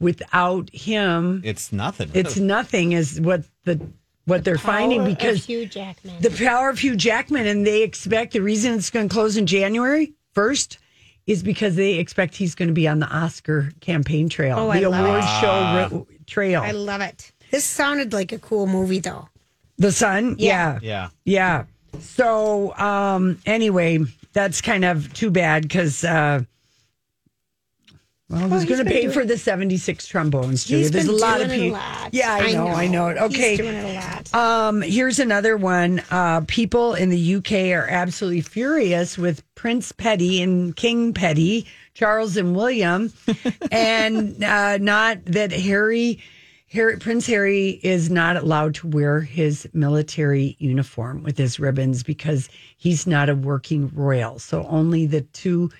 without 0.00 0.70
him, 0.70 1.40
It's 1.44 1.72
nothing. 1.72 2.10
it's 2.14 2.36
nothing. 2.38 2.92
Is 2.92 3.20
what 3.20 3.44
the 3.64 3.80
what 4.26 4.44
they're 4.44 4.58
finding 4.58 5.00
Power 5.00 5.08
of 5.10 5.18
because 5.18 5.44
Hugh 5.46 5.66
Jackman. 5.66 6.20
the 6.22 6.30
power 6.30 6.68
of 6.70 6.78
Hugh 6.78 6.96
Jackman, 6.96 7.46
and 7.46 7.66
they 7.66 7.82
expect 7.82 8.32
the 8.32 8.40
reason 8.40 8.72
it's 8.74 8.90
going 8.90 9.08
to 9.08 9.12
close 9.12 9.36
in 9.36 9.46
January 9.46 10.14
first 10.32 10.78
is 11.26 11.42
because 11.42 11.76
they 11.76 11.94
expect 11.94 12.34
he's 12.36 12.54
going 12.54 12.68
to 12.68 12.74
be 12.74 12.86
on 12.88 12.98
the 12.98 13.06
Oscar 13.06 13.70
campaign 13.80 14.28
trail, 14.28 14.58
Oh, 14.58 14.68
I 14.70 14.80
the 14.80 14.88
love 14.90 15.04
award 15.06 15.24
it. 15.24 15.40
show 15.40 16.06
ri- 16.10 16.16
trail. 16.26 16.62
I 16.62 16.72
love 16.72 17.00
it. 17.00 17.32
This 17.50 17.64
sounded 17.64 18.12
like 18.12 18.32
a 18.32 18.38
cool 18.38 18.66
movie 18.66 18.98
though. 18.98 19.28
the 19.78 19.92
Son, 19.92 20.36
yeah. 20.38 20.78
Yeah. 20.82 21.08
Yeah. 21.24 21.64
So 22.00 22.74
um 22.76 23.38
anyway, 23.46 24.00
that's 24.32 24.60
kind 24.60 24.84
of 24.84 25.12
too 25.14 25.30
bad 25.30 25.62
because 25.62 26.02
uh 26.04 26.40
well, 28.34 28.48
who's 28.48 28.64
going 28.64 28.84
to 28.84 28.90
pay 28.90 29.08
for 29.08 29.24
the 29.24 29.38
76 29.38 30.06
trombones, 30.06 30.64
Julia? 30.64 30.84
He's 30.84 30.90
There's 30.90 31.06
been 31.06 31.14
a 31.14 31.18
lot 31.18 31.38
doing 31.38 31.46
of 31.46 31.52
it 31.52 31.54
a 31.54 31.62
people. 31.62 31.78
lot. 31.78 32.14
Yeah, 32.14 32.32
I 32.34 32.52
know, 32.52 32.66
I 32.68 32.86
know. 32.86 33.08
Okay. 33.08 33.50
He's 33.50 33.58
doing 33.58 33.74
it 33.74 33.84
a 33.84 33.94
lot. 33.94 34.34
Um, 34.34 34.82
here's 34.82 35.18
another 35.18 35.56
one. 35.56 36.02
Uh, 36.10 36.42
people 36.46 36.94
in 36.94 37.10
the 37.10 37.36
UK 37.36 37.52
are 37.76 37.86
absolutely 37.88 38.40
furious 38.40 39.16
with 39.16 39.42
Prince 39.54 39.92
Petty 39.92 40.42
and 40.42 40.74
King 40.74 41.12
Petty, 41.14 41.66
Charles 41.94 42.36
and 42.36 42.54
William, 42.56 43.12
and 43.72 44.42
uh, 44.42 44.78
not 44.78 45.24
that 45.26 45.52
Harry 45.52 46.20
Harry, 46.74 46.96
Prince 46.96 47.26
Harry 47.28 47.78
is 47.84 48.10
not 48.10 48.36
allowed 48.36 48.74
to 48.74 48.88
wear 48.88 49.20
his 49.20 49.68
military 49.72 50.56
uniform 50.58 51.22
with 51.22 51.38
his 51.38 51.60
ribbons 51.60 52.02
because 52.02 52.48
he's 52.76 53.06
not 53.06 53.28
a 53.28 53.34
working 53.36 53.92
royal. 53.94 54.40
So 54.40 54.66
only 54.66 55.06
the 55.06 55.20
two. 55.20 55.70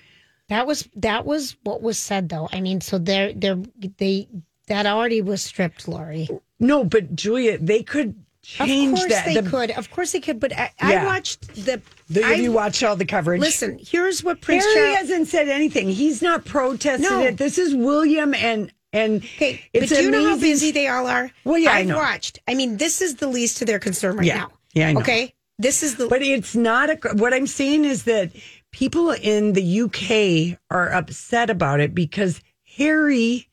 That 0.49 0.67
was 0.67 0.87
that 0.95 1.25
was 1.25 1.55
what 1.63 1.81
was 1.81 1.97
said 1.97 2.29
though. 2.29 2.47
I 2.51 2.61
mean, 2.61 2.81
so 2.81 2.97
they're 2.97 3.33
they're 3.33 3.59
they 3.97 4.27
that 4.67 4.85
already 4.85 5.21
was 5.21 5.41
stripped, 5.41 5.87
Lori. 5.87 6.29
No, 6.59 6.83
but 6.83 7.15
Julia, 7.15 7.57
they 7.57 7.83
could 7.83 8.15
change 8.43 8.93
of 8.93 8.99
course 8.99 9.11
that. 9.11 9.25
they 9.25 9.41
The- 9.41 9.49
could. 9.49 9.71
Of 9.71 9.89
course 9.91 10.11
they 10.11 10.19
could. 10.19 10.39
But 10.39 10.53
I, 10.53 10.71
Yeah. 10.79 11.01
I 11.01 11.05
watched 11.05 11.47
the. 11.65 11.81
the- 12.09 12.23
I, 12.23 12.33
you 12.33 12.51
watched 12.51 12.83
all 12.83 12.95
the 12.95 13.05
coverage? 13.05 13.41
Listen, 13.41 13.79
here's 13.81 14.23
what 14.23 14.39
Prince 14.41 14.63
Harry 14.63 14.75
Charles. 14.93 14.97
hasn't 15.09 15.27
said 15.29 15.49
anything. 15.49 15.89
He's 15.89 16.21
not 16.21 16.45
protested 16.45 17.09
No. 17.09 17.21
it. 17.23 17.37
This 17.37 17.57
is 17.57 17.73
William 17.75 18.33
and 18.35 18.71
and 18.93 19.23
Okay, 19.23 19.61
it's 19.73 19.89
but 19.91 19.97
do 19.97 20.03
you 20.03 20.11
know 20.11 20.29
how 20.29 20.37
busy 20.39 20.71
they 20.71 20.87
all 20.87 21.05
are? 21.07 21.29
Well, 21.43 21.57
yeah, 21.57 21.71
I 21.71 21.79
I've 21.79 21.87
know. 21.87 21.97
watched. 21.97 22.39
I 22.47 22.53
mean, 22.53 22.77
this 22.77 23.01
is 23.01 23.15
the 23.15 23.27
least 23.27 23.61
of 23.61 23.67
their 23.67 23.79
concern 23.79 24.15
right 24.17 24.27
Yeah. 24.27 24.37
now. 24.37 24.51
Yeah, 24.73 24.87
I 24.89 24.93
know. 24.93 24.99
Okay, 25.01 25.33
this 25.59 25.83
is 25.83 25.95
the. 25.95 26.07
But 26.07 26.21
it's 26.21 26.55
not 26.55 26.89
a. 26.89 27.13
What 27.15 27.33
I'm 27.33 27.47
saying 27.47 27.83
is 27.83 28.03
that 28.03 28.31
people 28.75 29.11
in 29.11 29.53
the 29.53 29.81
UK 29.83 30.59
are 30.69 30.91
upset 30.91 31.49
about 31.49 31.79
it 31.79 31.95
because 31.95 32.41
Harry. 32.77 33.47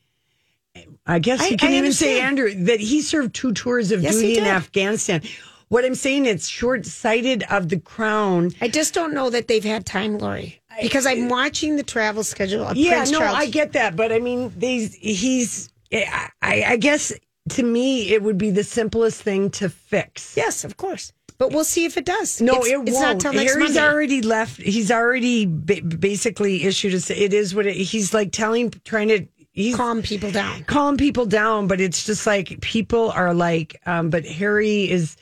I 1.07 1.21
guess 1.21 1.49
you 1.49 1.57
can 1.57 1.73
I 1.73 1.77
even 1.77 1.93
say. 1.93 2.21
Andrew 2.21 2.53
that 2.65 2.81
he 2.81 3.03
served 3.03 3.35
two 3.35 3.53
tours 3.53 3.93
of 3.93 4.03
Yes, 4.03 4.17
duty 4.17 4.39
in. 4.39 4.45
Afghanistan. 4.45 5.23
What 5.69 5.85
I'm 5.85 5.95
saying, 5.95 6.27
it's 6.27 6.49
short 6.49 6.85
sighted 6.87 7.45
of 7.45 7.69
the 7.69 7.79
crown. 7.79 8.51
I 8.61 8.69
just 8.69 8.95
don't 8.95 9.15
know 9.15 9.31
that 9.31 9.49
they've 9.49 9.65
had 9.65 9.87
time, 9.87 10.19
Lori, 10.19 10.61
because 10.81 11.07
I'm 11.07 11.29
watching 11.29 11.77
the 11.77 11.83
travel 11.83 12.25
schedule 12.25 12.65
of 12.65 12.77
Yeah, 12.77 12.97
Prince 12.97 13.13
no, 13.13 13.21
Charles. 13.21 13.39
I 13.39 13.47
get 13.47 13.73
that, 13.73 13.95
but 13.97 14.13
I 14.13 14.19
mean, 14.19 14.53
these 14.57 14.95
he's. 14.95 15.71
Eh, 15.93 16.05
I, 16.43 16.65
I 16.67 16.77
guess 16.77 17.13
to 17.51 17.63
me, 17.63 18.11
it 18.13 18.23
would 18.23 18.39
be 18.39 18.51
the 18.51 18.65
simplest 18.65 19.23
thing 19.23 19.51
to 19.51 19.69
fix. 19.69 20.37
Yes, 20.37 20.65
of 20.65 20.77
course. 20.77 21.13
But 21.43 21.51
we'll 21.51 21.65
see 21.65 21.85
if 21.85 21.97
it 21.97 22.05
does. 22.05 22.41
No, 22.41 22.59
it's, 22.59 22.69
it 22.69 22.77
won't. 22.77 22.89
not 22.89 23.19
till 23.19 23.33
next 23.33 23.55
Harry's 23.55 23.75
Monday. 23.75 23.81
already 23.81 24.23
left. 24.23 24.63
He's 24.63 24.93
already 24.93 25.45
ba- 25.45 25.83
basically 25.83 26.63
issued 26.63 26.95
a. 26.95 27.21
It 27.21 27.35
is 27.35 27.53
what 27.53 27.67
it, 27.67 27.75
he's 27.75 28.15
like 28.15 28.31
telling, 28.31 28.71
trying 28.85 29.09
to. 29.09 29.27
He's 29.51 29.75
calm 29.75 30.03
people 30.03 30.31
down. 30.31 30.63
calm 30.63 30.97
people 30.97 31.27
down, 31.27 31.67
but 31.67 31.81
it's 31.81 32.05
just 32.05 32.29
like 32.29 32.61
people 32.61 33.11
are 33.11 33.35
like. 33.35 33.75
Um, 33.87 34.09
but 34.09 34.25
Harry 34.25 34.89
is. 34.89 35.17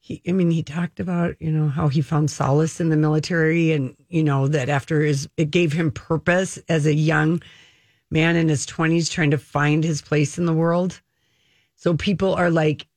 He, 0.00 0.22
I 0.26 0.32
mean, 0.32 0.50
he 0.50 0.62
talked 0.62 1.00
about 1.00 1.36
you 1.38 1.52
know 1.52 1.68
how 1.68 1.88
he 1.88 2.00
found 2.00 2.30
solace 2.30 2.80
in 2.80 2.88
the 2.88 2.96
military, 2.96 3.72
and 3.72 3.94
you 4.08 4.24
know 4.24 4.48
that 4.48 4.70
after 4.70 5.02
his, 5.02 5.28
it 5.36 5.50
gave 5.50 5.74
him 5.74 5.90
purpose 5.90 6.58
as 6.70 6.86
a 6.86 6.94
young 6.94 7.42
man 8.10 8.36
in 8.36 8.48
his 8.48 8.64
twenties 8.64 9.10
trying 9.10 9.32
to 9.32 9.38
find 9.38 9.84
his 9.84 10.00
place 10.00 10.38
in 10.38 10.46
the 10.46 10.54
world. 10.54 11.02
So 11.76 11.94
people 11.94 12.34
are 12.34 12.50
like, 12.50 12.87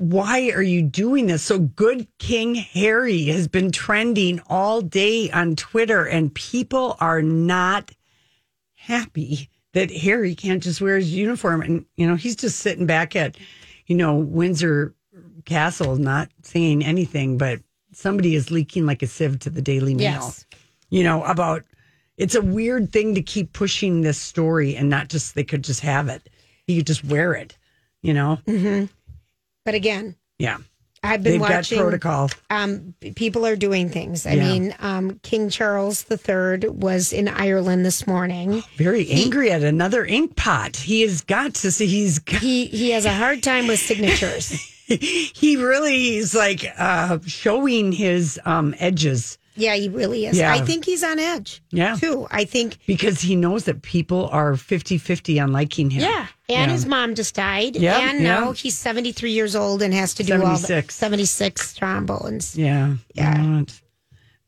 why 0.00 0.50
are 0.52 0.62
you 0.62 0.80
doing 0.80 1.26
this? 1.26 1.42
So 1.42 1.58
good 1.58 2.06
King 2.18 2.54
Harry 2.54 3.24
has 3.26 3.48
been 3.48 3.70
trending 3.70 4.40
all 4.48 4.80
day 4.80 5.30
on 5.30 5.56
Twitter, 5.56 6.06
and 6.06 6.34
people 6.34 6.96
are 7.00 7.20
not 7.20 7.90
happy 8.76 9.50
that 9.74 9.90
Harry 9.90 10.34
can't 10.34 10.62
just 10.62 10.80
wear 10.80 10.96
his 10.96 11.12
uniform. 11.12 11.60
And, 11.60 11.84
you 11.96 12.06
know, 12.06 12.16
he's 12.16 12.34
just 12.34 12.60
sitting 12.60 12.86
back 12.86 13.14
at, 13.14 13.36
you 13.86 13.94
know, 13.94 14.16
Windsor 14.16 14.94
Castle, 15.44 15.96
not 15.96 16.30
saying 16.42 16.82
anything, 16.82 17.36
but 17.36 17.60
somebody 17.92 18.34
is 18.34 18.50
leaking 18.50 18.86
like 18.86 19.02
a 19.02 19.06
sieve 19.06 19.38
to 19.40 19.50
the 19.50 19.60
Daily 19.60 19.94
Mail, 19.94 20.06
Yes. 20.22 20.46
you 20.88 21.04
know, 21.04 21.22
about 21.24 21.62
it's 22.16 22.34
a 22.34 22.40
weird 22.42 22.90
thing 22.90 23.14
to 23.16 23.22
keep 23.22 23.52
pushing 23.52 24.00
this 24.00 24.18
story 24.18 24.76
and 24.76 24.88
not 24.88 25.08
just, 25.08 25.34
they 25.34 25.44
could 25.44 25.62
just 25.62 25.80
have 25.80 26.08
it. 26.08 26.28
He 26.66 26.76
could 26.78 26.86
just 26.86 27.04
wear 27.04 27.34
it, 27.34 27.58
you 28.00 28.14
know? 28.14 28.36
hmm 28.46 28.86
But 29.70 29.76
again, 29.76 30.16
Yeah. 30.40 30.56
I've 31.04 31.22
been 31.22 31.34
They've 31.34 31.40
watching 31.40 31.78
got 31.78 31.84
protocol. 31.84 32.30
Um, 32.50 32.92
people 33.14 33.46
are 33.46 33.54
doing 33.54 33.88
things. 33.88 34.26
I 34.26 34.32
Yeah. 34.32 34.48
mean, 34.48 34.74
um, 34.80 35.20
King 35.22 35.48
Charles 35.48 36.04
III 36.10 36.68
was 36.70 37.12
in 37.12 37.28
Ireland 37.28 37.86
this 37.86 38.04
morning. 38.04 38.64
Very 38.76 39.08
angry 39.12 39.52
at 39.52 39.62
another 39.62 40.04
ink 40.04 40.34
pot. 40.34 40.74
He 40.76 41.02
has 41.02 41.20
got 41.20 41.54
to 41.62 41.70
see 41.70 41.86
he's 41.86 42.18
got, 42.18 42.40
He 42.40 42.66
he 42.66 42.90
has 42.90 43.04
a 43.04 43.14
hard 43.14 43.44
time 43.44 43.68
with 43.68 43.78
signatures. 43.78 44.50
he 44.88 45.56
really 45.56 46.16
is 46.16 46.34
like 46.34 46.66
uh 46.76 47.20
showing 47.26 47.92
his 47.92 48.40
um 48.44 48.74
edges 48.80 49.38
yeah, 49.60 49.74
he 49.76 49.88
really 49.88 50.26
is. 50.26 50.36
Yeah. 50.36 50.52
I 50.52 50.60
think 50.60 50.84
he's 50.84 51.04
on 51.04 51.18
edge. 51.18 51.62
Yeah. 51.70 51.94
too. 51.96 52.26
I 52.30 52.44
think. 52.44 52.78
because 52.86 53.20
he 53.20 53.36
knows 53.36 53.64
that 53.64 53.82
people 53.82 54.28
are 54.32 54.54
50-50 54.54 55.42
on 55.42 55.52
liking 55.52 55.90
him. 55.90 56.02
Yeah, 56.02 56.26
and 56.48 56.68
Yeah. 56.68 56.72
his 56.72 56.86
mom 56.86 57.14
just 57.14 57.34
died, 57.34 57.76
Yeah, 57.76 57.98
and 58.10 58.22
now 58.24 58.52
he's 58.52 58.76
seventy 58.76 59.12
three 59.12 59.32
years 59.32 59.54
old 59.54 59.82
and 59.82 59.94
has 59.94 60.14
to 60.14 60.22
do 60.24 60.34
all 60.34 60.38
the 60.40 60.56
76. 60.56 60.94
seventy 60.94 61.24
six 61.26 61.74
trombones. 61.74 62.56
Yeah. 62.56 62.96
Yeah. 63.14 63.62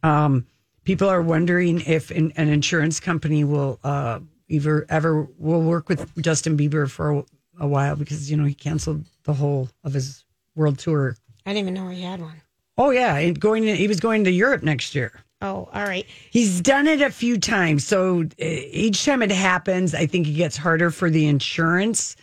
Um 0.03 0.47
people 0.85 1.09
are 1.09 1.23
wondering 1.23 1.81
if 1.83 2.11
an, 2.11 2.33
an 2.37 2.49
insurance 2.49 2.99
company 3.01 3.45
will 3.45 3.79
uh 3.85 4.19
ever 4.51 4.85
ever 4.89 5.29
will 5.39 5.63
work 5.63 5.89
with 5.89 6.11
Justin 6.21 6.57
Bieber 6.57 6.91
for 6.91 7.11
a, 7.19 7.25
a 7.61 7.67
while 7.69 7.97
because 7.97 8.31
you 8.31 8.37
know 8.37 8.45
he 8.45 8.55
canceled 8.55 9.05
the 9.25 9.33
whole 9.35 9.69
of 9.85 9.93
his 9.95 10.25
world 10.57 10.79
tour. 10.79 11.17
I 11.47 11.51
didn't 11.55 11.69
even 11.69 11.75
know 11.75 11.89
he 11.89 12.03
had 12.03 12.21
one. 12.21 12.42
Oh 12.79 12.91
yeah, 12.91 13.17
and 13.17 13.39
going 13.39 13.63
he 13.65 13.89
was 13.89 14.01
going 14.01 14.25
to 14.25 14.31
Europe 14.31 14.63
next 14.63 14.95
year. 14.95 15.21
Oh, 15.43 15.69
all 15.73 15.83
right. 15.85 16.07
He's 16.31 16.61
done 16.61 16.87
it 16.87 17.01
a 17.03 17.11
few 17.11 17.37
times. 17.37 17.85
So 17.87 18.21
uh, 18.23 18.27
each 18.39 19.05
time 19.05 19.23
it 19.23 19.33
happens, 19.33 19.93
I 19.95 20.07
think 20.07 20.29
it 20.29 20.33
gets 20.33 20.57
harder 20.57 20.91
for 20.91 21.11
the 21.11 21.27
insurance 21.27 22.15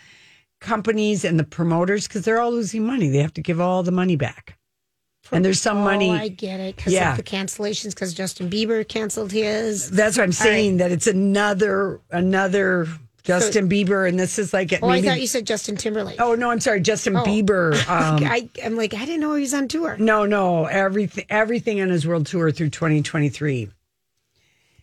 companies 0.61 1.25
and 1.25 1.37
the 1.37 1.43
promoters 1.43 2.07
because 2.07 2.23
they're 2.23 2.39
all 2.39 2.51
losing 2.51 2.85
money. 2.85 3.09
They 3.09 3.19
have 3.19 3.33
to 3.33 3.41
give 3.41 3.59
all 3.59 3.83
the 3.83 3.91
money 3.91 4.15
back. 4.15 4.57
And 5.31 5.43
there's 5.45 5.61
some 5.61 5.79
Oh, 5.79 5.83
money. 5.83 6.09
I 6.09 6.29
get 6.29 6.59
it 6.61 6.75
because 6.77 6.93
Yeah. 6.93 7.11
of 7.11 7.17
the 7.17 7.23
cancellations. 7.23 7.89
Because 7.89 8.13
Justin 8.13 8.49
Bieber 8.49 8.87
canceled 8.87 9.31
his. 9.33 9.91
That's 9.91 10.17
what 10.17 10.23
I'm 10.23 10.29
All 10.29 10.31
right. 10.31 10.55
saying. 10.55 10.77
That 10.77 10.91
it's 10.91 11.05
another 11.07 11.99
another 12.09 12.87
Justin 13.29 13.69
Bieber, 13.69 14.07
and 14.09 14.19
this 14.19 14.37
is 14.37 14.51
like 14.53 14.71
it. 14.73 14.79
Oh, 14.83 14.89
I 14.89 15.01
thought 15.01 15.21
you 15.21 15.27
said 15.27 15.45
Justin 15.47 15.77
Timberlake. 15.77 16.19
Oh 16.19 16.35
no, 16.35 16.51
I'm 16.51 16.59
sorry, 16.59 16.81
Justin 16.81 17.15
Oh. 17.15 17.23
Bieber. 17.23 17.73
Um, 17.89 18.23
I, 18.25 18.49
I'm 18.63 18.75
like, 18.75 18.93
I 18.93 19.05
didn't 19.05 19.21
know 19.21 19.33
he 19.35 19.41
was 19.41 19.53
on 19.53 19.67
tour. 19.67 19.95
no, 19.97 20.25
no, 20.25 20.65
everything, 20.65 21.25
everything 21.29 21.81
on 21.81 21.89
his 21.89 22.05
world 22.05 22.25
tour 22.27 22.51
through 22.51 22.69
2023. 22.69 23.69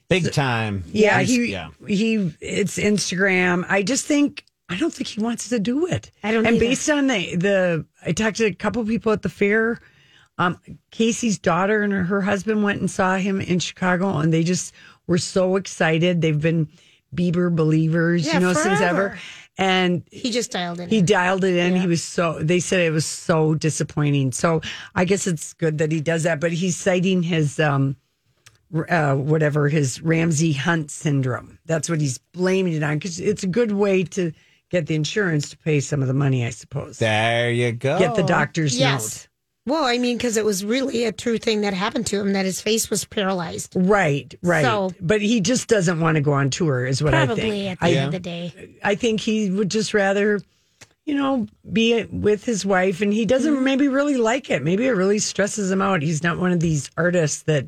Big 0.08 0.32
time. 0.32 0.84
Yeah, 0.92 1.20
He's- 1.20 1.28
he 1.30 1.52
yeah. 1.52 1.68
he 1.86 2.32
it's 2.40 2.78
Instagram. 2.78 3.64
I 3.68 3.82
just 3.82 4.06
think 4.06 4.44
I 4.68 4.76
don't 4.76 4.92
think 4.92 5.08
he 5.08 5.20
wants 5.20 5.48
to 5.48 5.58
do 5.58 5.86
it. 5.86 6.10
I 6.22 6.32
don't 6.32 6.46
And 6.46 6.56
either. 6.56 6.64
based 6.64 6.88
on 6.90 7.06
the 7.08 7.36
the 7.36 7.86
I 8.04 8.12
talked 8.12 8.36
to 8.38 8.44
a 8.46 8.54
couple 8.54 8.84
people 8.84 9.12
at 9.12 9.22
the 9.22 9.28
fair. 9.28 9.80
Um, 10.38 10.60
Casey's 10.90 11.38
daughter 11.38 11.82
and 11.82 11.92
her, 11.92 12.04
her 12.04 12.20
husband 12.20 12.62
went 12.62 12.78
and 12.80 12.90
saw 12.90 13.16
him 13.16 13.40
in 13.40 13.58
Chicago, 13.58 14.18
and 14.18 14.32
they 14.32 14.42
just 14.44 14.74
were 15.06 15.16
so 15.18 15.56
excited. 15.56 16.20
They've 16.20 16.38
been 16.40 16.68
Bieber 17.16 17.54
believers, 17.54 18.26
Yeah, 18.26 18.34
you 18.34 18.40
know, 18.40 18.52
since 18.52 18.80
ever. 18.80 19.18
And 19.58 20.02
He 20.12 20.30
just 20.30 20.52
dialed 20.52 20.80
in. 20.80 20.90
he 20.90 21.00
dialed 21.00 21.42
it 21.42 21.56
in. 21.56 21.76
He 21.76 21.86
was 21.86 22.02
so, 22.02 22.38
they 22.40 22.60
said 22.60 22.80
it 22.80 22.90
was 22.90 23.06
so 23.06 23.54
disappointing. 23.54 24.32
So 24.32 24.60
I 24.94 25.06
guess 25.06 25.26
it's 25.26 25.54
good 25.54 25.78
that 25.78 25.90
he 25.90 26.00
does 26.02 26.24
that, 26.24 26.40
but 26.40 26.52
he's 26.52 26.76
citing 26.76 27.22
his, 27.22 27.58
um, 27.58 27.96
uh, 28.90 29.14
whatever, 29.14 29.68
his 29.68 30.02
Ramsay 30.02 30.52
Hunt 30.52 30.90
syndrome. 30.90 31.58
That's 31.64 31.88
what 31.88 32.00
he's 32.02 32.18
blaming 32.18 32.74
it 32.74 32.82
on 32.82 32.98
because 32.98 33.18
it's 33.18 33.44
a 33.44 33.46
good 33.46 33.72
way 33.72 34.02
to 34.04 34.32
get 34.68 34.88
the 34.88 34.94
insurance 34.94 35.48
to 35.50 35.56
pay 35.56 35.80
some 35.80 36.02
of 36.02 36.08
the 36.08 36.14
money, 36.14 36.44
I 36.44 36.50
suppose. 36.50 36.98
There 36.98 37.50
you 37.50 37.72
go. 37.72 37.98
Get 37.98 38.14
the 38.16 38.24
doctor's 38.24 38.78
yes. 38.78 39.28
Well, 39.66 39.84
I 39.84 39.98
mean, 39.98 40.16
because 40.16 40.36
it 40.36 40.44
was 40.44 40.64
really 40.64 41.04
a 41.04 41.12
true 41.12 41.38
thing 41.38 41.62
that 41.62 41.74
happened 41.74 42.06
to 42.06 42.20
him 42.20 42.32
that 42.34 42.44
his 42.44 42.60
face 42.60 42.88
was 42.88 43.04
paralyzed. 43.04 43.72
Right, 43.74 44.32
right. 44.42 44.64
So- 44.64 44.92
but 45.00 45.20
he 45.20 45.40
just 45.40 45.66
doesn't 45.68 46.00
want 46.00 46.14
to 46.14 46.20
go 46.20 46.32
on 46.32 46.50
tour, 46.50 46.86
is 46.86 47.02
what 47.02 47.14
I 47.14 47.26
Probably 47.26 47.42
think. 47.50 47.72
at 47.72 47.80
the 47.80 47.86
I, 47.86 47.90
end 47.90 48.06
of 48.06 48.12
the 48.12 48.20
day. 48.20 48.68
I 48.84 48.94
think 48.94 49.20
he 49.20 49.50
would 49.50 49.68
just 49.70 49.92
rather, 49.92 50.40
you 51.04 51.14
know, 51.16 51.48
be 51.72 52.04
with 52.04 52.44
his 52.44 52.64
wife, 52.64 53.00
and 53.02 53.12
he 53.12 53.24
doesn't 53.26 53.54
Mm-hmm. 53.54 53.64
maybe 53.64 53.88
really 53.88 54.16
like 54.16 54.50
it. 54.50 54.62
Maybe 54.62 54.86
it 54.86 54.92
really 54.92 55.18
stresses 55.18 55.70
him 55.70 55.82
out. 55.82 56.00
He's 56.00 56.22
not 56.22 56.38
one 56.38 56.52
of 56.52 56.60
these 56.60 56.88
artists 56.96 57.42
that 57.42 57.66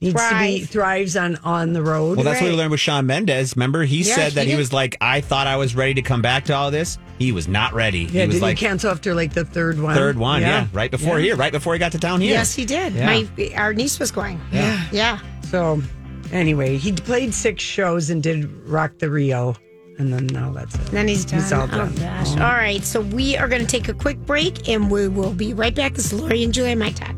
needs 0.00 0.14
to 0.28 0.38
be 0.38 0.60
thrives 0.64 1.16
on 1.16 1.36
on 1.44 1.72
the 1.72 1.82
road. 1.82 2.16
Well, 2.16 2.24
that's 2.24 2.40
what 2.40 2.50
we 2.50 2.56
learned 2.56 2.70
with 2.70 2.80
Shawn 2.80 3.06
Mendes. 3.06 3.54
Remember, 3.56 3.82
he 3.82 3.98
Yeah, 4.02 4.14
said 4.14 4.32
that 4.34 4.46
he 4.46 4.52
he 4.52 4.56
was 4.56 4.72
like, 4.72 4.96
I 5.00 5.20
thought 5.20 5.46
I 5.46 5.56
was 5.56 5.74
ready 5.74 5.94
to 5.94 6.02
come 6.02 6.22
back 6.22 6.44
to 6.44 6.54
all 6.54 6.70
this. 6.70 6.96
He 7.20 7.32
was 7.32 7.46
not 7.46 7.74
ready. 7.74 8.00
yeah, 8.10 8.22
he 8.22 8.26
was 8.28 8.36
did 8.36 8.42
like 8.42 8.58
he 8.58 8.64
cancel 8.66 8.90
after 8.90 9.14
like 9.14 9.34
the 9.34 9.44
third 9.44 9.78
one? 9.78 9.94
third 9.94 10.16
one. 10.16 10.40
Yeah. 10.40 10.66
right 10.72 10.90
before 10.90 11.18
Yeah. 11.18 11.24
here, 11.26 11.36
right 11.36 11.52
before 11.52 11.74
he 11.74 11.78
got 11.78 11.92
to 11.92 11.98
town 11.98 12.22
here. 12.22 12.30
Yes, 12.32 12.54
he 12.54 12.64
did. 12.64 12.94
Yeah. 12.94 13.04
My 13.06 13.28
our 13.56 13.74
niece 13.74 13.98
was 13.98 14.10
going. 14.10 14.40
Yeah. 14.50 14.82
Yeah. 14.90 15.18
So 15.50 15.82
anyway, 16.32 16.78
he 16.78 16.92
played 16.92 17.34
six 17.34 17.62
shows 17.62 18.08
and 18.08 18.22
did 18.22 18.50
Rock 18.66 18.92
in 19.02 19.10
Rio, 19.10 19.54
and 19.98 20.10
then 20.10 20.28
now 20.28 20.50
that's 20.50 20.74
it. 20.76 20.80
Then 20.92 21.08
he's 21.08 21.26
done. 21.26 21.40
He's 21.40 21.52
all 21.52 21.64
Oh 21.64 21.66
done. 21.66 21.94
gosh. 21.96 22.30
All 22.36 22.54
right. 22.54 22.82
So 22.82 23.02
we 23.02 23.36
are 23.36 23.48
going 23.48 23.60
to 23.60 23.68
take 23.68 23.88
a 23.88 23.94
quick 23.94 24.18
break, 24.24 24.66
and 24.68 24.90
we 24.90 25.06
will 25.08 25.34
be 25.34 25.52
right 25.52 25.74
back. 25.74 25.94
This 25.94 26.12
is 26.12 26.18
Lori 26.18 26.42
and 26.42 26.54
Julia, 26.54 26.74
my 26.74 26.90
talk. 26.92 27.08